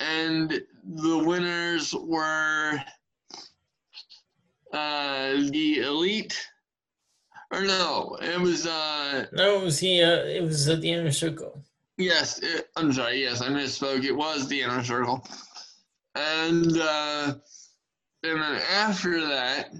and 0.00 0.60
the 0.84 1.18
winners 1.18 1.94
were 1.94 2.82
uh, 4.72 5.32
the 5.50 5.78
elite. 5.80 6.38
Or 7.50 7.62
no, 7.62 8.18
it 8.20 8.38
was 8.38 8.66
uh 8.66 9.26
no, 9.32 9.60
it 9.60 9.64
was 9.64 9.80
the 9.80 10.02
uh, 10.02 10.24
it 10.24 10.42
was 10.42 10.68
uh, 10.68 10.76
the 10.76 10.90
inner 10.90 11.12
circle. 11.12 11.62
Yes, 11.96 12.40
it, 12.40 12.68
I'm 12.76 12.92
sorry. 12.92 13.22
Yes, 13.22 13.40
I 13.40 13.48
misspoke. 13.48 14.04
It 14.04 14.12
was 14.12 14.48
the 14.48 14.60
inner 14.60 14.84
circle, 14.84 15.26
and 16.14 16.78
uh, 16.78 17.34
and 18.22 18.42
then 18.42 18.60
after 18.70 19.26
that, 19.26 19.72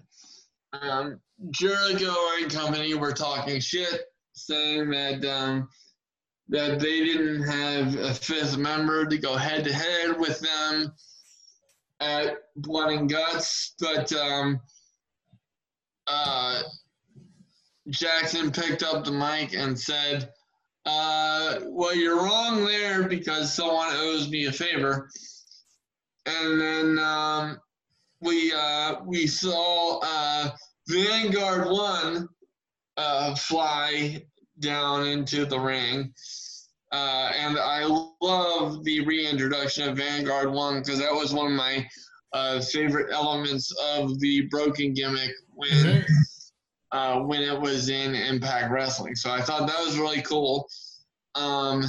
um, 0.73 1.21
Jericho 1.51 2.15
and 2.41 2.51
company 2.51 2.95
were 2.95 3.13
talking 3.13 3.61
shit, 3.61 4.08
saying 4.39 4.91
that 4.91 5.25
um, 5.25 5.69
that 6.49 6.81
they 6.81 7.05
didn't 7.05 7.43
have 7.43 7.95
a 7.97 8.15
fifth 8.15 8.57
member 8.57 9.05
to 9.05 9.19
go 9.19 9.37
head 9.37 9.65
to 9.65 9.73
head 9.73 10.19
with 10.19 10.41
them 10.41 10.93
at 12.01 12.37
Blood 12.57 12.93
and 12.93 13.11
Guts, 13.11 13.75
but 13.79 14.13
um, 14.13 14.61
uh, 16.07 16.63
Jackson 17.91 18.51
picked 18.51 18.83
up 18.83 19.05
the 19.05 19.13
mic 19.13 19.55
and 19.55 19.79
said, 19.79 20.31
uh, 20.87 21.59
"Well, 21.65 21.95
you're 21.95 22.23
wrong 22.23 22.65
there 22.65 23.09
because 23.09 23.53
someone 23.53 23.89
owes 23.93 24.29
me 24.31 24.47
a 24.47 24.53
favor." 24.53 25.11
And 26.27 26.61
then 26.61 26.99
um, 26.99 27.61
we 28.21 28.53
uh, 28.53 28.97
we 29.05 29.27
saw 29.27 30.01
uh, 30.03 30.51
Vanguard 30.89 31.69
One 31.69 32.29
uh, 32.99 33.35
fly 33.35 34.23
down 34.59 35.07
into 35.07 35.47
the 35.47 35.59
ring. 35.59 36.13
Uh, 36.91 37.31
and 37.35 37.59
I 37.59 37.85
love 38.21 38.83
the 38.85 39.05
reintroduction 39.07 39.89
of 39.89 39.97
Vanguard 39.97 40.51
1 40.51 40.81
because 40.81 40.99
that 40.99 41.13
was 41.13 41.33
one 41.33 41.47
of 41.47 41.53
my 41.53 41.87
uh, 42.33 42.61
favorite 42.61 43.13
elements 43.13 43.73
of 43.95 44.19
the 44.21 44.43
broken 44.51 44.93
gimmick 44.93 45.31
when 45.55 45.71
mm-hmm. 45.71 46.13
uh, 46.93 47.23
when 47.23 47.43
it 47.43 47.59
was 47.59 47.89
in 47.89 48.15
Impact 48.15 48.71
Wrestling. 48.71 49.15
So 49.15 49.31
I 49.31 49.41
thought 49.41 49.67
that 49.67 49.85
was 49.85 49.99
really 49.99 50.23
cool. 50.23 50.69
Um, 51.35 51.85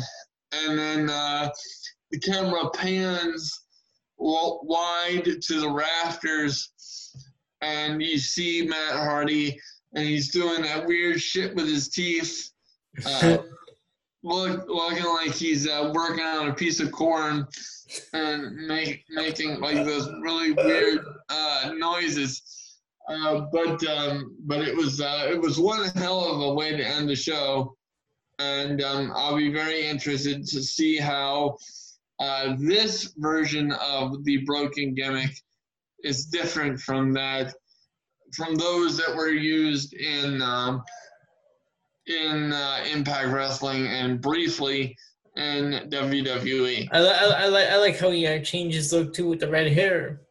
and 0.51 0.78
then 0.78 1.10
uh, 1.10 1.49
the 2.12 2.20
camera 2.20 2.70
pans 2.72 3.66
wide 4.18 5.24
to 5.41 5.60
the 5.60 5.70
rafters, 5.70 7.16
and 7.62 8.01
you 8.01 8.18
see 8.18 8.68
Matt 8.68 8.93
Hardy, 8.93 9.60
and 9.93 10.05
he's 10.05 10.31
doing 10.31 10.61
that 10.61 10.85
weird 10.85 11.21
shit 11.21 11.55
with 11.55 11.67
his 11.67 11.89
teeth. 11.89 12.51
Uh, 13.05 13.37
look, 14.23 14.65
looking 14.67 15.05
like 15.05 15.33
he's 15.33 15.67
uh, 15.67 15.91
working 15.93 16.23
on 16.23 16.49
a 16.49 16.53
piece 16.53 16.79
of 16.79 16.91
corn 16.91 17.45
and 18.13 18.55
make, 18.67 19.03
making 19.09 19.59
like 19.59 19.75
those 19.85 20.07
really 20.21 20.51
weird 20.53 20.99
uh, 21.29 21.71
noises. 21.75 22.41
Uh, 23.07 23.47
but 23.51 23.83
um, 23.87 24.35
but 24.41 24.59
it 24.59 24.75
was 24.75 25.01
uh, 25.01 25.27
it 25.31 25.41
was 25.41 25.59
one 25.59 25.89
hell 25.95 26.19
of 26.19 26.41
a 26.41 26.53
way 26.53 26.77
to 26.77 26.85
end 26.85 27.09
the 27.09 27.15
show, 27.15 27.75
and 28.37 28.83
um, 28.83 29.11
I'll 29.15 29.35
be 29.35 29.51
very 29.51 29.87
interested 29.87 30.45
to 30.45 30.61
see 30.61 30.97
how 30.97 31.57
uh, 32.19 32.55
this 32.59 33.15
version 33.17 33.71
of 33.81 34.23
the 34.25 34.45
broken 34.45 34.93
gimmick 34.93 35.31
is 36.03 36.25
different 36.25 36.79
from 36.79 37.11
that 37.13 37.55
from 38.34 38.55
those 38.55 38.97
that 38.97 39.15
were 39.15 39.30
used 39.30 39.93
in 39.93 40.41
um, 40.41 40.84
in 42.07 42.51
uh, 42.51 42.84
Impact 42.91 43.30
Wrestling 43.30 43.88
and 43.88 44.21
briefly 44.21 44.95
in 45.36 45.89
WWE. 45.89 46.88
I, 46.91 46.97
I, 46.97 47.43
I 47.43 47.47
like 47.47 47.67
I 47.67 47.77
like 47.77 47.99
how 47.99 48.11
he 48.11 48.27
uh, 48.27 48.39
changes 48.39 48.91
look 48.93 49.13
too 49.13 49.27
with 49.27 49.39
the 49.39 49.49
red 49.49 49.71
hair. 49.71 50.21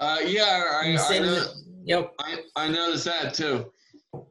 Uh, 0.00 0.18
yeah, 0.24 0.64
I, 0.82 0.98
I, 1.08 1.18
know, 1.20 1.44
yep. 1.84 2.12
I, 2.18 2.38
I 2.56 2.68
noticed 2.68 3.04
that 3.04 3.32
too. 3.32 3.70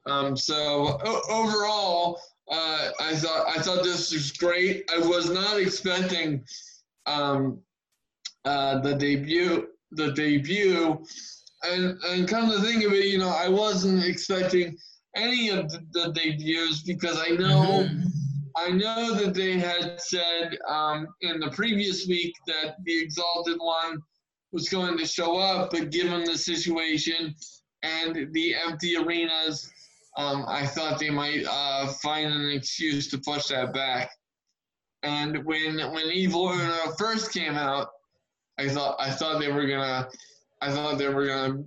Um, 0.05 0.36
so 0.36 0.99
o- 1.03 1.21
overall, 1.29 2.19
uh, 2.51 2.89
I 2.99 3.15
thought 3.15 3.47
I 3.47 3.61
thought 3.61 3.84
this 3.84 4.11
was 4.11 4.31
great. 4.34 4.89
I 4.93 4.99
was 4.99 5.29
not 5.29 5.59
expecting 5.59 6.43
um, 7.05 7.59
uh, 8.45 8.79
the 8.79 8.95
debut 8.95 9.67
the 9.93 10.11
debut, 10.11 11.05
and 11.64 11.97
and 12.03 12.28
come 12.28 12.49
to 12.49 12.59
think 12.59 12.84
of 12.84 12.93
it, 12.93 13.05
you 13.05 13.18
know, 13.18 13.30
I 13.30 13.47
wasn't 13.47 14.03
expecting 14.05 14.78
any 15.16 15.49
of 15.49 15.72
the, 15.72 15.80
the 15.91 16.11
debuts 16.11 16.84
because 16.84 17.20
I 17.20 17.30
know 17.30 17.86
mm-hmm. 17.86 18.07
I 18.55 18.70
know 18.70 19.16
that 19.16 19.34
they 19.34 19.57
had 19.57 19.99
said 19.99 20.57
um, 20.68 21.07
in 21.22 21.39
the 21.39 21.49
previous 21.51 22.07
week 22.07 22.36
that 22.47 22.76
the 22.84 23.01
Exalted 23.01 23.57
One 23.57 24.01
was 24.51 24.70
going 24.70 24.97
to 24.97 25.05
show 25.05 25.38
up, 25.38 25.72
but 25.72 25.89
given 25.89 26.24
the 26.24 26.38
situation 26.38 27.34
and 27.82 28.32
the 28.32 28.55
empty 28.55 28.95
arenas, 28.95 29.72
um, 30.18 30.45
I 30.47 30.68
thought 30.68 30.99
they 30.99 31.09
might 31.09 31.45
uh, 31.49 31.88
find 32.03 32.32
an 32.32 32.51
excuse 32.51 33.09
to 33.09 33.18
push 33.18 33.47
that 33.47 33.74
back. 33.74 34.11
And 35.01 35.43
when 35.43 35.80
when 35.80 36.05
Evil 36.11 36.49
Uno 36.49 36.93
first 36.97 37.34
came 37.34 37.55
out, 37.55 37.89
I 38.59 38.70
thought 38.70 38.95
I 38.99 39.09
thought 39.09 39.39
they 39.39 39.51
were 39.51 39.66
gonna 39.66 40.07
I 40.64 40.72
thought 40.72 40.97
they 40.97 41.09
were 41.09 41.28
gonna 41.28 41.64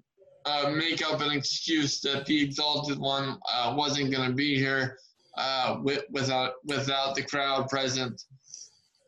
uh, 0.47 0.70
make 0.70 1.05
up 1.05 1.20
an 1.20 1.32
excuse 1.32 2.01
that 2.01 2.24
the 2.24 2.42
Exalted 2.42 2.99
One 2.99 3.38
uh, 3.53 3.74
wasn't 3.76 4.11
going 4.11 4.28
to 4.28 4.34
be 4.34 4.57
here 4.57 4.97
uh, 5.36 5.78
with, 5.82 6.05
without 6.11 6.55
without 6.64 7.14
the 7.14 7.22
crowd 7.22 7.68
present. 7.68 8.22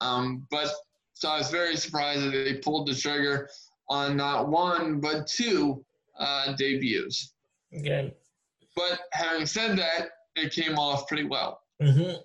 Um, 0.01 0.47
but 0.51 0.71
so 1.15 1.29
I 1.29 1.39
was 1.39 1.51
very 1.51 1.77
surprised 1.77 2.23
that 2.23 2.31
they 2.31 2.55
pulled 2.55 2.89
the 2.89 2.95
trigger 2.95 3.49
on 3.89 4.17
not 4.17 4.49
one 4.49 5.01
but 5.01 5.27
two 5.27 5.85
uh, 6.19 6.55
debuts. 6.57 7.33
Okay. 7.77 8.13
But 8.77 9.01
having 9.13 9.47
said 9.47 9.79
that, 9.79 10.09
it 10.37 10.53
came 10.53 10.79
off 10.79 11.09
pretty 11.09 11.25
well. 11.25 11.63
Mm-hmm. 11.83 12.17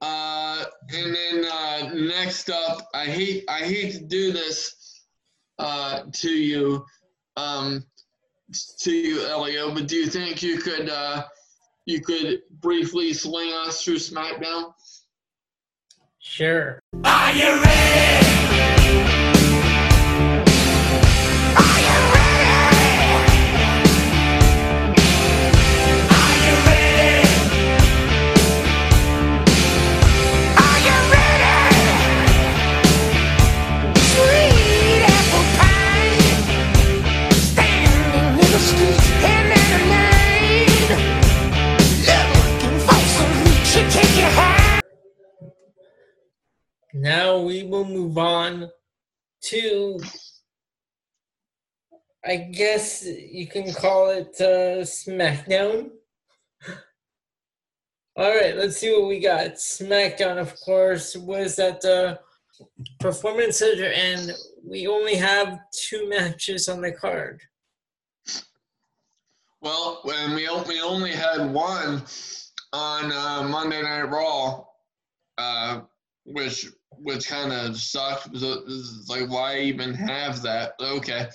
Uh, 0.00 0.64
and 0.92 1.16
then 1.16 1.44
uh, 1.50 1.90
next 1.94 2.50
up, 2.50 2.86
I 2.94 3.06
hate 3.06 3.44
I 3.48 3.60
hate 3.60 3.92
to 3.94 4.00
do 4.00 4.32
this 4.32 4.83
uh, 5.58 6.02
to 6.12 6.30
you, 6.30 6.84
um, 7.36 7.84
to 8.80 8.92
you, 8.92 9.26
Elio. 9.26 9.74
But 9.74 9.88
do 9.88 9.96
you 9.96 10.06
think 10.06 10.42
you 10.42 10.58
could 10.58 10.88
uh, 10.88 11.24
you 11.86 12.00
could 12.00 12.42
briefly 12.60 13.12
swing 13.12 13.52
us 13.52 13.82
through 13.82 13.96
SmackDown? 13.96 14.72
Sure. 16.18 16.80
Are 17.04 17.32
you 17.32 17.62
ready? 17.62 18.23
Now 46.96 47.40
we 47.40 47.64
will 47.64 47.84
move 47.84 48.16
on 48.18 48.70
to, 49.46 49.98
I 52.24 52.36
guess 52.36 53.04
you 53.04 53.48
can 53.48 53.72
call 53.74 54.10
it 54.10 54.36
uh, 54.40 54.84
SmackDown. 54.84 55.90
All 58.16 58.30
right, 58.30 58.56
let's 58.56 58.76
see 58.76 58.92
what 58.92 59.08
we 59.08 59.18
got. 59.18 59.54
SmackDown, 59.54 60.38
of 60.38 60.54
course, 60.60 61.16
was 61.16 61.58
at 61.58 61.80
the 61.80 62.20
Performance 63.00 63.58
Center, 63.58 63.90
and 63.92 64.30
we 64.64 64.86
only 64.86 65.16
have 65.16 65.58
two 65.72 66.08
matches 66.08 66.68
on 66.68 66.80
the 66.80 66.92
card. 66.92 67.40
Well, 69.60 69.98
when 70.04 70.34
we 70.34 70.46
only 70.80 71.10
had 71.10 71.52
one 71.52 72.04
on 72.72 73.10
uh, 73.10 73.48
Monday 73.48 73.82
Night 73.82 74.02
Raw, 74.02 74.64
uh, 75.38 75.80
which 76.24 76.66
which 76.90 77.28
kind 77.28 77.52
of 77.52 77.76
sucked. 77.76 78.34
like, 79.08 79.28
why 79.28 79.58
even 79.58 79.94
have 79.94 80.42
that? 80.42 80.74
Okay. 80.80 81.28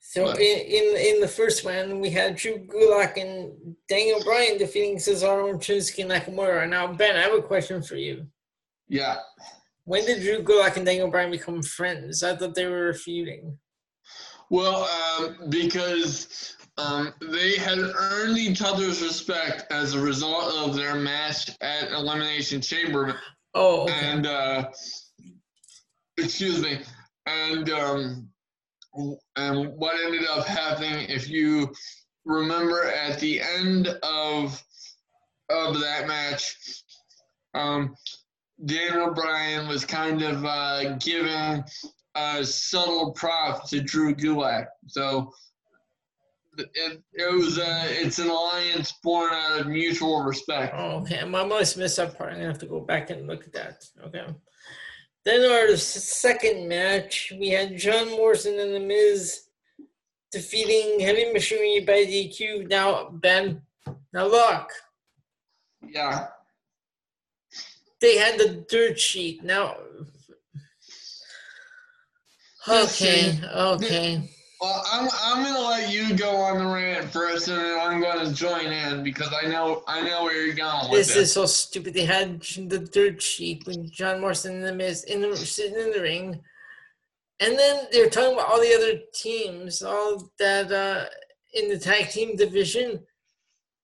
So 0.00 0.30
in, 0.30 0.38
in 0.38 1.14
in 1.14 1.20
the 1.20 1.28
first 1.28 1.64
one, 1.64 2.00
we 2.00 2.10
had 2.10 2.36
Drew 2.36 2.58
Gulak 2.58 3.20
and 3.20 3.52
Daniel 3.88 4.22
Bryan 4.24 4.56
defeating 4.56 4.96
Cesaro 4.96 5.50
and 5.50 5.60
Shinsuke 5.60 6.06
Nakamura. 6.06 6.68
Now, 6.68 6.92
Ben, 6.92 7.16
I 7.16 7.22
have 7.22 7.34
a 7.34 7.42
question 7.42 7.82
for 7.82 7.96
you. 7.96 8.26
Yeah. 8.88 9.18
When 9.84 10.04
did 10.04 10.22
Drew 10.22 10.42
Gulak 10.42 10.76
and 10.76 10.86
Daniel 10.86 11.10
Bryan 11.10 11.30
become 11.30 11.62
friends? 11.62 12.22
I 12.22 12.34
thought 12.34 12.54
they 12.54 12.66
were 12.66 12.94
feuding. 12.94 13.58
Well, 14.48 14.88
um, 15.18 15.50
because 15.50 16.56
um, 16.78 17.12
they 17.20 17.56
had 17.56 17.78
earned 17.78 18.38
each 18.38 18.62
other's 18.62 19.02
respect 19.02 19.70
as 19.72 19.94
a 19.94 20.00
result 20.00 20.54
of 20.54 20.76
their 20.76 20.94
match 20.94 21.50
at 21.60 21.90
Elimination 21.90 22.60
Chamber. 22.60 23.18
Oh, 23.58 23.84
okay. 23.84 23.94
and 23.94 24.26
uh, 24.26 24.70
excuse 26.18 26.60
me, 26.60 26.78
and 27.24 27.70
um, 27.70 28.28
and 29.36 29.72
what 29.76 29.96
ended 30.04 30.28
up 30.28 30.46
happening, 30.46 31.08
if 31.08 31.30
you 31.30 31.72
remember, 32.26 32.84
at 32.84 33.18
the 33.18 33.40
end 33.40 33.88
of 34.02 34.62
of 35.48 35.80
that 35.80 36.06
match, 36.06 36.54
um, 37.54 37.94
Daniel 38.66 39.14
Bryan 39.14 39.68
was 39.68 39.86
kind 39.86 40.20
of 40.20 40.44
uh, 40.44 40.98
giving 40.98 41.64
a 42.14 42.44
subtle 42.44 43.12
prop 43.12 43.66
to 43.70 43.80
Drew 43.80 44.14
Gulak. 44.14 44.66
So 44.86 45.32
it, 46.58 47.02
it 47.12 47.34
was 47.34 47.58
a, 47.58 47.86
it's 48.02 48.18
an 48.18 48.28
alliance 48.28 48.92
born 49.02 49.32
out 49.32 49.60
of 49.60 49.66
mutual 49.66 50.22
respect. 50.22 50.74
Oh, 50.76 51.00
okay. 51.00 51.20
I 51.20 51.24
must 51.24 51.78
miss 51.78 51.96
that 51.96 52.16
part. 52.16 52.32
I'm 52.32 52.36
gonna 52.36 52.48
have 52.48 52.58
to 52.58 52.66
go 52.66 52.80
back 52.80 53.10
and 53.10 53.26
look 53.26 53.44
at 53.44 53.52
that. 53.52 53.84
Okay. 54.04 54.24
Then 55.24 55.50
our 55.50 55.76
second 55.76 56.68
match, 56.68 57.32
we 57.38 57.48
had 57.48 57.76
John 57.76 58.10
Morrison 58.10 58.60
and 58.60 58.74
The 58.74 58.80
Miz 58.80 59.42
defeating 60.30 61.00
Heavy 61.00 61.32
Machinery 61.32 61.80
by 61.80 62.04
DQ. 62.04 62.68
Now, 62.68 63.10
Ben, 63.10 63.62
now 64.12 64.26
look. 64.26 64.70
Yeah. 65.82 66.28
They 68.00 68.18
had 68.18 68.38
the 68.38 68.64
dirt 68.70 69.00
sheet. 69.00 69.42
Now. 69.42 69.76
Okay, 72.68 73.38
okay. 73.52 74.30
Well, 74.60 74.82
I'm 74.90 75.08
I'm 75.22 75.44
gonna 75.44 75.60
let 75.60 75.92
you 75.92 76.16
go 76.16 76.34
on 76.36 76.58
the 76.58 76.66
rant 76.66 77.10
first, 77.10 77.48
and 77.48 77.58
then 77.58 77.78
I'm 77.78 78.00
gonna 78.00 78.32
join 78.32 78.66
in 78.66 79.02
because 79.02 79.30
I 79.42 79.48
know 79.48 79.82
I 79.86 80.00
know 80.00 80.24
where 80.24 80.46
you're 80.46 80.54
going 80.54 80.90
with 80.90 81.00
this. 81.00 81.08
This 81.08 81.16
is 81.16 81.32
so 81.34 81.44
stupid. 81.44 81.92
They 81.92 82.06
had 82.06 82.40
the 82.40 82.78
dirt 82.78 83.20
sheet 83.20 83.66
when 83.66 83.90
John 83.90 84.20
Morrison 84.20 84.56
in 84.56 84.62
the 84.62 84.72
Miz 84.72 85.04
in 85.04 85.20
the 85.20 85.36
sitting 85.36 85.78
in 85.78 85.92
the 85.92 86.00
ring, 86.00 86.40
and 87.40 87.58
then 87.58 87.84
they're 87.92 88.08
talking 88.08 88.32
about 88.32 88.48
all 88.48 88.60
the 88.60 88.74
other 88.74 89.00
teams, 89.12 89.82
all 89.82 90.30
that 90.38 90.72
uh, 90.72 91.04
in 91.52 91.68
the 91.68 91.78
tag 91.78 92.08
team 92.08 92.34
division. 92.36 93.00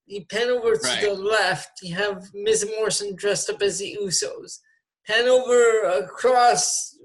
You 0.06 0.24
pan 0.24 0.48
over 0.48 0.74
to 0.74 0.82
right. 0.82 1.02
the 1.02 1.14
left, 1.14 1.80
you 1.82 1.94
have 1.94 2.28
Miz 2.34 2.68
Morrison 2.76 3.14
dressed 3.14 3.48
up 3.48 3.62
as 3.62 3.78
the 3.78 3.96
Usos. 4.02 4.58
Pan 5.06 5.26
over 5.26 5.82
across 6.02 6.96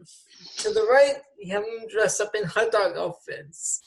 to 0.58 0.74
the 0.74 0.84
right, 0.84 1.16
you 1.38 1.54
have 1.54 1.64
them 1.64 1.88
dressed 1.90 2.22
up 2.22 2.36
in 2.36 2.44
hot 2.44 2.72
dog 2.72 2.98
outfits. 2.98 3.82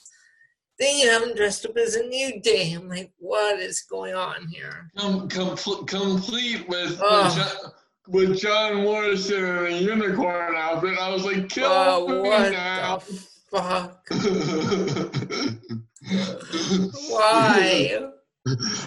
Then 0.78 0.96
you 0.96 1.11
have 1.11 1.22
them 1.22 1.34
dressed 1.34 1.66
up 1.66 1.76
as 1.76 1.94
a 1.94 2.07
new 2.07 2.40
day. 2.40 2.72
I'm 2.72 2.88
like, 2.88 3.12
what 3.18 3.61
is 3.61 3.82
going 3.82 4.14
on 4.14 4.48
here? 4.48 4.90
Com- 4.96 5.28
com- 5.28 5.57
complete 5.86 6.66
with, 6.68 6.98
oh. 7.03 7.24
with, 7.24 7.36
John, 7.36 7.72
with 8.09 8.38
John 8.38 8.76
Morrison 8.76 9.44
in 9.44 9.66
a 9.66 9.76
unicorn 9.76 10.55
outfit. 10.57 10.98
I 10.98 11.12
was 11.12 11.24
like, 11.24 11.51
kill 11.51 11.70
oh, 11.70 12.09
me 12.09 12.20
what 12.28 12.53
now. 12.53 12.96
The 12.96 13.26
fuck? 13.51 14.07
Why? 17.11 18.11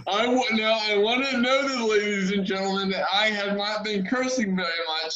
I 0.08 0.26
now 0.54 0.80
I 0.82 0.98
want 0.98 1.24
to 1.26 1.38
note, 1.38 1.90
ladies 1.90 2.32
and 2.32 2.44
gentlemen, 2.44 2.90
that 2.90 3.06
I 3.14 3.28
have 3.28 3.56
not 3.56 3.84
been 3.84 4.04
cursing 4.06 4.56
very 4.56 4.72
much 5.04 5.14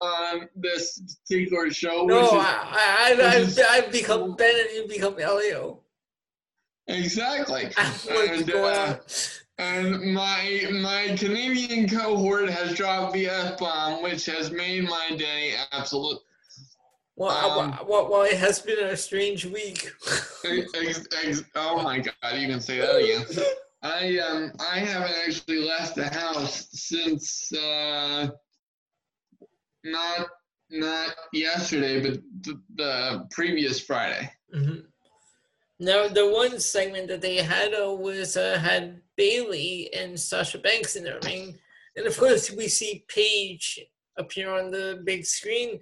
on 0.00 0.48
this 0.54 1.18
particular 1.28 1.70
show. 1.70 2.04
No, 2.04 2.26
is, 2.26 2.32
I, 2.32 3.16
I, 3.20 3.36
I've, 3.36 3.58
I've 3.70 3.92
become 3.92 4.34
Ben 4.34 4.54
and 4.54 4.70
you 4.74 4.88
become 4.88 5.18
Elio. 5.18 5.80
Exactly. 6.86 7.70
and, 8.10 8.50
uh, 8.54 8.96
and 9.58 10.14
my 10.14 10.66
my 10.72 11.14
Canadian 11.18 11.88
cohort 11.88 12.48
has 12.48 12.74
dropped 12.74 13.12
the 13.12 13.28
F 13.28 13.58
bomb, 13.58 14.02
which 14.02 14.24
has 14.26 14.50
made 14.50 14.84
my 14.84 15.10
day 15.16 15.54
absolute. 15.72 16.18
Well, 17.16 17.60
um, 17.60 17.78
well, 17.88 18.08
well, 18.08 18.22
it 18.22 18.38
has 18.38 18.60
been 18.60 18.78
a 18.78 18.96
strange 18.96 19.44
week. 19.44 19.90
ex, 20.44 21.04
ex, 21.24 21.42
oh 21.56 21.82
my 21.82 21.98
God, 21.98 22.36
you 22.36 22.46
can 22.46 22.60
say 22.60 22.78
that 22.78 22.94
again. 22.94 23.44
I 23.82 24.18
um 24.18 24.52
I 24.60 24.78
haven't 24.78 25.14
actually 25.26 25.64
left 25.64 25.94
the 25.94 26.08
house 26.08 26.68
since 26.72 27.52
uh, 27.52 28.28
not 29.84 30.28
not 30.70 31.14
yesterday, 31.32 32.00
but 32.00 32.20
the, 32.42 32.60
the 32.76 33.26
previous 33.30 33.80
Friday. 33.80 34.30
Mm-hmm. 34.54 34.80
Now, 35.80 36.08
the 36.08 36.28
one 36.28 36.58
segment 36.58 37.08
that 37.08 37.20
they 37.20 37.36
had 37.36 37.72
uh, 37.72 37.94
was 37.94 38.36
uh, 38.36 38.58
had 38.58 39.00
Bayley 39.16 39.92
and 39.94 40.18
Sasha 40.18 40.58
Banks 40.58 40.96
in 40.96 41.04
the 41.04 41.18
ring, 41.24 41.58
and 41.96 42.06
of 42.06 42.18
course 42.18 42.50
we 42.50 42.68
see 42.68 43.04
Paige 43.08 43.80
appear 44.16 44.50
on 44.50 44.70
the 44.70 45.00
big 45.04 45.24
screen, 45.24 45.78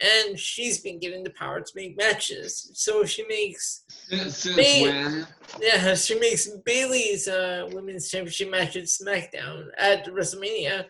and 0.00 0.38
she's 0.38 0.80
been 0.80 0.98
given 0.98 1.22
the 1.22 1.30
power 1.30 1.60
to 1.60 1.72
make 1.74 1.98
matches. 1.98 2.70
So 2.74 3.04
she 3.04 3.26
makes 3.26 3.84
since, 3.88 4.38
since 4.38 4.56
ba- 4.56 4.82
when? 4.82 5.26
Yeah, 5.60 5.94
she 5.94 6.18
makes 6.18 6.48
Bayley's 6.64 7.28
uh, 7.28 7.68
women's 7.72 8.10
championship 8.10 8.50
match 8.50 8.76
at 8.76 8.84
SmackDown 8.84 9.68
at 9.76 10.06
WrestleMania 10.06 10.86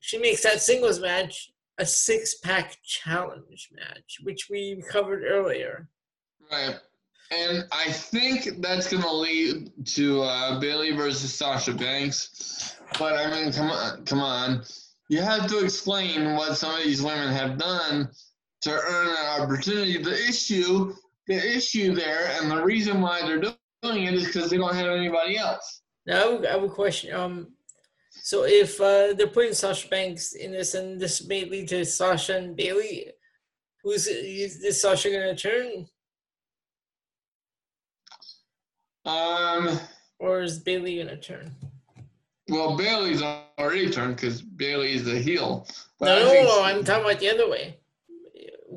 she 0.00 0.18
makes 0.18 0.42
that 0.42 0.60
singles 0.60 1.00
match 1.00 1.50
a 1.78 1.86
six 1.86 2.36
pack 2.36 2.76
challenge 2.84 3.70
match, 3.72 4.18
which 4.22 4.48
we 4.50 4.82
covered 4.90 5.24
earlier. 5.24 5.88
Right. 6.50 6.76
And 7.30 7.64
I 7.70 7.90
think 7.90 8.60
that's 8.60 8.90
going 8.90 9.02
to 9.02 9.12
lead 9.12 9.72
to 9.94 10.22
uh, 10.22 10.60
Bayley 10.60 10.90
versus 10.90 11.32
Sasha 11.32 11.72
Banks. 11.72 12.76
But 12.98 13.14
I 13.14 13.30
mean, 13.30 13.52
come 13.52 13.70
on, 13.70 14.04
come 14.04 14.20
on. 14.20 14.64
You 15.08 15.22
have 15.22 15.46
to 15.48 15.64
explain 15.64 16.34
what 16.34 16.56
some 16.56 16.74
of 16.74 16.84
these 16.84 17.02
women 17.02 17.32
have 17.32 17.56
done 17.56 18.10
to 18.62 18.70
earn 18.70 19.08
an 19.08 19.42
opportunity. 19.42 20.02
The 20.02 20.14
issue, 20.28 20.94
the 21.28 21.56
issue 21.56 21.94
there, 21.94 22.30
and 22.40 22.50
the 22.50 22.62
reason 22.62 23.00
why 23.00 23.22
they're 23.22 23.40
doing 23.40 24.04
it 24.04 24.14
is 24.14 24.26
because 24.26 24.50
they 24.50 24.56
don't 24.56 24.74
have 24.74 24.88
anybody 24.88 25.38
else. 25.38 25.82
Now, 26.06 26.38
I 26.42 26.50
have 26.50 26.62
a 26.64 26.68
question. 26.68 27.14
Um, 27.14 27.52
so 28.10 28.44
if 28.44 28.80
uh, 28.80 29.14
they're 29.14 29.28
putting 29.28 29.54
Sasha 29.54 29.88
Banks 29.88 30.34
in 30.34 30.52
this, 30.52 30.74
and 30.74 31.00
this 31.00 31.26
may 31.26 31.44
lead 31.44 31.68
to 31.68 31.84
Sasha 31.84 32.36
and 32.36 32.56
Bayley, 32.56 33.06
who's 33.82 34.06
is, 34.06 34.62
is 34.62 34.80
Sasha 34.80 35.10
going 35.10 35.34
to 35.34 35.40
turn? 35.40 35.86
Um, 39.06 39.80
or 40.18 40.42
is 40.42 40.58
Bayley 40.58 40.96
going 40.96 41.08
to 41.08 41.16
turn? 41.16 41.54
Well, 42.48 42.76
Bayley's 42.76 43.22
already 43.22 43.90
turned 43.90 44.16
because 44.16 44.42
Bayley 44.42 44.92
is 44.92 45.04
the 45.04 45.18
heel. 45.18 45.66
But 45.98 46.06
no, 46.06 46.26
no, 46.26 46.42
no, 46.42 46.62
I'm 46.64 46.84
talking 46.84 47.04
about 47.04 47.20
the 47.20 47.30
other 47.30 47.48
way. 47.48 47.76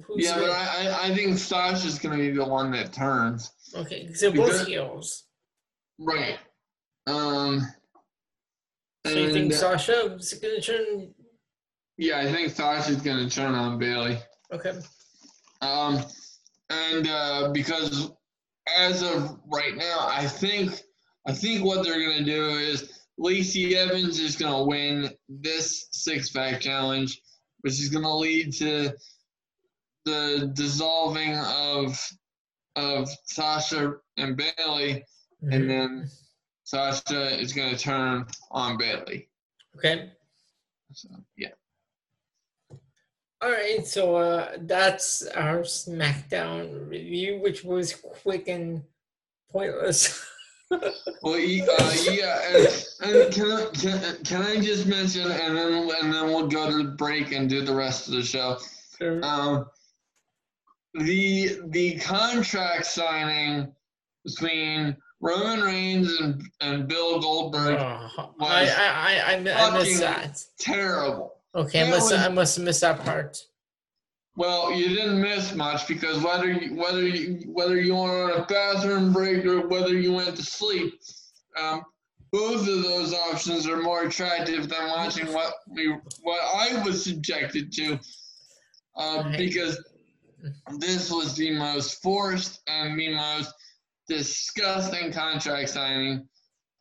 Who's 0.06 0.26
yeah, 0.26 0.38
but 0.38 0.50
I, 0.50 1.10
I 1.10 1.16
think 1.16 1.38
Sasha's 1.38 2.00
going 2.00 2.18
to 2.18 2.24
be 2.24 2.32
the 2.32 2.46
one 2.46 2.72
that 2.72 2.94
turns. 2.94 3.52
Okay, 3.76 4.14
so 4.14 4.32
both 4.32 4.66
heels. 4.68 5.24
Right. 6.00 6.38
Um. 7.08 7.68
So 9.06 9.14
you 9.14 9.34
think 9.34 9.54
Sasha 9.54 10.16
is 10.16 10.34
going 10.34 10.56
to 10.56 10.62
turn? 10.62 11.14
Yeah, 11.98 12.20
I 12.20 12.32
think 12.32 12.52
Sasha's 12.52 13.02
going 13.02 13.28
to 13.28 13.34
turn 13.34 13.54
on 13.54 13.78
Bayley. 13.78 14.18
Okay. 14.52 14.74
Um, 15.62 16.04
and 16.70 17.08
uh, 17.08 17.50
because 17.54 18.12
as 18.78 19.04
of 19.04 19.40
right 19.52 19.76
now, 19.76 20.08
I 20.10 20.26
think 20.26 20.82
I 21.28 21.34
think 21.34 21.66
what 21.66 21.84
they're 21.84 22.00
going 22.00 22.20
to 22.20 22.24
do 22.24 22.50
is 22.50 23.02
Lacey 23.18 23.78
Evans 23.78 24.20
is 24.20 24.36
going 24.36 24.54
to 24.54 24.64
win 24.64 25.10
this 25.30 25.88
six 25.92 26.32
pack 26.32 26.62
challenge, 26.62 27.22
which 27.62 27.74
is 27.74 27.90
going 27.90 28.04
to 28.04 28.14
lead 28.14 28.54
to 28.54 28.94
the 30.06 30.52
dissolving 30.54 31.36
of 31.38 32.00
of 32.76 33.10
Sasha 33.26 33.96
and 34.18 34.36
Bayley, 34.36 35.04
mm-hmm. 35.44 35.52
and 35.54 35.70
then 35.70 36.10
Sasha 36.74 37.40
is 37.40 37.54
going 37.54 37.70
to 37.70 37.78
turn 37.78 38.26
on 38.50 38.80
Bayley. 38.80 39.30
Okay. 39.76 40.10
So, 40.92 41.08
yeah. 41.38 41.50
All 43.44 43.52
right, 43.52 43.86
so 43.86 44.16
uh, 44.16 44.54
that's 44.62 45.28
our 45.36 45.60
SmackDown 45.60 46.90
review, 46.90 47.40
which 47.44 47.64
was 47.64 47.94
quick 47.94 48.48
and 48.48 48.82
pointless. 49.52 50.26
well, 50.72 51.36
uh, 51.36 51.94
yeah, 52.10 52.42
and, 52.56 52.86
and 53.04 53.34
can, 53.34 53.52
I, 53.52 53.66
can, 53.80 54.24
can 54.24 54.42
I 54.42 54.60
just 54.60 54.88
mention, 54.88 55.30
and 55.30 55.56
then 55.56 55.92
and 56.02 56.12
then 56.12 56.26
we'll 56.26 56.48
go 56.48 56.72
to 56.72 56.78
the 56.78 56.92
break 56.92 57.34
and 57.34 57.48
do 57.48 57.64
the 57.64 57.76
rest 57.76 58.08
of 58.08 58.16
the 58.16 58.24
show. 58.24 58.58
Sure. 58.98 59.24
Um, 59.24 59.68
the 60.96 61.60
the 61.68 62.00
contract 62.00 62.88
signing 62.88 63.76
between 64.26 64.98
Roman 65.24 65.62
Reigns 65.62 66.20
and, 66.20 66.44
and 66.60 66.86
Bill 66.86 67.18
Goldberg 67.22 67.78
oh, 67.80 68.34
I, 68.42 68.68
I, 68.68 69.36
I, 69.36 69.68
I 69.68 69.78
missed 69.78 70.02
that. 70.02 70.44
Terrible. 70.60 71.36
Okay, 71.56 71.88
I 71.88 71.90
must, 71.90 72.12
was, 72.12 72.20
I 72.20 72.28
must 72.28 72.58
have 72.58 72.66
missed 72.66 72.82
that 72.82 73.00
part. 73.06 73.38
Well, 74.36 74.74
you 74.74 74.90
didn't 74.90 75.22
miss 75.22 75.56
much 75.56 75.88
because 75.88 76.22
whether 76.22 76.52
you, 76.52 76.76
whether 76.76 77.08
you, 77.08 77.40
whether 77.48 77.80
you 77.80 77.96
were 77.96 78.34
on 78.34 78.42
a 78.42 78.46
bathroom 78.48 79.14
break 79.14 79.46
or 79.46 79.66
whether 79.68 79.98
you 79.98 80.12
went 80.12 80.36
to 80.36 80.44
sleep, 80.44 81.00
um, 81.58 81.84
both 82.34 82.68
of 82.68 82.84
those 82.84 83.14
options 83.14 83.66
are 83.66 83.82
more 83.82 84.04
attractive 84.04 84.68
than 84.68 84.88
watching 84.90 85.32
what 85.32 85.54
we 85.70 85.96
what 86.24 86.42
I 86.54 86.84
was 86.84 87.02
subjected 87.02 87.72
to, 87.74 88.00
uh, 88.98 89.38
because 89.38 89.82
this 90.80 91.10
was 91.10 91.36
the 91.36 91.52
most 91.52 92.02
forced 92.02 92.60
and 92.68 93.00
the 93.00 93.16
most 93.16 93.54
disgusting 94.08 95.12
contract 95.12 95.70
signing 95.70 96.28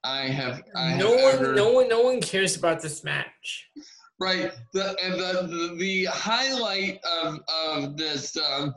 I 0.04 0.22
have. 0.22 0.62
I 0.74 0.96
no 0.96 1.16
have 1.16 1.22
one, 1.22 1.46
ever... 1.46 1.54
no 1.54 1.72
one, 1.72 1.88
no 1.88 2.00
one 2.00 2.20
cares 2.20 2.56
about 2.56 2.82
this 2.82 3.04
match. 3.04 3.68
Right. 4.18 4.52
The 4.72 4.96
the 5.00 5.46
the, 5.46 5.76
the 5.78 6.04
highlight 6.06 6.98
of 7.04 7.38
of 7.48 7.96
this 7.96 8.36
um, 8.36 8.74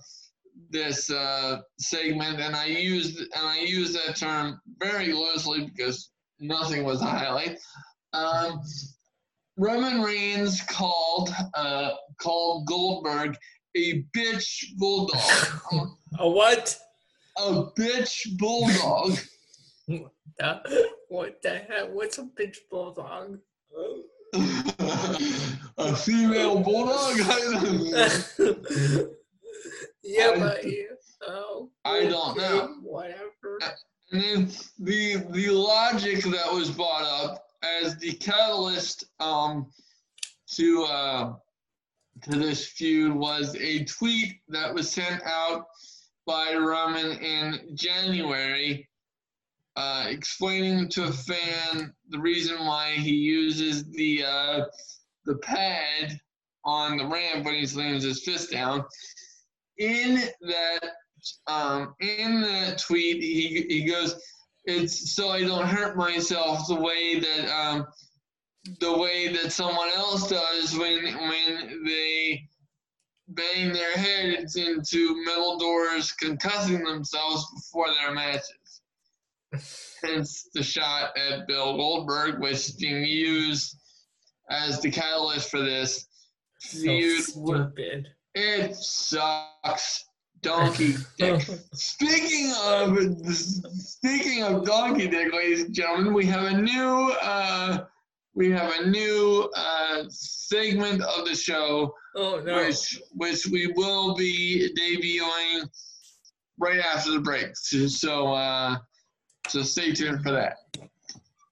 this 0.70 1.10
uh, 1.10 1.62
segment, 1.80 2.40
and 2.40 2.56
I 2.56 2.66
used 2.66 3.20
and 3.20 3.30
I 3.48 3.60
use 3.60 3.94
that 3.94 4.16
term 4.16 4.60
very 4.80 5.14
loosely 5.14 5.66
because 5.66 6.12
nothing 6.40 6.84
was 6.84 7.02
a 7.02 7.06
highlight. 7.06 7.58
Um, 8.14 8.62
Roman 9.58 10.02
Reigns 10.02 10.62
called 10.62 11.30
uh, 11.56 11.92
called 12.20 12.68
Goldberg 12.68 13.36
a 13.76 14.06
bitch 14.16 14.76
bulldog. 14.78 15.20
a 16.20 16.30
what? 16.30 16.78
A 17.38 17.66
bitch 17.78 18.38
bulldog. 18.38 19.20
what 21.10 21.42
the 21.42 21.62
hell? 21.70 21.90
What's 21.92 22.18
a 22.18 22.24
bitch 22.24 22.58
bulldog? 22.72 23.40
a 25.78 25.96
female 25.96 26.60
bulldog? 26.60 27.18
yeah, 30.04 30.30
I, 30.30 30.40
but 30.40 30.64
oh, 31.28 31.70
I 31.84 32.06
don't 32.06 32.38
know. 32.38 32.76
Whatever. 32.82 33.60
And 34.12 34.22
then 34.22 34.52
the 34.80 35.26
the 35.32 35.50
logic 35.50 36.24
that 36.24 36.52
was 36.54 36.72
brought 36.72 37.04
up 37.04 37.46
as 37.64 37.98
the 37.98 38.14
catalyst 38.14 39.06
um, 39.20 39.68
to 40.52 40.84
uh, 40.86 41.34
to 42.24 42.32
this 42.32 42.68
feud 42.68 43.14
was 43.14 43.56
a 43.56 43.84
tweet 43.86 44.40
that 44.50 44.74
was 44.74 44.90
sent 44.90 45.22
out 45.26 45.66
by 46.26 46.54
Roman 46.54 47.12
in 47.20 47.76
January 47.76 48.88
uh, 49.76 50.06
explaining 50.08 50.90
to 50.90 51.04
a 51.06 51.12
fan 51.12 51.94
the 52.10 52.20
reason 52.20 52.66
why 52.66 52.92
he 52.92 53.12
uses 53.12 53.84
the 53.92 54.24
uh, 54.24 54.66
the 55.26 55.36
pad 55.38 56.20
on 56.64 56.98
the 56.98 57.06
ramp 57.06 57.46
when 57.46 57.56
he's 57.56 57.76
laying 57.76 58.00
his 58.00 58.24
fist 58.24 58.52
down. 58.52 58.84
In 59.78 60.22
that 60.42 60.80
um, 61.48 61.94
in 62.00 62.42
that 62.42 62.78
tweet, 62.78 63.22
he 63.22 63.66
he 63.68 63.84
goes, 63.84 64.16
"It's 64.66 65.14
so 65.16 65.30
I 65.30 65.42
don't 65.42 65.68
hurt 65.68 65.98
myself 65.98 66.68
the 66.68 66.76
way 66.76 67.20
that 67.20 67.54
um, 67.54 67.86
the 68.80 68.98
way 68.98 69.28
that 69.34 69.52
someone 69.52 69.90
else 69.96 70.30
does 70.30 70.78
when 70.78 71.04
when 71.04 71.84
they." 71.86 72.48
Bang 73.30 73.74
their 73.74 73.94
heads 73.94 74.56
into 74.56 75.24
metal 75.26 75.58
doors, 75.58 76.14
concussing 76.22 76.86
themselves 76.86 77.46
before 77.56 77.88
their 77.94 78.14
matches 78.14 78.82
hence 80.04 80.50
the 80.54 80.64
shot 80.64 81.18
at 81.18 81.48
Bill 81.48 81.76
Goldberg, 81.78 82.40
which 82.42 82.54
is 82.54 82.72
being 82.72 83.04
used 83.06 83.78
as 84.50 84.82
the 84.82 84.92
catalyst 84.92 85.50
for 85.50 85.62
this 85.62 86.08
so. 86.60 86.98
Stupid. 87.20 88.08
It 88.34 88.76
sucks. 88.76 90.06
Donkey 90.42 90.96
dick. 91.18 91.42
speaking 91.74 92.54
of 92.66 92.98
speaking 93.26 94.44
of 94.44 94.64
donkey 94.64 95.08
dick, 95.08 95.34
ladies 95.34 95.64
and 95.64 95.74
gentlemen, 95.74 96.14
we 96.14 96.26
have 96.26 96.44
a 96.44 96.62
new 96.62 97.12
uh, 97.22 97.86
we 98.36 98.52
have 98.52 98.72
a 98.80 98.88
new 98.88 99.50
uh, 99.56 100.04
segment 100.10 101.02
of 101.02 101.26
the 101.26 101.36
show, 101.36 101.96
oh, 102.16 102.42
no. 102.46 102.58
which 102.58 103.02
which 103.14 103.48
we 103.48 103.72
will 103.76 104.14
be 104.14 104.70
debuting 104.78 105.68
right 106.60 106.80
after 106.80 107.12
the 107.12 107.20
break. 107.20 107.56
So, 107.56 108.34
uh, 108.34 108.78
so 109.48 109.64
stay 109.64 109.94
tuned 109.94 110.22
for 110.22 110.32
that. 110.32 110.58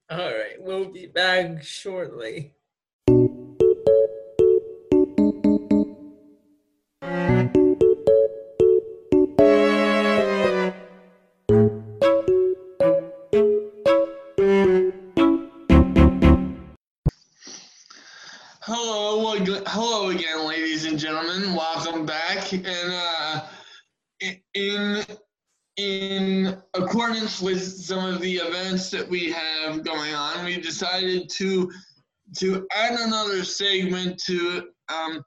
All 0.09 0.17
right, 0.17 0.59
we'll 0.59 0.91
be 0.91 1.07
back 1.07 1.63
shortly. 1.63 2.53
With 27.41 27.61
some 27.61 28.05
of 28.05 28.21
the 28.21 28.35
events 28.35 28.89
that 28.91 29.07
we 29.07 29.31
have 29.31 29.83
going 29.83 30.13
on, 30.13 30.45
we 30.45 30.59
decided 30.59 31.29
to 31.29 31.71
to 32.37 32.67
add 32.73 32.99
another 32.99 33.43
segment 33.43 34.17
to 34.25 34.69
um, 34.89 35.23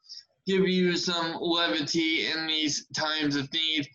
give 0.46 0.66
you 0.66 0.96
some 0.96 1.36
levity 1.40 2.26
in 2.26 2.46
these 2.46 2.86
times 2.96 3.36
of 3.36 3.52
need. 3.52 3.88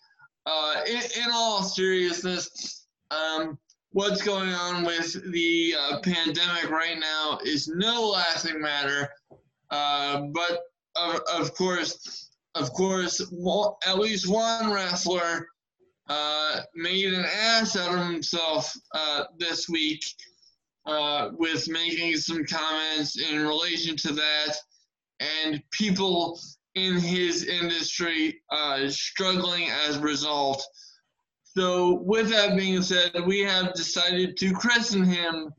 Uh, 0.45 0.82
in, 0.88 1.02
in, 1.18 1.32
all 1.32 1.61
seriousness, 1.61 2.88
um, 3.11 3.57
what's 3.91 4.22
going 4.22 4.49
on 4.49 4.84
with 4.84 5.32
the 5.32 5.76
uh, 5.80 5.99
pandemic 5.99 6.69
right 6.69 6.98
now 6.99 7.38
is 7.44 7.68
no 7.68 8.10
laughing 8.10 8.61
matter. 8.61 9.10
Uh, 9.69 10.22
but 10.34 10.61
of, 10.95 11.22
of 11.32 11.53
course, 11.53 12.32
of 12.56 12.72
course, 12.73 13.22
at 13.86 13.99
least 13.99 14.30
one 14.30 14.72
wrestler 14.72 15.48
uh, 16.12 16.62
made 16.76 17.14
an 17.14 17.24
ass 17.26 17.78
out 17.78 17.98
of 17.98 18.06
himself 18.06 18.74
uh, 18.94 19.24
this 19.38 19.70
week 19.70 20.04
uh, 20.86 21.30
with 21.38 21.70
making 21.70 22.18
some 22.18 22.44
comments 22.44 23.18
in 23.18 23.40
relation 23.48 23.96
to 23.96 24.12
that, 24.12 24.56
and 25.22 25.64
people 25.72 26.38
in 26.76 26.98
his 26.98 27.46
industry 27.46 28.42
uh, 28.50 28.90
struggling 28.90 29.70
as 29.88 29.96
a 29.96 30.02
result. 30.02 30.62
So, 31.44 32.02
with 32.02 32.30
that 32.30 32.58
being 32.58 32.82
said, 32.82 33.12
we 33.26 33.40
have 33.42 33.74
decided 33.74 34.36
to 34.38 34.52
christen 34.52 35.06
him 35.06 35.50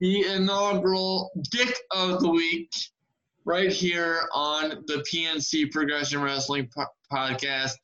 the 0.00 0.26
inaugural 0.26 1.30
Dick 1.50 1.74
of 1.90 2.20
the 2.20 2.30
Week 2.30 2.72
right 3.44 3.72
here 3.72 4.22
on 4.32 4.84
the 4.86 5.04
PNC 5.12 5.70
Progression 5.70 6.22
Wrestling 6.22 6.70
po- 6.74 6.86
Podcast 7.12 7.74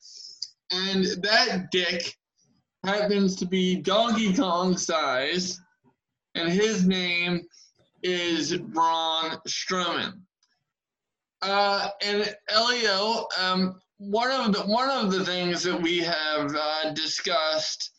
and 0.75 1.05
that 1.23 1.67
dick 1.71 2.15
happens 2.83 3.35
to 3.37 3.45
be 3.45 3.77
Donkey 3.77 4.33
Kong 4.33 4.77
size, 4.77 5.59
and 6.35 6.51
his 6.51 6.85
name 6.85 7.41
is 8.03 8.55
Braun 8.57 9.37
Strowman. 9.47 10.13
Uh, 11.41 11.89
and 12.03 12.35
Elio, 12.49 13.27
um, 13.39 13.79
one 13.97 14.31
of 14.31 14.53
the 14.53 14.61
one 14.61 14.89
of 14.89 15.11
the 15.11 15.23
things 15.23 15.63
that 15.63 15.79
we 15.79 15.99
have 15.99 16.55
uh, 16.55 16.91
discussed 16.93 17.91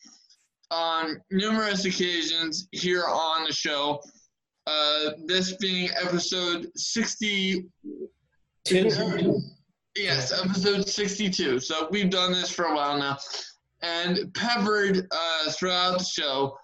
on 0.71 1.21
numerous 1.31 1.85
occasions 1.85 2.69
here 2.73 3.05
on 3.05 3.45
the 3.45 3.53
show, 3.53 4.01
uh, 4.67 5.11
this 5.27 5.57
being 5.57 5.89
episode 6.03 6.71
sixty. 6.77 7.67
Yes, 9.97 10.31
episode 10.31 10.87
62. 10.87 11.59
So 11.59 11.89
we've 11.91 12.11
done 12.11 12.31
this 12.31 12.51
for 12.51 12.67
a 12.67 12.75
while 12.75 12.99
now. 12.99 13.17
And 13.81 14.33
peppered 14.35 15.09
uh, 15.11 15.51
throughout 15.53 15.99
the 15.99 16.05
show 16.05 16.59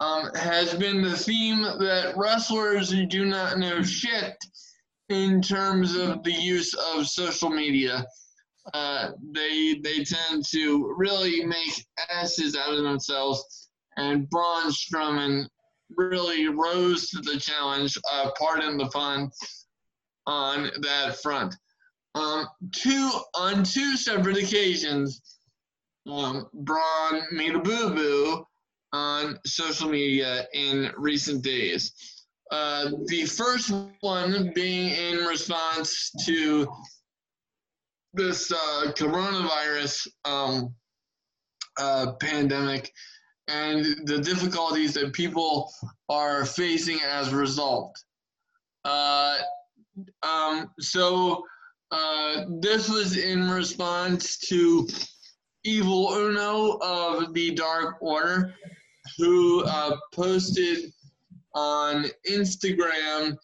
um, 0.00 0.30
has 0.34 0.74
been 0.74 1.00
the 1.00 1.16
theme 1.16 1.62
that 1.62 2.12
wrestlers 2.14 2.94
do 3.08 3.24
not 3.24 3.58
know 3.58 3.82
shit 3.82 4.36
in 5.08 5.40
terms 5.40 5.96
of 5.96 6.22
the 6.24 6.32
use 6.32 6.74
of 6.94 7.06
social 7.06 7.48
media. 7.48 8.04
Uh, 8.74 9.12
they 9.32 9.80
they 9.82 10.04
tend 10.04 10.44
to 10.50 10.94
really 10.98 11.42
make 11.46 11.86
asses 12.10 12.54
out 12.54 12.74
of 12.74 12.82
themselves, 12.82 13.70
and 13.96 14.28
Braun 14.28 14.70
Strowman 14.70 15.46
really 15.96 16.48
rose 16.48 17.08
to 17.08 17.20
the 17.22 17.40
challenge. 17.40 17.96
Uh, 18.12 18.30
pardon 18.38 18.76
the 18.76 18.90
fun 18.90 19.30
on 20.26 20.70
that 20.82 21.16
front. 21.22 21.54
Um, 22.18 22.48
two 22.72 23.10
on 23.34 23.62
two 23.62 23.96
separate 23.96 24.38
occasions, 24.38 25.38
um, 26.10 26.48
Braun 26.52 27.22
made 27.30 27.54
a 27.54 27.60
boo 27.60 27.94
boo 27.94 28.44
on 28.92 29.38
social 29.46 29.88
media 29.88 30.46
in 30.52 30.90
recent 30.96 31.44
days. 31.44 31.92
Uh, 32.50 32.90
the 33.06 33.24
first 33.24 33.72
one 34.00 34.52
being 34.54 34.90
in 34.90 35.18
response 35.26 36.10
to 36.24 36.66
this 38.14 38.50
uh, 38.50 38.92
coronavirus 38.96 40.08
um, 40.24 40.74
uh, 41.78 42.12
pandemic 42.20 42.90
and 43.46 43.84
the 44.06 44.18
difficulties 44.18 44.94
that 44.94 45.12
people 45.12 45.70
are 46.08 46.44
facing 46.44 46.98
as 47.08 47.32
a 47.32 47.36
result. 47.36 47.96
Uh, 48.84 49.36
um, 50.22 50.70
so 50.80 51.44
uh, 51.90 52.44
this 52.60 52.88
was 52.88 53.16
in 53.16 53.50
response 53.50 54.38
to 54.38 54.86
Evil 55.64 56.12
Uno 56.12 56.78
of 56.82 57.34
the 57.34 57.54
Dark 57.54 57.96
Order, 58.00 58.54
who 59.16 59.64
uh, 59.64 59.96
posted 60.12 60.92
on 61.54 62.06
Instagram 62.30 63.36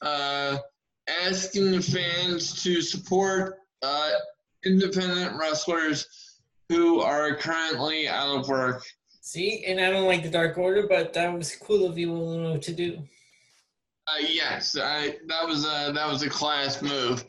uh, 0.00 0.58
asking 1.24 1.80
fans 1.82 2.62
to 2.62 2.80
support 2.80 3.58
uh, 3.82 4.10
independent 4.64 5.36
wrestlers 5.38 6.06
who 6.68 7.00
are 7.00 7.34
currently 7.34 8.08
out 8.08 8.38
of 8.38 8.48
work. 8.48 8.82
See, 9.20 9.64
and 9.66 9.80
I 9.80 9.90
don't 9.90 10.06
like 10.06 10.22
the 10.22 10.30
Dark 10.30 10.58
Order, 10.58 10.86
but 10.88 11.12
that 11.12 11.32
was 11.32 11.54
cool 11.56 11.86
of 11.86 11.98
you 11.98 12.12
Uno 12.12 12.56
to 12.58 12.72
do. 12.72 13.02
Uh, 14.08 14.24
yes, 14.28 14.76
I, 14.76 15.16
that 15.28 15.46
was 15.46 15.64
a 15.64 15.92
that 15.92 16.08
was 16.08 16.22
a 16.22 16.30
class 16.30 16.82
move. 16.82 17.24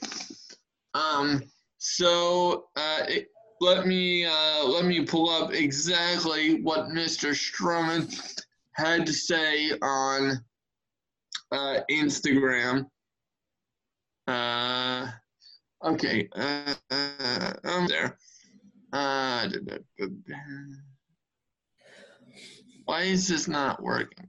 Um, 0.93 1.43
so 1.77 2.65
uh, 2.75 3.03
it, 3.07 3.27
let 3.61 3.87
me 3.87 4.25
uh, 4.25 4.63
let 4.65 4.85
me 4.85 5.05
pull 5.05 5.29
up 5.29 5.53
exactly 5.53 6.61
what 6.61 6.89
Mr. 6.89 7.31
Strowman 7.31 8.13
had 8.73 9.05
to 9.05 9.13
say 9.13 9.71
on 9.81 10.39
uh, 11.51 11.79
Instagram. 11.89 12.85
Uh, 14.27 15.07
okay, 15.83 16.27
uh, 16.35 16.73
uh, 16.91 17.53
I'm 17.63 17.87
there. 17.87 18.17
Uh, 18.91 19.49
why 22.85 23.01
is 23.01 23.27
this 23.27 23.47
not 23.47 23.81
working? 23.81 24.27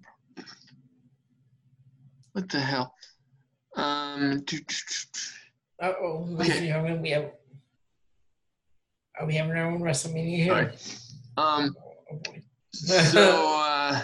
What 2.32 2.48
the 2.48 2.60
hell? 2.60 2.94
Um. 3.76 4.44
Uh 5.80 5.92
oh. 6.00 6.28
Okay. 6.40 6.60
We 7.00 7.10
have 7.10 7.30
are 9.18 9.26
we 9.26 9.34
having 9.34 9.52
our 9.52 9.66
own 9.66 9.80
WrestleMania 9.80 10.36
here? 10.36 10.52
Right. 10.52 10.98
Um. 11.36 11.74
Oh, 12.12 12.20
so, 12.72 13.20
uh, 13.64 14.02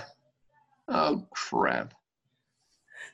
oh 0.89 1.27
crap. 1.31 1.95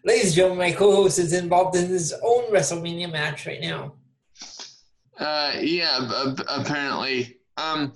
Ladies 0.04 0.26
and 0.26 0.34
gentlemen, 0.34 0.58
my 0.58 0.72
co-host 0.72 1.18
is 1.18 1.32
involved 1.32 1.76
in 1.76 1.86
his 1.86 2.12
own 2.22 2.50
WrestleMania 2.52 3.10
match 3.10 3.46
right 3.46 3.60
now. 3.60 3.94
Uh, 5.18 5.52
yeah, 5.60 6.34
apparently. 6.48 7.38
Um. 7.56 7.94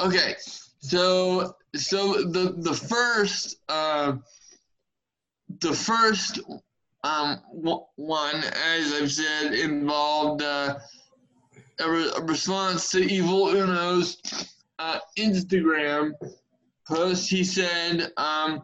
Okay, 0.00 0.34
so 0.80 1.54
so 1.76 2.14
the 2.14 2.54
the 2.58 2.74
first 2.74 3.56
uh 3.68 4.16
the 5.60 5.74
first 5.74 6.40
um 7.02 7.40
one 7.96 8.36
as 8.36 8.92
I've 8.92 9.10
said 9.10 9.54
involved 9.54 10.42
uh 10.42 10.78
a, 11.80 11.90
re- 11.90 12.12
a 12.16 12.20
response 12.22 12.90
to 12.90 12.98
Evil 12.98 13.48
Uno's 13.48 14.18
uh, 14.78 14.98
Instagram 15.18 16.12
post. 16.86 17.30
He 17.30 17.44
said, 17.44 18.12
um, 18.16 18.62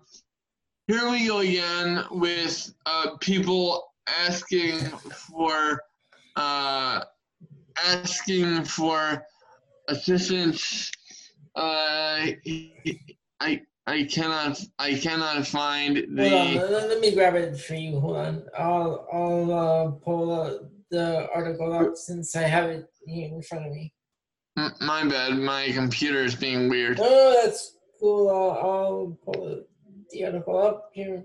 "Here 0.86 1.08
we 1.10 1.26
go 1.26 1.38
again 1.38 2.04
with 2.10 2.72
uh, 2.86 3.16
people 3.20 3.92
asking 4.06 4.78
for 4.78 5.82
uh, 6.36 7.02
asking 7.84 8.64
for 8.64 9.22
assistance." 9.88 10.90
Uh, 11.54 12.26
I 13.40 13.62
I 13.86 14.04
cannot 14.04 14.60
I 14.78 14.94
cannot 14.94 15.46
find 15.46 15.96
the. 16.16 16.28
Hold 16.28 16.64
on, 16.64 16.72
let, 16.72 16.88
let 16.88 17.00
me 17.00 17.14
grab 17.14 17.34
it 17.36 17.58
for 17.58 17.74
you. 17.74 18.00
Hold 18.00 18.16
on, 18.16 18.42
I'll 18.58 19.06
I'll 19.12 19.52
uh, 19.52 19.90
pull 19.92 20.70
the 20.90 21.28
article 21.34 21.72
up 21.72 21.96
since 21.96 22.34
I 22.34 22.42
have 22.42 22.68
it 22.70 22.88
in 23.06 23.42
front 23.42 23.66
of 23.66 23.72
me. 23.72 23.92
My 24.80 25.06
bad. 25.06 25.34
My 25.34 25.70
computer 25.72 26.24
is 26.24 26.34
being 26.34 26.68
weird. 26.68 26.98
Oh, 27.00 27.40
that's 27.42 27.76
cool. 28.00 28.30
I'll, 28.30 28.70
I'll 28.70 29.18
pull 29.24 29.62
the 30.10 30.24
article 30.24 30.58
up 30.58 30.90
here. 30.92 31.24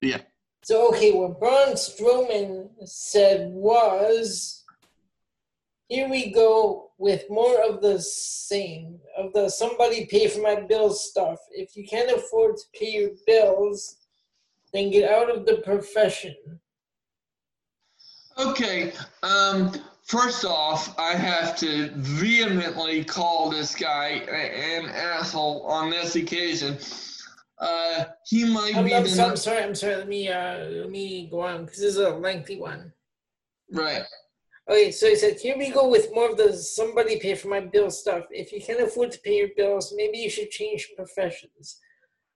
Yeah. 0.00 0.22
So, 0.62 0.88
okay, 0.90 1.12
what 1.12 1.38
Braun 1.38 1.74
Strowman 1.74 2.68
said 2.84 3.50
was 3.50 4.61
here 5.92 6.08
we 6.08 6.30
go 6.30 6.90
with 6.96 7.28
more 7.28 7.62
of 7.62 7.82
the 7.82 8.00
same, 8.00 8.98
of 9.18 9.32
the 9.34 9.50
somebody 9.50 10.06
pay 10.06 10.26
for 10.26 10.40
my 10.40 10.58
bills 10.60 11.10
stuff. 11.10 11.38
If 11.50 11.76
you 11.76 11.86
can't 11.86 12.10
afford 12.10 12.56
to 12.56 12.62
pay 12.78 12.92
your 12.92 13.10
bills, 13.26 13.96
then 14.72 14.90
get 14.90 15.10
out 15.10 15.28
of 15.30 15.44
the 15.44 15.56
profession. 15.58 16.34
Okay. 18.38 18.92
Um, 19.22 19.72
First 20.04 20.44
off, 20.44 20.98
I 20.98 21.14
have 21.14 21.56
to 21.58 21.90
vehemently 21.94 23.04
call 23.04 23.50
this 23.50 23.74
guy 23.74 24.08
an 24.08 24.88
asshole 24.88 25.62
on 25.62 25.90
this 25.90 26.16
occasion. 26.16 26.76
Uh, 27.58 28.06
he 28.26 28.52
might 28.52 28.76
I'm, 28.76 28.84
be. 28.84 28.94
I'm, 28.94 29.06
so, 29.06 29.28
I'm 29.28 29.36
sorry. 29.36 29.62
I'm 29.62 29.74
sorry. 29.76 29.96
Let 29.96 30.08
me 30.08 30.28
uh, 30.28 30.64
let 30.64 30.90
me 30.90 31.28
go 31.30 31.40
on 31.40 31.64
because 31.64 31.78
this 31.78 31.94
is 31.94 31.98
a 31.98 32.10
lengthy 32.10 32.58
one. 32.58 32.92
Right. 33.70 34.02
Okay, 34.70 34.92
so 34.92 35.08
he 35.08 35.16
said, 35.16 35.40
"Here 35.40 35.58
we 35.58 35.70
go 35.70 35.88
with 35.88 36.14
more 36.14 36.30
of 36.30 36.36
the 36.36 36.52
somebody 36.52 37.18
pay 37.18 37.34
for 37.34 37.48
my 37.48 37.60
bill 37.60 37.90
stuff. 37.90 38.24
If 38.30 38.52
you 38.52 38.60
can't 38.60 38.80
afford 38.80 39.10
to 39.12 39.20
pay 39.20 39.36
your 39.38 39.50
bills, 39.56 39.92
maybe 39.96 40.18
you 40.18 40.30
should 40.30 40.50
change 40.50 40.92
professions. 40.96 41.80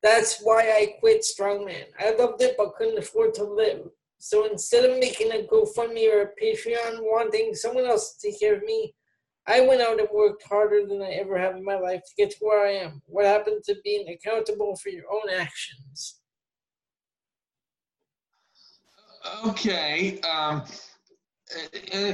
That's 0.03 0.40
why 0.43 0.62
I 0.62 0.97
quit 1.01 1.23
strongman. 1.23 1.86
I 1.98 2.11
loved 2.15 2.43
it, 2.43 2.57
but 2.57 2.74
couldn't 2.74 2.98
afford 2.98 3.35
to 3.35 3.44
live. 3.44 3.89
So 4.19 4.51
instead 4.51 4.85
of 4.85 4.98
making 4.98 5.31
a 5.32 5.47
GoFundMe 5.47 6.12
or 6.12 6.23
a 6.23 6.43
Patreon 6.43 7.01
wanting 7.01 7.55
someone 7.55 7.86
else 7.86 8.15
to 8.15 8.31
take 8.31 8.40
care 8.40 8.55
of 8.57 8.62
me, 8.62 8.94
I 9.47 9.61
went 9.61 9.81
out 9.81 10.01
and 10.01 10.09
worked 10.12 10.43
harder 10.43 10.86
than 10.86 11.03
I 11.03 11.11
ever 11.12 11.39
have 11.39 11.57
in 11.57 11.65
my 11.65 11.78
life 11.78 12.01
to 12.01 12.15
get 12.16 12.31
to 12.32 12.36
where 12.40 12.66
I 12.66 12.73
am. 12.73 13.03
What 13.07 13.27
happened 13.27 13.62
to 13.65 13.77
being 13.85 14.09
accountable 14.09 14.74
for 14.77 14.89
your 14.89 15.05
own 15.11 15.31
actions? 15.32 16.20
Okay. 19.47 20.20
Um, 20.20 20.65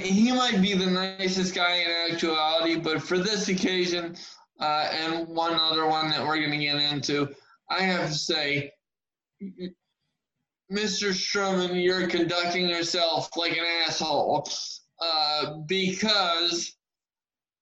he 0.01 0.33
might 0.33 0.61
be 0.61 0.75
the 0.75 0.87
nicest 0.87 1.55
guy 1.55 1.77
in 1.77 2.13
actuality, 2.13 2.77
but 2.77 3.03
for 3.03 3.19
this 3.19 3.49
occasion 3.49 4.17
uh, 4.61 4.89
and 4.93 5.27
one 5.29 5.55
other 5.55 5.87
one 5.87 6.11
that 6.11 6.25
we're 6.25 6.37
going 6.37 6.51
to 6.51 6.59
get 6.59 6.77
into, 6.77 7.29
I 7.71 7.83
have 7.83 8.09
to 8.09 8.15
say, 8.15 8.73
Mr. 10.71 11.13
Strowman, 11.13 11.83
you're 11.83 12.07
conducting 12.07 12.69
yourself 12.69 13.31
like 13.37 13.53
an 13.53 13.65
asshole 13.87 14.49
uh, 15.01 15.59
because, 15.67 16.77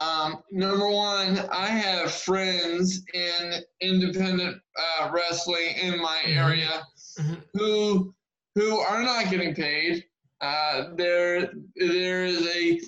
um, 0.01 0.43
number 0.51 0.89
one, 0.89 1.39
I 1.51 1.67
have 1.67 2.13
friends 2.13 3.03
in 3.15 3.55
independent 3.81 4.61
uh, 4.79 5.11
wrestling 5.11 5.75
in 5.81 6.01
my 6.01 6.19
mm-hmm. 6.25 6.39
area 6.39 6.83
mm-hmm. 7.19 7.35
who 7.55 8.15
who 8.57 8.79
are 8.79 9.03
not 9.03 9.31
getting 9.31 9.55
paid. 9.55 10.05
Uh, 10.41 10.95
there 10.97 11.53
there 11.77 12.25
is 12.25 12.47
a, 12.47 12.81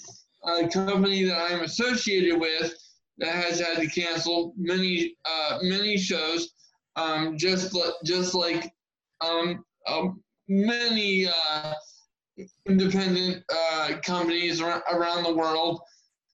a, 0.49 0.69
company 0.69 1.25
that 1.25 1.51
I'm 1.51 1.61
associated 1.61 2.41
with 2.41 2.73
that 3.19 3.35
has 3.35 3.61
had 3.61 3.77
to 3.79 3.89
cancel 3.89 4.55
many 4.57 5.15
uh, 5.27 5.59
many 5.61 5.99
shows, 5.99 6.49
um, 6.97 7.37
just 7.37 7.77
just 8.05 8.35
like 8.35 8.73
um, 9.21 9.63
um, 9.87 10.23
many 10.49 11.29
uh, 11.29 11.75
independent 12.67 13.45
uh, 13.53 13.99
companies 14.03 14.63
around 14.63 15.25
the 15.25 15.35
world, 15.35 15.81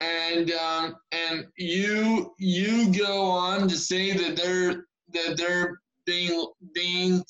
and 0.01 0.53
um, 0.53 0.95
and 1.11 1.47
you 1.57 2.33
you 2.39 2.93
go 2.97 3.23
on 3.25 3.67
to 3.69 3.77
say 3.77 4.13
that 4.13 4.37
they're 4.37 4.87
that 5.13 5.37
they're 5.37 5.81
being 6.07 6.47
being 6.73 7.25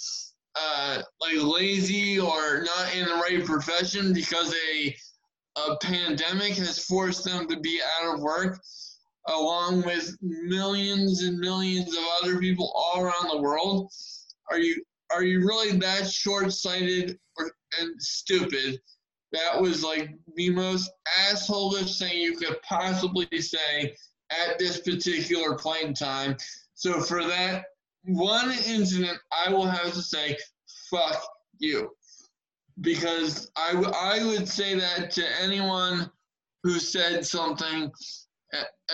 uh, 0.58 1.02
like 1.20 1.36
lazy 1.36 2.18
or 2.18 2.62
not 2.62 2.94
in 2.94 3.06
the 3.06 3.14
right 3.14 3.44
profession 3.44 4.12
because 4.12 4.54
a 4.74 4.96
a 5.66 5.76
pandemic 5.78 6.54
has 6.54 6.84
forced 6.84 7.24
them 7.24 7.48
to 7.48 7.58
be 7.58 7.80
out 8.00 8.14
of 8.14 8.20
work, 8.20 8.60
along 9.26 9.82
with 9.82 10.16
millions 10.22 11.22
and 11.22 11.38
millions 11.38 11.96
of 11.96 12.04
other 12.22 12.38
people 12.38 12.72
all 12.74 13.00
around 13.00 13.28
the 13.28 13.40
world. 13.40 13.90
Are 14.50 14.58
you 14.58 14.82
are 15.10 15.22
you 15.22 15.40
really 15.40 15.76
that 15.78 16.08
short-sighted 16.08 17.18
or, 17.38 17.50
and 17.80 18.00
stupid? 18.00 18.78
That 19.32 19.60
was 19.60 19.82
like 19.82 20.10
the 20.36 20.50
most 20.50 20.90
assholeish 21.20 21.98
thing 21.98 22.18
you 22.18 22.36
could 22.36 22.60
possibly 22.62 23.26
say 23.40 23.94
at 24.30 24.58
this 24.58 24.80
particular 24.80 25.56
point 25.56 25.82
in 25.82 25.94
time. 25.94 26.36
So 26.74 27.00
for 27.00 27.24
that 27.24 27.64
one 28.08 28.50
incident, 28.66 29.18
I 29.46 29.52
will 29.52 29.66
have 29.66 29.92
to 29.92 30.02
say, 30.02 30.36
fuck 30.90 31.22
you. 31.58 31.90
Because 32.80 33.50
I, 33.56 33.72
w- 33.72 33.92
I 33.92 34.24
would 34.24 34.48
say 34.48 34.78
that 34.78 35.10
to 35.12 35.24
anyone 35.42 36.10
who 36.62 36.78
said 36.78 37.26
something 37.26 37.90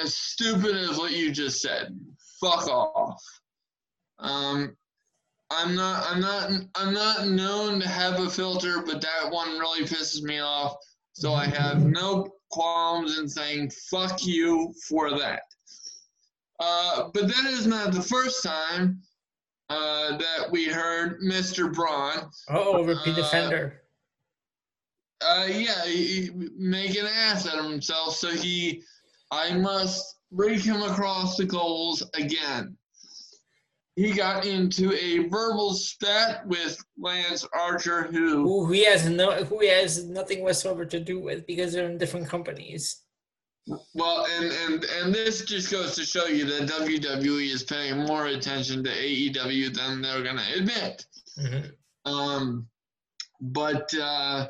as 0.03 0.15
stupid 0.15 0.77
as 0.77 0.99
what 0.99 1.12
you 1.12 1.31
just 1.32 1.61
said. 1.61 1.99
Fuck 2.41 2.66
off. 2.69 3.23
Um, 4.19 4.77
I'm 5.51 5.74
not 5.74 6.05
I'm 6.09 6.20
not 6.20 6.51
I'm 6.74 6.95
not 6.95 7.27
known 7.28 7.81
to 7.81 7.89
have 7.89 8.19
a 8.20 8.28
filter, 8.28 8.82
but 8.85 9.01
that 9.01 9.31
one 9.31 9.59
really 9.59 9.85
pisses 9.85 10.23
me 10.23 10.41
off. 10.41 10.74
So 11.12 11.32
I 11.32 11.47
have 11.47 11.85
no 11.85 12.28
qualms 12.51 13.19
in 13.19 13.28
saying 13.28 13.70
fuck 13.91 14.24
you 14.24 14.73
for 14.89 15.16
that. 15.19 15.43
Uh, 16.65 17.11
but 17.12 17.28
that 17.28 17.45
is 17.47 17.66
not 17.66 17.93
the 17.93 18.01
first 18.01 18.43
time 18.43 18.99
uh, 19.69 20.16
that 20.16 20.51
we 20.51 20.65
heard 20.65 21.20
Mr. 21.20 21.73
Braun. 21.73 22.31
Oh, 22.49 22.82
repeat 22.82 23.12
uh, 23.12 23.16
defender. 23.16 23.82
Uh, 25.20 25.47
yeah, 25.49 25.85
he, 25.85 26.07
he 26.07 26.31
make 26.57 26.97
an 26.99 27.07
ass 27.07 27.47
out 27.47 27.59
of 27.59 27.70
himself. 27.70 28.16
So 28.16 28.31
he, 28.31 28.82
I 29.31 29.53
must 29.55 30.20
break 30.32 30.62
him 30.62 30.81
across 30.82 31.36
the 31.36 31.45
goals 31.45 32.03
again. 32.15 32.77
He 33.97 34.12
got 34.12 34.47
into 34.47 34.93
a 34.95 35.28
verbal 35.28 35.74
spat 35.74 36.47
with 36.47 36.82
Lance 36.99 37.47
Archer, 37.53 38.05
who 38.05 38.43
who 38.43 38.73
he 38.73 38.85
has 38.85 39.09
no, 39.09 39.45
who 39.45 39.61
he 39.61 39.69
has 39.69 40.05
nothing 40.05 40.43
whatsoever 40.43 40.85
to 40.86 40.99
do 40.99 41.20
with 41.20 41.47
because 41.47 41.73
they're 41.73 41.89
in 41.89 41.99
different 41.99 42.28
companies. 42.28 43.03
Well, 43.95 44.27
and, 44.36 44.53
and 44.53 44.85
and 44.85 45.15
this 45.15 45.43
just 45.45 45.70
goes 45.70 45.95
to 45.95 46.05
show 46.05 46.27
you 46.27 46.45
that 46.45 46.69
WWE 46.69 47.51
is 47.51 47.62
paying 47.62 47.99
more 48.01 48.27
attention 48.27 48.85
to 48.85 48.91
AEW 48.91 49.74
than 49.74 50.03
they're 50.03 50.23
going 50.23 50.36
to 50.36 50.59
admit. 50.59 51.07
Mm-hmm. 51.39 52.12
Um, 52.12 52.66
but 53.41 53.93
uh, 53.95 54.49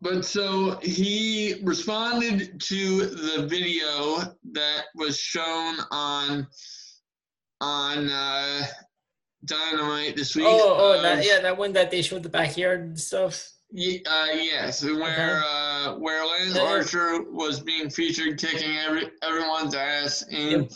but 0.00 0.24
so 0.24 0.78
he 0.82 1.56
responded 1.62 2.60
to 2.60 3.06
the 3.06 3.46
video 3.46 4.18
that 4.52 4.84
was 4.94 5.18
shown 5.18 5.76
on 5.90 6.46
on 7.60 8.08
uh, 8.10 8.62
Dynamite 9.44 10.16
this 10.16 10.36
week. 10.36 10.46
Oh, 10.46 10.76
oh, 10.78 11.02
that, 11.02 11.24
yeah, 11.24 11.40
that 11.40 11.56
one 11.56 11.72
that 11.72 11.90
they 11.90 12.02
showed 12.02 12.22
the 12.22 12.28
backyard 12.28 12.98
stuff. 12.98 13.50
Yeah, 13.76 13.98
uh, 14.06 14.26
yes, 14.34 14.84
where 14.84 15.42
uh, 15.44 15.96
where 15.96 16.24
Lance 16.24 16.56
Archer 16.56 17.24
was 17.28 17.58
being 17.58 17.90
featured 17.90 18.38
kicking 18.38 18.76
every 18.76 19.10
everyone's 19.20 19.74
ass 19.74 20.22
in 20.30 20.62
yep. 20.62 20.70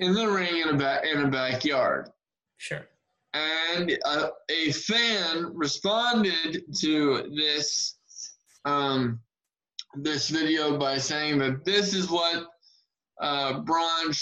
in 0.00 0.12
the 0.12 0.28
ring 0.28 0.58
in 0.58 0.68
a 0.68 0.76
back 0.76 1.02
in 1.06 1.22
a 1.22 1.28
backyard. 1.28 2.10
Sure. 2.58 2.86
And 3.32 3.98
uh, 4.04 4.28
a 4.50 4.70
fan 4.70 5.50
responded 5.54 6.62
to 6.80 7.32
this 7.34 7.96
um, 8.66 9.18
this 9.94 10.28
video 10.28 10.76
by 10.76 10.98
saying 10.98 11.38
that 11.38 11.64
this 11.64 11.94
is 11.94 12.10
what 12.10 12.48
uh, 13.22 13.60
Braun, 13.60 14.12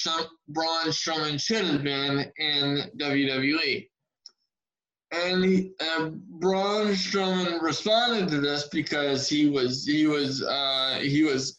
Braun 0.48 0.86
Strowman 0.86 1.40
should 1.40 1.64
have 1.64 1.82
been 1.82 2.30
in 2.36 2.90
WWE. 2.96 3.88
And 5.12 5.44
he, 5.44 5.72
uh, 5.80 6.10
Braun 6.38 6.88
Strowman 6.88 7.60
responded 7.60 8.28
to 8.28 8.40
this 8.40 8.68
because 8.68 9.28
he 9.28 9.48
was 9.48 9.84
he 9.84 10.06
was 10.06 10.42
uh, 10.42 11.00
he 11.02 11.24
was 11.24 11.58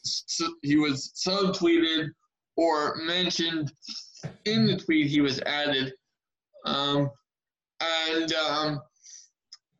he 0.61 0.78
was 0.78 1.11
subtweeted 1.15 2.11
or 2.56 2.95
mentioned 3.03 3.73
in 4.45 4.65
the 4.68 4.78
tweet 4.78 5.07
he 5.07 5.19
was 5.19 5.41
added, 5.41 5.94
um, 6.65 7.11
and 7.82 8.34
um, 8.34 8.82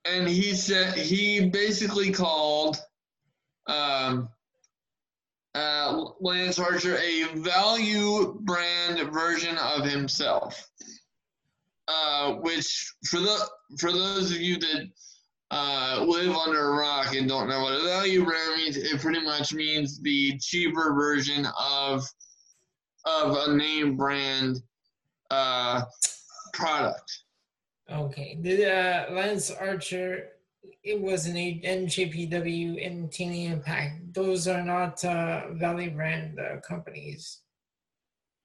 and 0.04 0.28
he 0.28 0.54
said 0.54 0.94
he 0.94 1.50
basically 1.50 2.12
called 2.12 2.78
um, 3.68 4.28
uh, 5.56 6.06
Lance 6.20 6.60
Archer 6.60 6.98
a 6.98 7.24
value 7.36 8.38
brand 8.42 9.00
version 9.14 9.58
of 9.58 9.86
himself. 9.86 10.68
Uh, 11.88 12.36
which 12.36 12.94
for 13.06 13.20
the 13.20 13.50
for 13.80 13.92
those 13.92 14.32
of 14.32 14.42
you 14.42 14.58
that 14.58 14.90
uh, 15.52 16.06
live 16.08 16.36
under 16.36 16.72
a 16.72 16.78
rock 16.78 17.14
and 17.16 17.28
don't 17.28 17.50
know 17.50 17.62
what 17.62 17.74
a 17.74 17.84
value 17.84 18.24
brand 18.24 18.56
means, 18.56 18.78
it 18.78 19.02
pretty 19.02 19.22
much 19.22 19.54
means 19.54 20.00
the 20.00 20.38
cheaper 20.40 20.94
version 20.94 21.46
of 21.60 22.04
of 23.06 23.36
a 23.50 23.56
name 23.56 23.98
brand 23.98 24.58
uh, 25.30 25.82
product. 26.54 27.24
Okay, 27.92 28.38
did 28.42 28.68
uh, 28.68 29.12
Lance 29.12 29.52
Archer? 29.52 30.30
It 30.84 31.00
was 31.02 31.26
an 31.26 31.36
NJPW 31.36 32.86
and 32.86 33.10
TNA 33.10 33.52
Impact. 33.52 34.14
Those 34.14 34.48
are 34.48 34.64
not 34.64 35.04
uh, 35.04 35.54
value 35.54 35.92
brand 35.92 36.40
uh, 36.40 36.60
companies. 36.62 37.42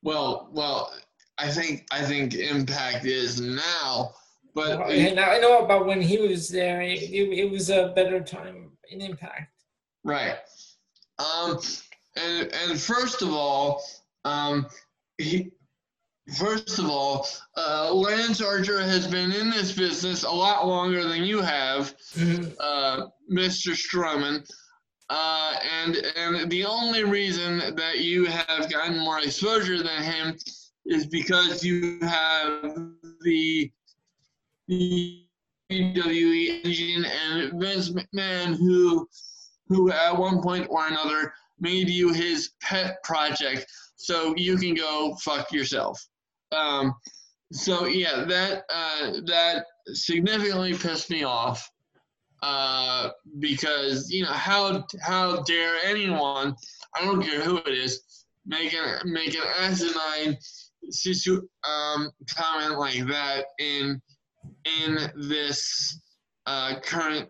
Well, 0.03 0.49
well, 0.53 0.93
I 1.39 1.49
think 1.51 1.87
I 1.93 2.03
think 2.03 2.35
Impact 2.35 3.05
is 3.05 3.41
now, 3.41 4.15
but 4.57 4.79
well, 4.79 4.91
it, 4.91 5.19
I 5.19 5.39
know 5.39 5.59
about 5.59 5.85
when 5.85 6.01
he 6.01 6.17
was 6.17 6.49
there. 6.49 6.81
It, 6.81 7.03
it, 7.03 7.29
it, 7.41 7.51
was 7.51 7.69
a 7.69 7.93
better 7.95 8.21
time 8.21 8.71
in 8.91 9.03
Impact. 9.03 9.53
Right. 10.03 10.39
Um, 11.19 11.61
and 12.17 12.51
and 12.53 12.81
first 12.81 13.21
of 13.23 13.31
all, 13.33 13.83
um, 14.25 14.67
he. 15.19 15.53
First 16.37 16.81
of 16.81 16.87
all, 16.87 17.25
uh, 17.57 17.95
Lance 17.95 18.41
Archer 18.41 18.81
has 18.81 19.07
been 19.07 19.31
in 19.31 19.49
this 19.49 19.71
business 19.71 20.25
a 20.25 20.31
lot 20.31 20.67
longer 20.67 21.05
than 21.05 21.23
you 21.23 21.41
have, 21.41 21.97
mm-hmm. 22.17 22.51
uh, 22.59 23.07
Mr. 23.33 23.77
Strowman. 23.77 24.45
Uh, 25.09 25.55
and 25.85 25.97
and 26.17 26.51
the 26.51 26.65
only 26.65 27.05
reason 27.05 27.77
that 27.77 28.01
you 28.01 28.25
have 28.25 28.69
gotten 28.69 28.99
more 28.99 29.21
exposure 29.21 29.81
than 29.81 30.03
him 30.03 30.37
is 30.85 31.07
because 31.07 31.63
you 31.63 32.01
have 32.01 32.77
the 33.21 33.71
the 34.69 35.23
WWE 35.71 36.65
engine 36.65 37.05
and 37.05 37.61
Vince 37.61 37.91
McMahon, 37.91 38.57
who 38.57 39.09
who 39.69 39.91
at 39.91 40.17
one 40.17 40.41
point 40.41 40.67
or 40.71 40.87
another 40.87 41.33
made 41.59 41.89
you 41.89 42.13
his 42.13 42.51
pet 42.63 43.03
project, 43.03 43.67
so 43.97 44.35
you 44.37 44.57
can 44.57 44.75
go 44.75 45.17
fuck 45.23 45.51
yourself. 45.53 46.01
Um, 46.53 46.95
so 47.53 47.87
yeah, 47.87 48.25
that 48.25 48.65
uh, 48.73 49.21
that 49.27 49.67
significantly 49.93 50.75
pissed 50.75 51.11
me 51.11 51.25
off 51.25 51.69
uh, 52.43 53.11
because 53.39 54.11
you 54.11 54.23
know 54.23 54.33
how 54.33 54.85
how 55.01 55.43
dare 55.43 55.77
anyone, 55.85 56.55
I 56.95 57.05
don't 57.05 57.23
care 57.23 57.41
who 57.41 57.59
it 57.59 57.69
is, 57.69 58.25
make 58.47 58.73
an 58.75 59.01
make 59.05 59.35
an 59.35 59.43
asinine 59.59 60.39
um, 61.65 62.11
comment 62.37 62.79
like 62.79 63.05
that 63.07 63.47
in 63.59 64.01
in 64.83 65.11
this 65.17 66.01
uh, 66.47 66.79
current 66.81 67.29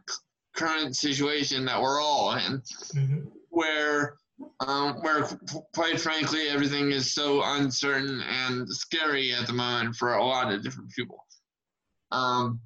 current 0.57 0.97
situation 0.97 1.67
that 1.67 1.81
we're 1.81 2.01
all 2.01 2.35
in, 2.35 2.63
mm-hmm. 2.95 3.19
where 3.51 4.17
um, 4.61 4.97
where 5.03 5.29
quite 5.75 6.01
frankly 6.01 6.49
everything 6.49 6.93
is 6.93 7.15
so 7.15 7.43
uncertain 7.45 8.23
and 8.23 8.69
scary 8.69 9.33
at 9.33 9.47
the 9.47 9.53
moment 9.53 9.97
for 9.97 10.15
a 10.15 10.25
lot 10.25 10.53
of 10.53 10.63
different 10.63 10.91
people. 10.93 11.19
Um, 12.13 12.61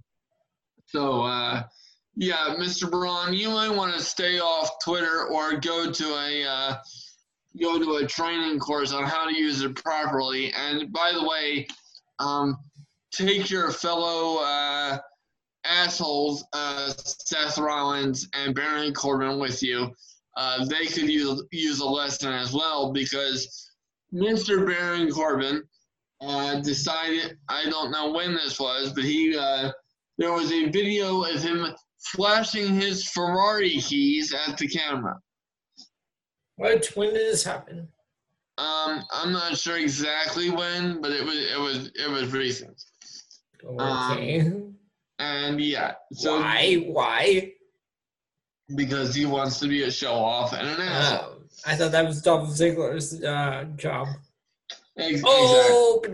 so 0.87 1.23
uh, 1.23 1.63
yeah, 2.17 2.57
Mr. 2.59 2.91
Braun, 2.91 3.35
you 3.35 3.51
might 3.51 3.71
want 3.71 3.95
to 3.95 4.01
stay 4.01 4.41
off 4.41 4.71
Twitter 4.85 5.27
or 5.27 5.57
go 5.59 5.91
to 5.91 6.05
a 6.05 6.45
uh, 6.45 6.77
go 7.61 7.79
to 7.79 8.05
a 8.05 8.07
training 8.07 8.59
course 8.59 8.93
on 8.93 9.05
how 9.05 9.29
to 9.29 9.37
use 9.37 9.63
it 9.63 9.75
properly. 9.77 10.53
And 10.53 10.93
by 10.93 11.13
the 11.13 11.27
way, 11.27 11.67
um, 12.19 12.57
take 13.13 13.51
your 13.51 13.71
fellow 13.71 14.43
uh, 14.43 14.99
assholes, 15.65 16.45
uh, 16.53 16.93
Seth 16.97 17.59
Rollins 17.59 18.29
and 18.35 18.55
Baron 18.55 18.93
Corbin, 18.95 19.39
with 19.39 19.63
you. 19.63 19.91
Uh, 20.37 20.65
they 20.67 20.87
could 20.87 21.09
use 21.09 21.43
use 21.51 21.81
a 21.81 21.87
lesson 21.87 22.33
as 22.33 22.53
well 22.53 22.93
because 22.93 23.71
Mr. 24.15 24.67
Baron 24.67 25.11
Corbin 25.11 25.63
uh, 26.21 26.61
decided, 26.61 27.39
I 27.49 27.65
don't 27.69 27.91
know 27.91 28.13
when 28.13 28.35
this 28.35 28.59
was, 28.61 28.93
but 28.93 29.05
he, 29.05 29.37
uh, 29.37 29.73
there 30.19 30.33
was 30.33 30.53
a 30.53 30.69
video 30.69 31.23
of 31.25 31.43
him 31.43 31.67
flashing 31.99 32.81
his 32.81 33.09
Ferrari 33.09 33.79
keys 33.79 34.35
at 34.35 34.57
the 34.57 34.69
camera. 34.69 35.19
What? 36.57 36.87
When 36.95 37.09
did 37.09 37.17
this 37.17 37.45
happen? 37.45 37.89
Um, 38.59 39.03
I'm 39.11 39.33
not 39.33 39.57
sure 39.57 39.79
exactly 39.79 40.51
when, 40.51 41.01
but 41.01 41.13
it 41.13 41.25
was 41.25 41.37
it 41.37 41.59
was 41.59 41.91
it 41.95 42.11
was 42.11 42.33
recent. 42.33 42.79
Okay. 43.65 44.41
Um, 44.41 44.75
and 45.19 45.61
yeah. 45.61 45.95
So 46.13 46.41
why? 46.41 46.77
Why? 46.87 47.53
Because 48.75 49.15
he 49.15 49.27
wants 49.27 49.59
to 49.61 49.69
be 49.69 49.83
a 49.83 49.91
show 49.91 50.15
off 50.15 50.53
and 50.53 50.67
an 50.67 50.81
asshole. 50.81 51.29
Oh, 51.33 51.43
I 51.67 51.77
thought 51.77 51.93
that 51.93 52.07
was 52.07 52.23
Dolph 52.23 52.49
Ziggler's 52.51 53.23
uh, 53.23 53.65
job. 53.77 54.09
Exactly. 54.97 55.23
Oh, 55.27 56.03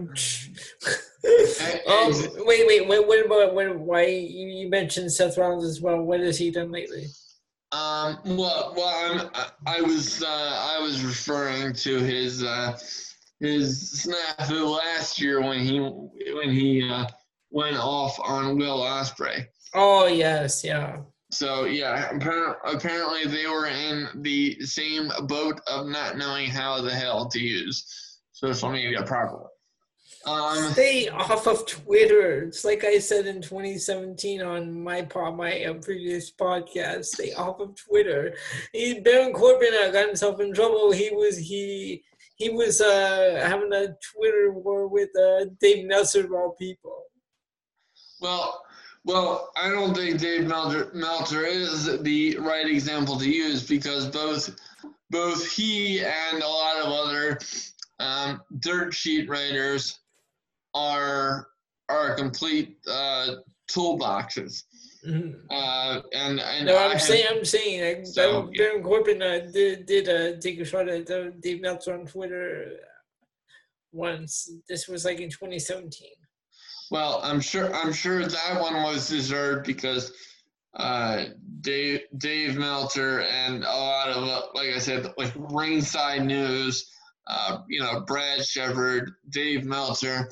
oh, 1.87 2.45
wait, 2.47 2.67
wait, 2.67 2.89
wait, 2.89 3.07
what 3.07 3.27
about 3.27 3.55
what, 3.55 3.79
why 3.79 4.07
you 4.07 4.69
mentioned 4.69 5.13
Seth 5.13 5.37
Rollins 5.39 5.65
as 5.65 5.81
well? 5.81 6.01
What 6.01 6.21
has 6.21 6.39
he 6.39 6.51
done 6.51 6.71
lately? 6.71 7.07
Um, 7.73 8.19
well, 8.25 8.75
well, 8.77 9.31
I'm, 9.35 9.51
I 9.67 9.81
was 9.81 10.23
uh, 10.23 10.27
I 10.29 10.79
was 10.81 11.05
referring 11.05 11.75
to 11.75 11.99
his 11.99 12.43
uh, 12.45 12.79
his 13.41 14.07
snafu 14.07 14.79
last 14.79 15.21
year 15.21 15.41
when 15.41 15.59
he 15.61 15.81
when 15.81 16.51
he 16.51 16.89
uh, 16.89 17.07
went 17.57 17.79
off 17.79 18.21
on 18.21 18.59
Will 18.59 18.81
Ospreay. 18.81 19.47
Oh 19.73 20.07
yes, 20.07 20.63
yeah. 20.63 20.99
So 21.31 21.65
yeah, 21.65 22.11
apparently 22.65 23.25
they 23.25 23.47
were 23.47 23.67
in 23.67 24.09
the 24.17 24.61
same 24.61 25.11
boat 25.23 25.59
of 25.67 25.87
not 25.87 26.19
knowing 26.19 26.51
how 26.51 26.83
the 26.83 26.95
hell 26.95 27.29
to 27.31 27.41
use 27.41 28.21
social 28.33 28.71
media 28.71 29.03
properly. 29.03 29.47
Um, 30.27 30.73
Stay 30.73 31.09
off 31.09 31.47
of 31.47 31.67
Twitter. 31.67 32.43
It's 32.43 32.65
like 32.65 32.85
I 32.85 32.99
said 32.99 33.27
in 33.27 33.41
2017 33.41 34.43
on 34.43 34.83
my 34.83 35.03
pod, 35.03 35.37
my 35.37 35.65
uh, 35.65 35.75
previous 35.75 36.31
podcast. 36.31 37.07
Stay 37.07 37.33
off 37.33 37.59
of 37.61 37.75
Twitter. 37.77 38.37
He, 38.73 39.01
Baron 39.01 39.33
Corbin 39.33 39.71
got 39.93 40.09
himself 40.09 40.41
in 40.41 40.53
trouble. 40.53 40.93
He 40.93 41.09
was 41.11 41.39
he 41.39 42.03
he 42.37 42.51
was 42.51 42.83
uh, 42.83 43.41
having 43.49 43.73
a 43.73 43.97
Twitter 44.13 44.53
war 44.53 44.89
with 44.89 45.09
uh, 45.17 45.47
Dave 45.59 45.87
Meltzer 45.87 46.27
of 46.27 46.33
all 46.33 46.55
people. 46.59 47.07
Well, 48.21 48.63
well, 49.05 49.53
I 49.57 49.71
don't 49.71 49.95
think 49.95 50.19
Dave 50.19 50.47
Meltzer, 50.47 50.91
Meltzer 50.93 51.45
is 51.45 52.01
the 52.03 52.37
right 52.39 52.67
example 52.67 53.19
to 53.19 53.31
use 53.31 53.67
because 53.67 54.09
both 54.09 54.57
both 55.11 55.49
he 55.49 56.01
and 56.01 56.43
a 56.43 56.49
lot 56.49 56.79
of 56.79 56.87
other 56.87 57.39
um, 58.01 58.43
dirt 58.59 58.93
sheet 58.93 59.29
writers 59.29 60.01
are 60.75 61.49
are 61.89 62.17
complete 62.17 62.79
uh, 62.91 63.37
toolboxes. 63.71 64.65
Mm-hmm. 65.07 65.39
Uh, 65.51 66.01
and, 66.13 66.41
and 66.41 66.67
no, 66.67 66.77
I'm 66.77 66.93
have, 66.93 67.03
saying, 67.03 67.27
I'm 67.31 67.45
saying, 67.45 67.99
like, 67.99 68.07
so, 68.07 68.51
Baron 68.57 68.83
Corbin 68.83 69.23
uh, 69.23 69.47
did, 69.53 69.87
did 69.87 70.09
uh, 70.09 70.41
take 70.41 70.59
a 70.59 70.65
shot 70.65 70.89
at 70.89 71.09
uh, 71.09 71.31
Dave 71.41 71.61
Meltzer 71.61 71.95
on 71.95 72.07
Twitter 72.07 72.73
once. 73.93 74.51
This 74.69 74.89
was 74.89 75.05
like 75.05 75.21
in 75.21 75.31
2017. 75.31 76.09
Well, 76.91 77.21
I'm 77.23 77.41
sure, 77.41 77.75
I'm 77.75 77.93
sure 77.93 78.25
that 78.25 78.61
one 78.61 78.83
was 78.83 79.09
deserved 79.09 79.67
because 79.67 80.13
uh, 80.75 81.25
Dave, 81.61 82.01
Dave 82.19 82.57
Meltzer 82.57 83.23
and 83.23 83.65
a 83.65 83.67
lot 83.67 84.09
of, 84.09 84.23
uh, 84.23 84.43
like 84.55 84.69
I 84.69 84.79
said, 84.79 85.13
like 85.17 85.33
Ringside 85.37 86.25
News, 86.25 86.91
uh, 87.27 87.59
you 87.69 87.81
know, 87.81 88.01
Brad 88.01 88.45
Shepard, 88.45 89.13
Dave 89.31 89.65
Meltzer 89.65 90.29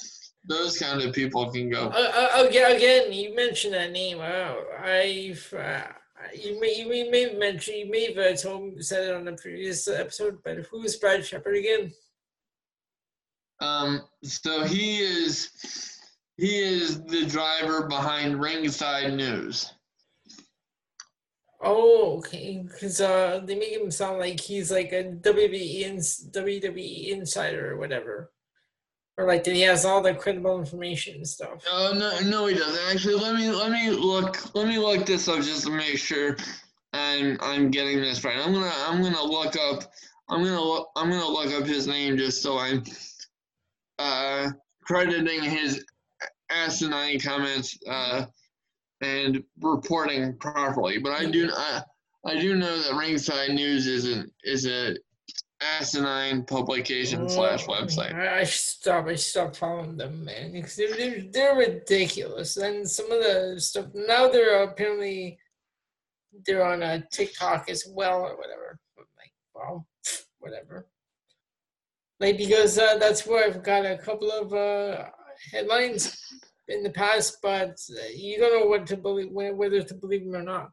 those 0.47 0.78
kind 0.78 1.01
of 1.01 1.14
people 1.14 1.51
can 1.51 1.70
go. 1.70 1.89
Uh, 1.89 2.31
uh, 2.36 2.47
again, 2.47 3.12
you 3.12 3.35
mentioned 3.35 3.74
that 3.74 3.93
name. 3.93 4.20
Uh, 4.20 4.55
I've 4.82 5.55
uh, 5.56 5.82
you 6.35 6.60
may 6.60 6.74
you 6.76 6.89
may, 6.89 7.09
may 7.09 7.35
mention 7.35 7.76
you 7.76 7.90
may 7.90 8.12
have 8.12 8.40
told 8.40 8.82
said 8.85 9.09
it 9.09 9.14
on 9.14 9.28
a 9.28 9.32
previous 9.32 9.89
episode, 9.89 10.39
but 10.44 10.59
who's 10.70 10.97
Brad 10.97 11.24
Shepard 11.24 11.56
again? 11.56 11.93
Um, 13.60 14.02
so 14.22 14.64
he 14.64 14.98
is 14.98 15.94
he 16.36 16.59
is 16.59 17.02
the 17.05 17.27
driver 17.27 17.86
behind 17.86 18.40
Ringside 18.40 19.15
News. 19.15 19.73
Oh, 21.61 22.19
okay. 22.19 22.62
Because 22.62 23.01
uh, 23.01 23.40
they 23.44 23.55
make 23.55 23.73
him 23.73 23.90
sound 23.90 24.19
like 24.19 24.39
he's 24.39 24.70
like 24.70 24.93
a 24.93 25.05
WWE, 25.05 25.81
ins- 25.81 26.28
WWE 26.31 27.09
insider 27.09 27.73
or 27.73 27.78
whatever. 27.78 28.31
Or 29.16 29.27
like 29.27 29.44
that 29.44 29.55
he 29.55 29.62
has 29.62 29.85
all 29.85 30.02
the 30.02 30.12
credible 30.12 30.59
information 30.59 31.16
and 31.16 31.28
stuff. 31.28 31.65
Oh 31.70 31.93
no, 31.97 32.19
no, 32.28 32.47
he 32.47 32.56
doesn't. 32.56 32.90
Actually, 32.90 33.15
let 33.15 33.36
me 33.36 33.48
let 33.48 33.70
me 33.70 33.90
look 33.90 34.52
let 34.56 34.66
me 34.66 34.77
look 34.77 35.06
this 35.06 35.28
up 35.28 35.36
just 35.36 35.66
to 35.66 35.70
make 35.70 35.98
sure 35.98 36.36
I'm 36.93 37.39
I'm 37.40 37.70
getting 37.70 38.01
this 38.01 38.24
right. 38.24 38.36
I'm 38.36 38.52
gonna 38.52 38.73
I'm 38.89 39.01
gonna 39.01 39.23
look 39.23 39.55
up 39.56 39.85
I'm 40.28 40.43
gonna 40.43 40.61
look 40.61 40.89
I'm 40.97 41.11
gonna 41.11 41.28
look 41.28 41.52
up 41.52 41.65
his 41.65 41.86
name 41.86 42.16
just 42.16 42.43
so 42.43 42.59
I'm 42.59 42.82
uh, 44.01 44.51
crediting 44.82 45.43
his 45.43 45.85
asinine 46.55 47.20
comments 47.20 47.78
uh, 47.89 48.26
and 49.01 49.43
reporting 49.60 50.36
properly. 50.39 50.98
But 50.98 51.12
I 51.12 51.26
do 51.26 51.51
I, 51.52 51.82
I 52.24 52.40
do 52.40 52.56
know 52.56 52.82
that 52.82 52.94
Ringside 52.94 53.51
News 53.51 53.86
is 53.86 54.06
an 54.06 54.31
is 54.44 54.66
a 54.66 54.97
asinine 55.60 56.44
publication 56.44 57.28
slash 57.28 57.64
website. 57.66 58.14
I, 58.14 58.40
I 58.40 58.44
stop. 58.44 59.06
I 59.06 59.14
stop 59.14 59.56
following 59.56 59.97
them, 59.97 60.24
man, 60.24 60.52
because 60.52 60.76
they're, 60.76 60.97
they're, 60.97 61.24
they're 61.32 61.56
ridiculous. 61.56 62.56
And 62.56 62.89
some 62.89 63.10
of 63.10 63.22
the 63.22 63.56
stuff 63.59 63.86
now 63.94 64.28
they're 64.28 64.62
apparently 64.62 65.39
they're 66.47 66.66
on 66.66 66.82
a 66.82 67.05
TikTok 67.12 67.68
as 67.68 67.85
well 67.89 68.22
or 68.22 68.36
whatever. 68.36 68.78
I'm 68.98 69.05
like, 69.18 69.32
well, 69.55 69.86
whatever. 70.39 70.86
Like 72.20 72.39
because 72.39 72.78
uh, 72.78 72.98
that's 72.98 73.26
where 73.26 73.44
I've 73.44 73.62
got 73.62 73.86
a 73.86 73.98
couple 73.98 74.31
of 74.31 74.52
uh, 74.52 75.06
headlines 75.52 76.16
in 76.69 76.82
the 76.82 76.91
past, 76.91 77.39
but 77.43 77.78
you 78.15 78.39
don't 78.39 78.61
know 78.61 78.66
what 78.66 78.86
to 78.86 78.97
believe, 78.97 79.31
whether 79.31 79.82
to 79.82 79.95
believe 79.95 80.23
him 80.23 80.35
or 80.35 80.43
not. 80.43 80.73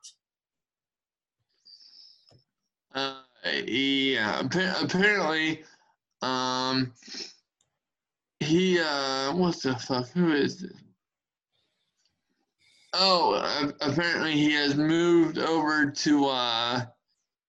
Uh, 2.94 3.22
yeah, 3.66 4.42
apparently, 4.42 5.64
um, 6.22 6.94
he, 8.40 8.80
uh, 8.80 9.34
what 9.34 9.62
the 9.62 9.76
fuck? 9.76 10.10
Who 10.10 10.34
is 10.34 10.62
this? 10.62 10.74
Oh, 12.94 13.72
apparently 13.80 14.34
he 14.34 14.52
has 14.54 14.76
moved 14.76 15.38
over 15.38 15.90
to, 15.90 16.26
uh, 16.26 16.82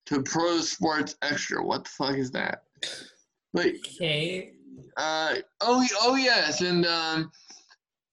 to 0.06 0.22
Pro 0.22 0.60
Sports 0.60 1.16
Extra. 1.22 1.64
What 1.64 1.84
the 1.84 1.90
fuck 1.90 2.16
is 2.16 2.30
that? 2.30 2.62
Like, 3.52 3.76
okay. 3.96 4.52
Uh, 4.96 5.36
oh, 5.60 5.84
oh 6.02 6.14
yes, 6.14 6.60
and, 6.60 6.86
um, 6.86 7.32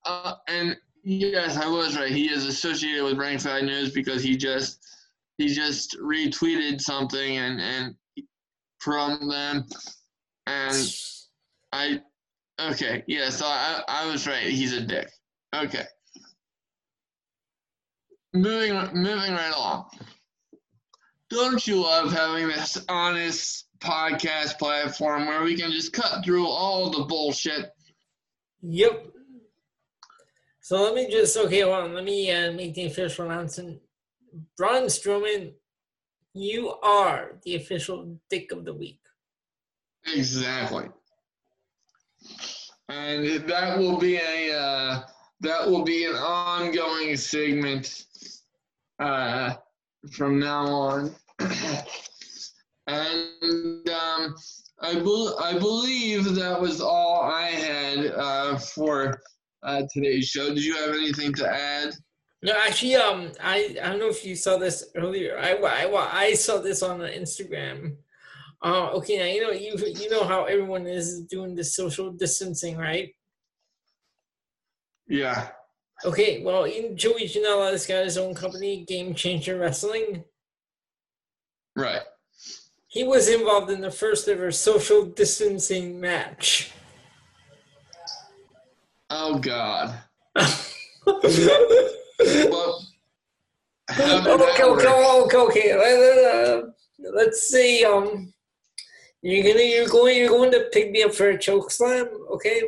uh, 0.10 0.36
and 0.48 0.76
yes, 1.04 1.56
I 1.58 1.68
was 1.68 1.96
right. 1.98 2.12
He 2.12 2.32
is 2.32 2.46
associated 2.46 3.04
with 3.04 3.18
Ringside 3.18 3.64
News 3.64 3.92
because 3.92 4.24
he 4.24 4.36
just 4.36 4.80
he 5.38 5.48
just 5.48 5.98
retweeted 6.02 6.82
something 6.82 7.38
and 7.38 7.62
and 7.62 7.96
from 8.80 9.30
them, 9.30 9.66
and 10.48 10.96
I 11.72 12.02
okay 12.60 13.04
yeah. 13.08 13.30
So 13.30 13.46
I 13.46 13.84
I 13.88 14.08
was 14.08 14.28
right. 14.28 14.48
He's 14.48 14.74
a 14.74 14.82
dick. 14.82 15.10
Okay. 15.56 15.86
Moving 18.34 18.76
moving 18.94 19.34
right 19.34 19.54
along. 19.56 19.90
Don't 21.30 21.66
you 21.68 21.84
love 21.84 22.12
having 22.12 22.48
this 22.48 22.84
honest 22.90 23.68
podcast 23.80 24.58
platform 24.58 25.28
where 25.28 25.44
we 25.44 25.56
can 25.56 25.72
just 25.72 25.94
cut 25.94 26.26
through 26.26 26.48
all 26.48 26.90
the 26.90 27.06
bullshit? 27.06 27.72
Yep. 28.62 29.06
So 30.70 30.84
let 30.84 30.94
me 30.94 31.10
just 31.10 31.36
okay, 31.36 31.66
well, 31.66 31.88
let 31.88 32.04
me 32.04 32.30
uh, 32.30 32.52
make 32.52 32.76
the 32.76 32.86
official 32.86 33.26
announcement 33.26 33.80
Braun 34.56 34.84
Strowman, 34.84 35.54
you 36.36 36.76
are 36.84 37.40
the 37.44 37.56
official 37.56 38.20
dick 38.30 38.52
of 38.52 38.66
the 38.66 38.76
week. 38.76 39.00
Exactly. 40.06 40.86
And 42.88 43.50
that 43.50 43.80
will 43.80 43.98
be 43.98 44.18
a 44.18 44.56
uh, 44.56 45.02
that 45.40 45.68
will 45.68 45.84
be 45.84 46.06
an 46.06 46.14
ongoing 46.14 47.18
segment 47.18 48.06
uh, 49.00 49.56
from 50.12 50.38
now 50.40 50.66
on. 50.68 51.16
and 52.86 53.90
um, 53.90 54.36
I, 54.82 55.00
be- 55.04 55.34
I 55.42 55.58
believe 55.58 56.36
that 56.36 56.62
was 56.62 56.80
all 56.80 57.24
I 57.24 57.48
had 57.48 58.06
uh, 58.06 58.60
for 58.60 59.20
uh, 59.64 59.84
today's 59.92 60.28
show. 60.28 60.54
Did 60.54 60.64
you 60.64 60.76
have 60.76 60.96
anything 60.96 61.34
to 61.34 61.50
add? 61.50 61.94
No, 62.42 62.54
actually, 62.54 62.96
um, 62.96 63.32
I 63.44 63.76
I 63.82 63.90
don't 63.90 64.00
know 64.00 64.10
if 64.10 64.26
you 64.26 64.36
saw 64.36 64.58
this 64.58 64.86
earlier. 64.96 65.38
I 65.38 65.56
I, 65.56 66.20
I 66.22 66.34
saw 66.34 66.58
this 66.58 66.82
on 66.82 67.00
Instagram. 67.00 67.98
Uh, 68.62 68.92
okay, 68.92 69.18
now 69.18 69.26
you 69.26 69.42
know 69.42 69.52
you 69.52 69.76
you 70.00 70.10
know 70.10 70.24
how 70.24 70.46
everyone 70.46 70.88
is 70.88 71.22
doing 71.22 71.56
the 71.56 71.64
social 71.64 72.12
distancing, 72.12 72.78
right? 72.78 73.10
Yeah. 75.08 75.50
Okay, 76.06 76.44
well, 76.44 76.64
in 76.64 76.96
Joey 76.96 77.26
Janela 77.26 77.72
has 77.72 77.86
got 77.86 78.06
his 78.06 78.18
own 78.18 78.34
company, 78.34 78.86
Game 78.86 79.14
Changer 79.14 79.60
Wrestling. 79.60 80.24
Right. 81.76 82.02
He 82.88 83.04
was 83.04 83.28
involved 83.28 83.70
in 83.70 83.82
the 83.82 83.92
first 83.92 84.28
ever 84.30 84.50
social 84.52 85.06
distancing 85.06 86.00
match. 86.00 86.72
Oh 89.10 89.40
God. 89.40 89.98
well, 90.36 90.46
okay, 93.90 94.64
okay, 94.64 94.64
okay, 94.64 95.74
okay. 95.74 96.62
let's 97.00 97.50
see. 97.50 97.84
Um, 97.86 98.34
you're 99.22 99.52
gonna, 99.52 99.66
you're 99.66 99.88
going, 99.88 100.18
you're 100.18 100.30
going 100.30 100.52
to 100.52 100.70
pick 100.72 100.92
me 100.92 101.04
up 101.04 101.14
for 101.14 101.30
a 101.30 101.38
choke 101.38 101.72
slam, 101.72 102.08
okay? 102.32 102.62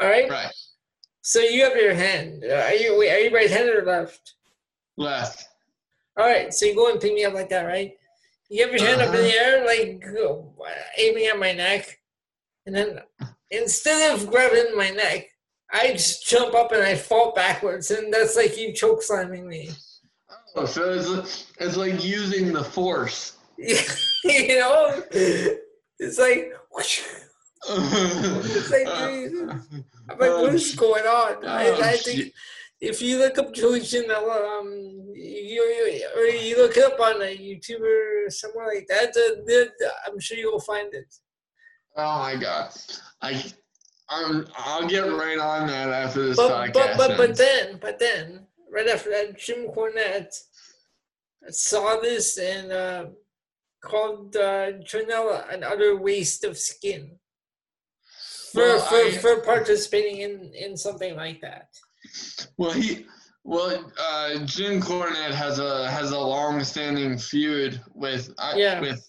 All 0.00 0.08
right. 0.08 0.28
Right. 0.28 0.52
So 1.22 1.40
you 1.40 1.64
have 1.64 1.76
your 1.76 1.94
hand. 1.94 2.44
Are 2.44 2.74
you 2.74 2.98
wait? 2.98 3.12
Are 3.12 3.18
you 3.18 3.34
right-handed 3.34 3.76
or 3.76 3.84
left? 3.84 4.34
Left. 4.96 5.46
All 6.16 6.26
right. 6.26 6.52
So 6.52 6.66
you 6.66 6.74
go 6.74 6.90
and 6.90 7.00
pick 7.00 7.14
me 7.14 7.24
up 7.24 7.34
like 7.34 7.48
that, 7.50 7.64
right? 7.64 7.92
You 8.48 8.64
have 8.64 8.72
your 8.72 8.84
hand 8.84 9.00
uh-huh. 9.00 9.10
up 9.10 9.16
in 9.16 9.22
the 9.22 9.28
uh-huh. 9.28 9.46
air, 9.46 9.64
like 9.64 10.04
aiming 10.98 11.26
at 11.26 11.38
my 11.38 11.52
neck, 11.52 12.00
and 12.66 12.74
then 12.74 12.98
instead 13.50 14.12
of 14.12 14.30
grabbing 14.30 14.76
my 14.76 14.90
neck, 14.90 15.28
I 15.72 15.92
just 15.92 16.26
jump 16.26 16.54
up 16.54 16.72
and 16.72 16.82
I 16.82 16.96
fall 16.96 17.32
backwards, 17.32 17.90
and 17.90 18.12
that's 18.12 18.36
like 18.36 18.58
you 18.58 18.72
choke 18.72 19.02
slamming 19.02 19.48
me. 19.48 19.70
Oh, 20.56 20.66
so 20.66 20.92
it's, 20.92 21.52
it's 21.58 21.76
like 21.76 22.04
using 22.04 22.52
the 22.52 22.64
force. 22.64 23.36
you 23.58 24.58
know, 24.58 25.02
it's 25.12 26.18
like. 26.18 26.52
Whoosh, 26.72 27.02
it's 27.68 28.70
like, 28.70 28.88
I'm 28.88 30.18
like, 30.18 30.18
what 30.18 30.54
is 30.54 30.74
going 30.74 31.04
on? 31.04 31.46
I, 31.46 31.70
I 31.72 31.96
think 31.96 32.32
if 32.80 33.02
you 33.02 33.18
look 33.18 33.38
up 33.38 33.52
Joey 33.52 33.80
Janela, 33.80 34.60
um, 34.60 34.72
you, 35.14 35.62
you, 35.62 36.02
or 36.16 36.24
you 36.24 36.56
look 36.56 36.78
up 36.78 36.98
on 36.98 37.20
a 37.22 37.36
YouTuber 37.36 38.26
or 38.26 38.30
somewhere 38.30 38.66
like 38.74 38.86
that, 38.88 39.14
uh, 39.16 39.88
I'm 40.06 40.18
sure 40.18 40.38
you'll 40.38 40.60
find 40.60 40.92
it. 40.94 41.14
Oh 41.96 42.18
my 42.20 42.36
god, 42.36 42.70
I, 43.20 43.42
I'm, 44.08 44.46
I'll 44.56 44.88
get 44.88 45.00
right 45.00 45.38
on 45.38 45.66
that 45.66 45.88
after 45.88 46.26
this 46.26 46.36
but, 46.36 46.50
podcast. 46.50 46.96
But 46.96 47.08
but 47.08 47.16
but 47.16 47.36
then 47.36 47.78
but 47.80 47.98
then 47.98 48.46
right 48.72 48.88
after 48.88 49.10
that, 49.10 49.38
Jim 49.38 49.68
Cornette 49.68 50.34
saw 51.48 52.00
this 52.00 52.38
and 52.38 52.72
uh, 52.72 53.06
called 53.82 54.36
uh, 54.36 54.72
Janela 54.84 55.52
an 55.52 55.64
utter 55.64 55.96
waste 55.96 56.44
of 56.44 56.56
skin 56.58 57.18
for 58.52 58.62
well, 58.62 58.80
for, 58.80 58.96
I, 58.96 59.10
for 59.12 59.40
participating 59.42 60.20
in 60.20 60.52
in 60.54 60.76
something 60.76 61.16
like 61.16 61.40
that. 61.40 61.68
Well, 62.56 62.72
he 62.72 63.06
well 63.44 63.92
uh, 63.98 64.38
Jim 64.44 64.80
Cornette 64.80 65.34
has 65.34 65.58
a 65.58 65.90
has 65.90 66.10
a 66.12 66.18
long-standing 66.18 67.18
feud 67.18 67.80
with 67.94 68.32
uh, 68.38 68.54
yeah. 68.56 68.80
with 68.80 69.06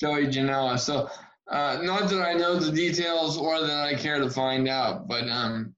Joey 0.00 0.26
Janela. 0.26 0.78
So 0.78 1.10
uh, 1.50 1.78
not 1.82 2.08
that 2.10 2.22
I 2.22 2.34
know 2.34 2.56
the 2.58 2.72
details 2.72 3.38
or 3.38 3.60
that 3.60 3.86
I 3.86 3.94
care 3.94 4.18
to 4.18 4.30
find 4.30 4.68
out, 4.68 5.06
but 5.06 5.28
um, 5.28 5.74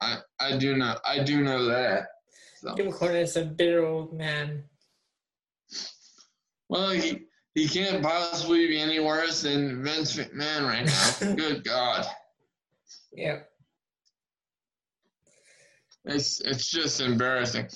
I 0.00 0.18
I 0.40 0.56
do 0.56 0.76
know 0.76 0.96
I 1.06 1.22
do 1.22 1.42
know 1.42 1.66
that. 1.66 2.08
So. 2.58 2.74
Jim 2.76 2.90
Cornette's 2.92 3.36
a 3.36 3.44
bitter 3.44 3.86
old 3.86 4.12
man. 4.12 4.64
Well, 6.68 6.90
he 6.90 7.26
he 7.54 7.68
can't 7.68 8.02
possibly 8.02 8.66
be 8.66 8.80
any 8.80 9.00
worse 9.00 9.42
than 9.42 9.82
Vince 9.82 10.16
McMahon 10.16 10.66
right 10.66 10.86
now. 10.86 11.34
Good 11.36 11.64
God. 11.64 12.06
Yeah. 13.12 13.40
It's 16.04 16.40
it's 16.40 16.70
just 16.70 17.00
embarrassing. 17.00 17.66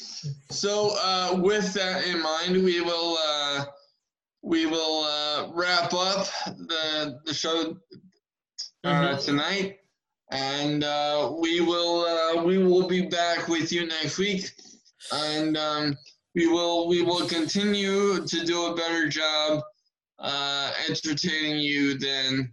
So 0.51 0.97
uh, 1.03 1.39
with 1.41 1.75
that 1.75 2.07
in 2.07 2.23
mind, 2.23 2.65
we 2.65 2.81
will 2.81 3.19
uh, 3.21 3.65
we 4.45 4.67
will 4.67 5.05
uh, 5.05 5.49
wrap 5.55 5.93
up 5.95 6.27
the 6.47 7.19
the 7.25 7.33
show 7.33 7.77
uh, 8.85 8.91
mm-hmm. 8.91 9.21
tonight, 9.21 9.79
and 10.31 10.85
uh, 10.85 11.33
we 11.39 11.61
will 11.61 12.05
uh, 12.05 12.45
we 12.45 12.59
will 12.59 12.87
be 12.87 13.07
back 13.07 13.49
with 13.49 13.73
you 13.73 13.87
next 13.87 14.19
week, 14.19 14.51
and 15.13 15.57
um, 15.57 15.97
we 16.35 16.47
will 16.47 16.89
we 16.89 17.03
will 17.03 17.27
continue 17.27 18.25
to 18.27 18.45
do 18.45 18.67
a 18.67 18.77
better 18.77 19.09
job 19.09 19.63
entertaining 20.89 21.59
you 21.59 21.99
than 21.99 22.53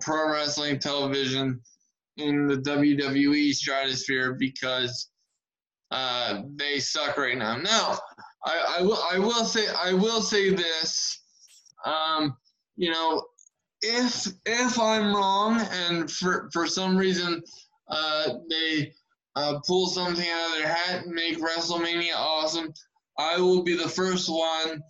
pro 0.00 0.30
wrestling 0.30 0.78
television 0.78 1.60
in 2.16 2.46
the 2.46 2.56
WWE 2.56 3.52
stratosphere 3.52 4.34
because 4.38 5.10
uh, 5.90 6.42
they 6.56 6.78
suck 6.78 7.16
right 7.16 7.38
now. 7.38 7.56
Now, 7.56 7.98
I, 8.78 8.82
will 8.82 8.98
I 9.10 9.18
will 9.18 9.44
say 9.44 9.66
I 9.68 9.92
will 9.92 10.22
say 10.22 10.50
this. 10.50 11.20
Um, 11.84 12.36
you 12.76 12.90
know, 12.90 13.24
if 13.82 14.26
if 14.46 14.78
I'm 14.78 15.14
wrong 15.14 15.60
and 15.72 16.10
for 16.10 16.48
for 16.52 16.66
some 16.66 16.96
reason 16.96 17.42
uh, 17.90 18.34
they 18.50 18.92
uh, 19.36 19.60
pull 19.66 19.86
something 19.86 20.26
out 20.28 20.50
of 20.50 20.58
their 20.58 20.68
hat 20.68 21.04
and 21.04 21.14
make 21.14 21.38
WrestleMania 21.38 22.14
awesome, 22.16 22.72
I 23.18 23.38
will 23.40 23.62
be 23.62 23.76
the 23.76 23.88
first 23.88 24.28
one 24.28 24.80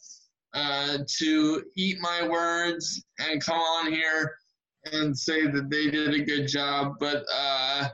uh, 0.55 0.98
to 1.18 1.62
eat 1.76 1.98
my 2.01 2.26
words 2.26 3.05
and 3.18 3.44
come 3.44 3.59
on 3.59 3.93
here 3.93 4.35
and 4.93 5.16
say 5.16 5.47
that 5.47 5.70
they 5.70 5.90
did 5.90 6.14
a 6.14 6.24
good 6.24 6.47
job, 6.47 6.94
but 6.98 7.24
uh, 7.35 7.89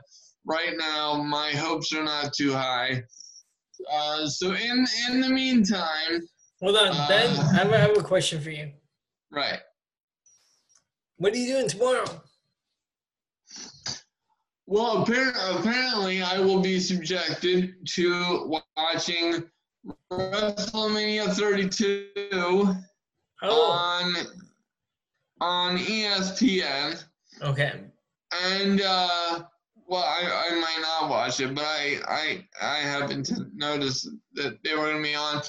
right 0.45 0.73
now 0.77 1.21
my 1.21 1.51
hopes 1.51 1.93
are 1.93 2.03
not 2.03 2.33
too 2.33 2.53
high. 2.53 3.03
Uh, 3.91 4.27
so 4.27 4.53
in 4.53 4.85
in 5.09 5.21
the 5.21 5.29
meantime, 5.29 6.27
hold 6.61 6.77
on, 6.77 6.87
uh, 6.87 7.07
Ben. 7.07 7.29
I 7.29 7.53
have, 7.53 7.71
I 7.71 7.77
have 7.77 7.97
a 7.97 8.03
question 8.03 8.41
for 8.41 8.49
you. 8.49 8.71
Right. 9.31 9.59
What 11.17 11.33
are 11.33 11.37
you 11.37 11.53
doing 11.53 11.69
tomorrow? 11.69 12.05
Well, 14.67 15.03
apparently, 15.03 16.23
I 16.23 16.39
will 16.39 16.59
be 16.59 16.79
subjected 16.79 17.75
to 17.89 18.61
watching 18.75 19.43
WrestleMania 20.11 21.33
32 21.33 22.75
oh. 23.43 23.71
on 23.71 24.15
on 25.41 25.77
ESPN. 25.77 27.03
Okay. 27.41 27.81
And 28.31 28.81
uh, 28.81 29.43
well, 29.87 30.03
I, 30.03 30.49
I 30.49 30.55
might 30.55 30.79
not 30.81 31.09
watch 31.09 31.39
it, 31.39 31.53
but 31.53 31.63
I 31.63 31.99
I 32.07 32.47
I 32.61 32.77
happened 32.77 33.25
to 33.25 33.45
notice 33.53 34.09
that 34.33 34.57
they 34.63 34.73
were 34.73 34.91
going 34.91 34.97
to 34.97 35.03
be 35.03 35.15
on. 35.15 35.41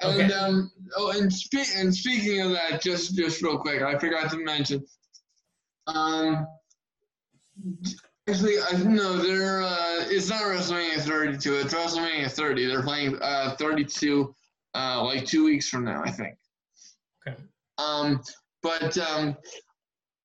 And 0.00 0.22
okay. 0.22 0.32
um 0.34 0.70
oh 0.96 1.12
and 1.12 1.32
spe- 1.32 1.76
and 1.76 1.94
speaking 1.94 2.40
of 2.40 2.50
that, 2.52 2.80
just 2.80 3.16
just 3.16 3.42
real 3.42 3.58
quick, 3.58 3.82
I 3.82 3.98
forgot 3.98 4.30
to 4.30 4.38
mention. 4.38 4.84
Um, 5.86 6.46
actually, 8.28 8.56
I 8.60 8.76
know 8.78 9.16
they're 9.16 9.62
uh, 9.62 10.04
it's 10.08 10.30
not 10.30 10.42
WrestleMania 10.42 11.00
32. 11.00 11.54
It's 11.54 11.74
WrestleMania 11.74 12.30
30. 12.30 12.66
They're 12.66 12.82
playing 12.82 13.18
uh 13.20 13.56
32, 13.58 14.34
uh 14.74 15.02
like 15.04 15.24
two 15.24 15.44
weeks 15.44 15.68
from 15.68 15.84
now, 15.84 16.02
I 16.04 16.10
think. 16.10 16.34
Okay. 17.26 17.36
Um, 17.78 18.20
but 18.62 18.96
um, 18.98 19.36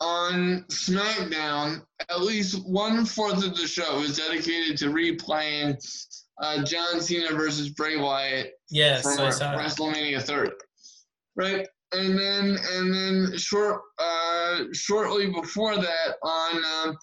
on 0.01 0.63
SmackDown, 0.69 1.81
at 2.09 2.21
least 2.21 2.65
one 2.65 3.05
fourth 3.05 3.45
of 3.45 3.55
the 3.55 3.67
show 3.67 3.99
is 4.01 4.17
dedicated 4.17 4.77
to 4.77 4.85
replaying 4.85 5.77
uh, 6.41 6.63
John 6.63 7.01
Cena 7.01 7.35
versus 7.35 7.69
Bray 7.69 7.97
Wyatt 7.97 8.53
yes, 8.69 9.03
from 9.03 9.17
WrestleMania 9.17 10.21
30, 10.21 10.51
right? 11.35 11.67
And 11.91 12.17
then 12.17 12.57
and 12.71 12.93
then 12.93 13.37
short 13.37 13.81
uh, 13.97 14.65
shortly 14.73 15.31
before 15.31 15.75
that 15.75 16.15
on 16.23 16.63
um, 16.65 16.97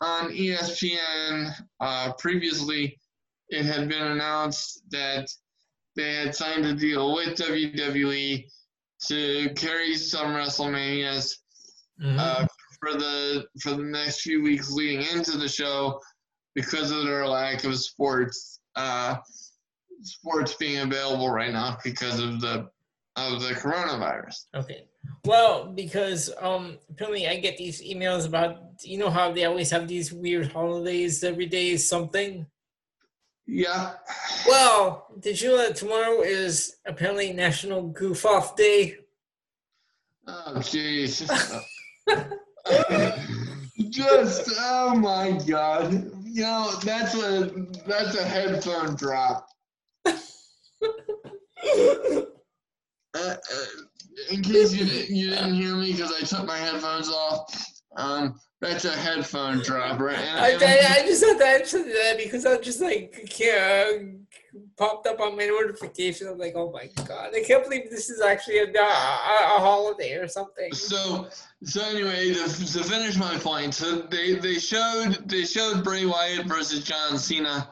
on 0.00 0.30
ESPN, 0.30 1.52
uh, 1.80 2.12
previously 2.18 2.98
it 3.50 3.64
had 3.64 3.88
been 3.88 4.02
announced 4.02 4.82
that 4.90 5.28
they 5.96 6.14
had 6.14 6.34
signed 6.34 6.66
a 6.66 6.74
deal 6.74 7.14
with 7.14 7.38
WWE 7.38 8.46
to 9.06 9.50
carry 9.54 9.94
some 9.96 10.28
WrestleManias 10.28 11.36
mm-hmm. 12.02 12.18
uh, 12.18 12.46
for 12.80 12.92
the 12.92 13.46
for 13.62 13.70
the 13.70 13.82
next 13.82 14.20
few 14.20 14.42
weeks 14.42 14.70
leading 14.70 15.06
into 15.14 15.36
the 15.36 15.48
show 15.48 16.00
because 16.54 16.90
of 16.90 17.04
their 17.04 17.26
lack 17.26 17.64
of 17.64 17.78
sports 17.78 18.60
uh, 18.76 19.16
sports 20.02 20.54
being 20.54 20.80
available 20.80 21.30
right 21.30 21.52
now 21.52 21.78
because 21.84 22.20
of 22.20 22.40
the 22.40 22.68
of 23.16 23.40
the 23.40 23.54
coronavirus. 23.54 24.44
Okay. 24.54 24.84
Well, 25.24 25.72
because 25.72 26.30
um 26.40 26.78
apparently 26.90 27.26
I 27.26 27.36
get 27.36 27.56
these 27.56 27.82
emails 27.82 28.26
about 28.26 28.58
you 28.82 28.98
know 28.98 29.10
how 29.10 29.32
they 29.32 29.44
always 29.44 29.70
have 29.70 29.88
these 29.88 30.12
weird 30.12 30.52
holidays 30.52 31.24
every 31.24 31.46
day 31.46 31.70
is 31.70 31.88
something. 31.88 32.46
Yeah. 33.46 33.94
Well, 34.46 35.06
did 35.20 35.40
you 35.40 35.50
know 35.50 35.58
that 35.58 35.76
tomorrow 35.76 36.20
is 36.22 36.76
apparently 36.84 37.32
National 37.32 37.82
Goof 37.82 38.26
Off 38.26 38.56
Day? 38.56 38.96
Oh, 40.26 40.54
jeez. 40.56 41.22
Just, 43.90 44.50
oh 44.58 44.94
my 44.96 45.38
God. 45.46 45.92
you 46.24 46.42
know 46.42 46.70
that's 46.84 47.14
a 47.14 47.50
that's 47.86 48.16
a 48.16 48.24
headphone 48.24 48.94
drop. 48.96 49.48
uh, 50.06 50.12
uh, 53.14 53.34
in 54.30 54.42
case 54.42 54.72
you 54.74 54.84
you 54.84 55.30
didn't 55.30 55.54
hear 55.54 55.74
me 55.76 55.92
because 55.92 56.12
I 56.12 56.20
took 56.24 56.46
my 56.46 56.58
headphones 56.58 57.08
off, 57.08 57.54
um, 57.96 58.38
that's 58.60 58.84
a 58.86 58.92
headphone 58.92 59.58
drop, 59.58 60.00
right? 60.00 60.18
And, 60.18 60.38
I, 60.38 60.66
I, 60.66 61.00
I, 61.00 61.06
just 61.06 61.22
thought 61.22 61.38
that, 61.38 61.64
that 61.70 62.14
because 62.16 62.46
I 62.46 62.56
just 62.58 62.80
like 62.80 63.38
yeah, 63.38 63.90
popped 64.78 65.06
up 65.06 65.20
on 65.20 65.36
my 65.36 65.44
notification. 65.44 66.28
I'm 66.28 66.38
like, 66.38 66.54
oh 66.56 66.72
my 66.72 66.88
god, 67.04 67.34
I 67.34 67.42
can't 67.42 67.64
believe 67.64 67.90
this 67.90 68.08
is 68.08 68.22
actually 68.22 68.58
a, 68.58 68.64
a, 68.64 68.66
a 68.66 69.58
holiday 69.58 70.14
or 70.14 70.26
something. 70.26 70.72
So 70.72 71.28
so 71.64 71.82
anyway, 71.82 72.32
to, 72.32 72.44
to 72.44 72.84
finish 72.84 73.16
my 73.16 73.36
point, 73.38 73.74
so 73.74 74.02
they, 74.02 74.36
they 74.36 74.54
showed 74.54 75.28
they 75.28 75.44
showed 75.44 75.84
Bray 75.84 76.06
Wyatt 76.06 76.46
versus 76.46 76.82
John 76.82 77.18
Cena 77.18 77.68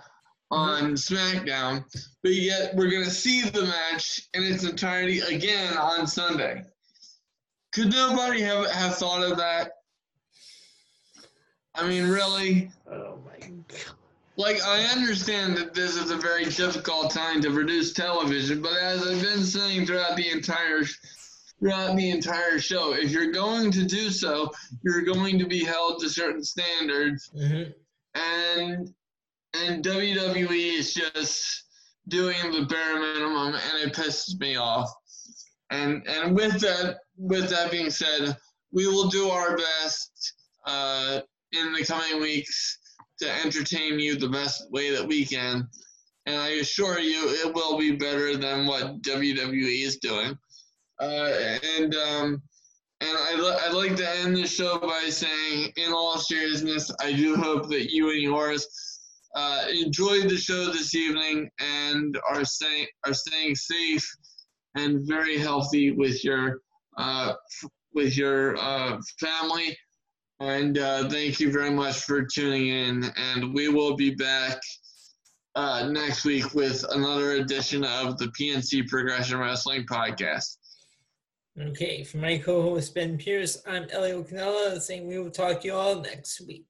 on 0.50 0.94
mm-hmm. 0.94 1.14
SmackDown, 1.14 1.84
but 2.22 2.32
yet 2.32 2.74
we're 2.74 2.90
gonna 2.90 3.06
see 3.06 3.42
the 3.42 3.62
match 3.62 4.28
in 4.34 4.42
its 4.42 4.64
entirety 4.64 5.20
again 5.20 5.78
on 5.78 6.06
Sunday. 6.06 6.64
Could 7.72 7.90
nobody 7.90 8.42
have 8.42 8.70
have 8.70 8.96
thought 8.96 9.22
of 9.22 9.38
that? 9.38 9.72
I 11.74 11.88
mean, 11.88 12.08
really? 12.08 12.70
Oh 12.90 13.18
my 13.24 13.48
god. 13.68 13.94
Like, 14.36 14.62
I 14.64 14.84
understand 14.86 15.56
that 15.58 15.74
this 15.74 15.96
is 15.96 16.10
a 16.10 16.16
very 16.16 16.44
difficult 16.44 17.12
time 17.12 17.40
to 17.42 17.52
produce 17.52 17.92
television, 17.92 18.62
but 18.62 18.72
as 18.72 19.06
I've 19.06 19.22
been 19.22 19.44
saying 19.44 19.86
throughout 19.86 20.16
the 20.16 20.28
entire 20.30 20.82
throughout 21.60 21.96
the 21.96 22.10
entire 22.10 22.58
show, 22.58 22.94
if 22.94 23.12
you're 23.12 23.30
going 23.30 23.70
to 23.70 23.84
do 23.84 24.10
so, 24.10 24.50
you're 24.82 25.02
going 25.02 25.38
to 25.38 25.46
be 25.46 25.64
held 25.64 26.00
to 26.00 26.08
certain 26.08 26.42
standards, 26.42 27.30
mm-hmm. 27.34 27.70
and 28.14 28.92
and 29.54 29.84
WWE 29.84 30.78
is 30.78 30.92
just 30.92 31.64
doing 32.08 32.50
the 32.50 32.66
bare 32.66 32.98
minimum, 32.98 33.54
and 33.54 33.88
it 33.88 33.94
pisses 33.94 34.38
me 34.40 34.56
off. 34.56 34.90
And 35.70 36.02
and 36.08 36.34
with 36.34 36.60
that 36.60 36.98
with 37.16 37.48
that 37.50 37.70
being 37.70 37.90
said, 37.90 38.36
we 38.72 38.88
will 38.88 39.08
do 39.08 39.28
our 39.28 39.56
best 39.56 40.34
uh, 40.66 41.20
in 41.58 41.72
the 41.72 41.84
coming 41.84 42.20
weeks 42.20 42.78
to 43.20 43.30
entertain 43.44 43.98
you 43.98 44.16
the 44.16 44.28
best 44.28 44.70
way 44.70 44.90
that 44.90 45.06
we 45.06 45.24
can. 45.24 45.68
And 46.26 46.36
I 46.36 46.48
assure 46.60 46.98
you, 46.98 47.28
it 47.28 47.54
will 47.54 47.78
be 47.78 47.92
better 47.92 48.36
than 48.36 48.66
what 48.66 49.02
WWE 49.02 49.84
is 49.84 49.98
doing. 49.98 50.36
Uh, 51.00 51.58
and 51.78 51.94
um, 51.94 52.42
and 53.00 53.10
I 53.18 53.66
I'd 53.66 53.74
like 53.74 53.96
to 53.96 54.08
end 54.20 54.36
the 54.36 54.46
show 54.46 54.78
by 54.78 55.08
saying, 55.08 55.72
in 55.76 55.92
all 55.92 56.18
seriousness, 56.18 56.90
I 57.00 57.12
do 57.12 57.36
hope 57.36 57.68
that 57.68 57.92
you 57.92 58.10
and 58.10 58.22
yours 58.22 58.66
uh, 59.34 59.64
enjoyed 59.68 60.28
the 60.28 60.36
show 60.36 60.66
this 60.66 60.94
evening 60.94 61.50
and 61.60 62.16
are 62.30 62.44
staying 62.44 62.86
are 63.04 63.12
staying 63.12 63.56
safe 63.56 64.08
and 64.76 65.06
very 65.06 65.36
healthy 65.36 65.90
with 65.90 66.24
your 66.24 66.60
uh, 66.96 67.34
with 67.92 68.16
your 68.16 68.56
uh, 68.56 68.98
family 69.18 69.76
and 70.40 70.78
uh, 70.78 71.08
thank 71.08 71.40
you 71.40 71.52
very 71.52 71.70
much 71.70 72.00
for 72.00 72.22
tuning 72.22 72.68
in. 72.68 73.04
And 73.16 73.54
we 73.54 73.68
will 73.68 73.96
be 73.96 74.14
back 74.14 74.60
uh, 75.54 75.88
next 75.90 76.24
week 76.24 76.54
with 76.54 76.84
another 76.90 77.32
edition 77.32 77.84
of 77.84 78.18
the 78.18 78.26
PNC 78.38 78.88
Progression 78.88 79.38
Wrestling 79.38 79.86
Podcast. 79.86 80.56
Okay, 81.60 82.02
for 82.02 82.16
my 82.16 82.38
co 82.38 82.62
host 82.62 82.94
Ben 82.94 83.16
Pierce, 83.16 83.62
I'm 83.64 83.86
Elio 83.90 84.24
Canella 84.24 84.80
saying 84.80 85.06
we 85.06 85.18
will 85.18 85.30
talk 85.30 85.60
to 85.60 85.68
you 85.68 85.74
all 85.74 86.00
next 86.00 86.40
week. 86.40 86.66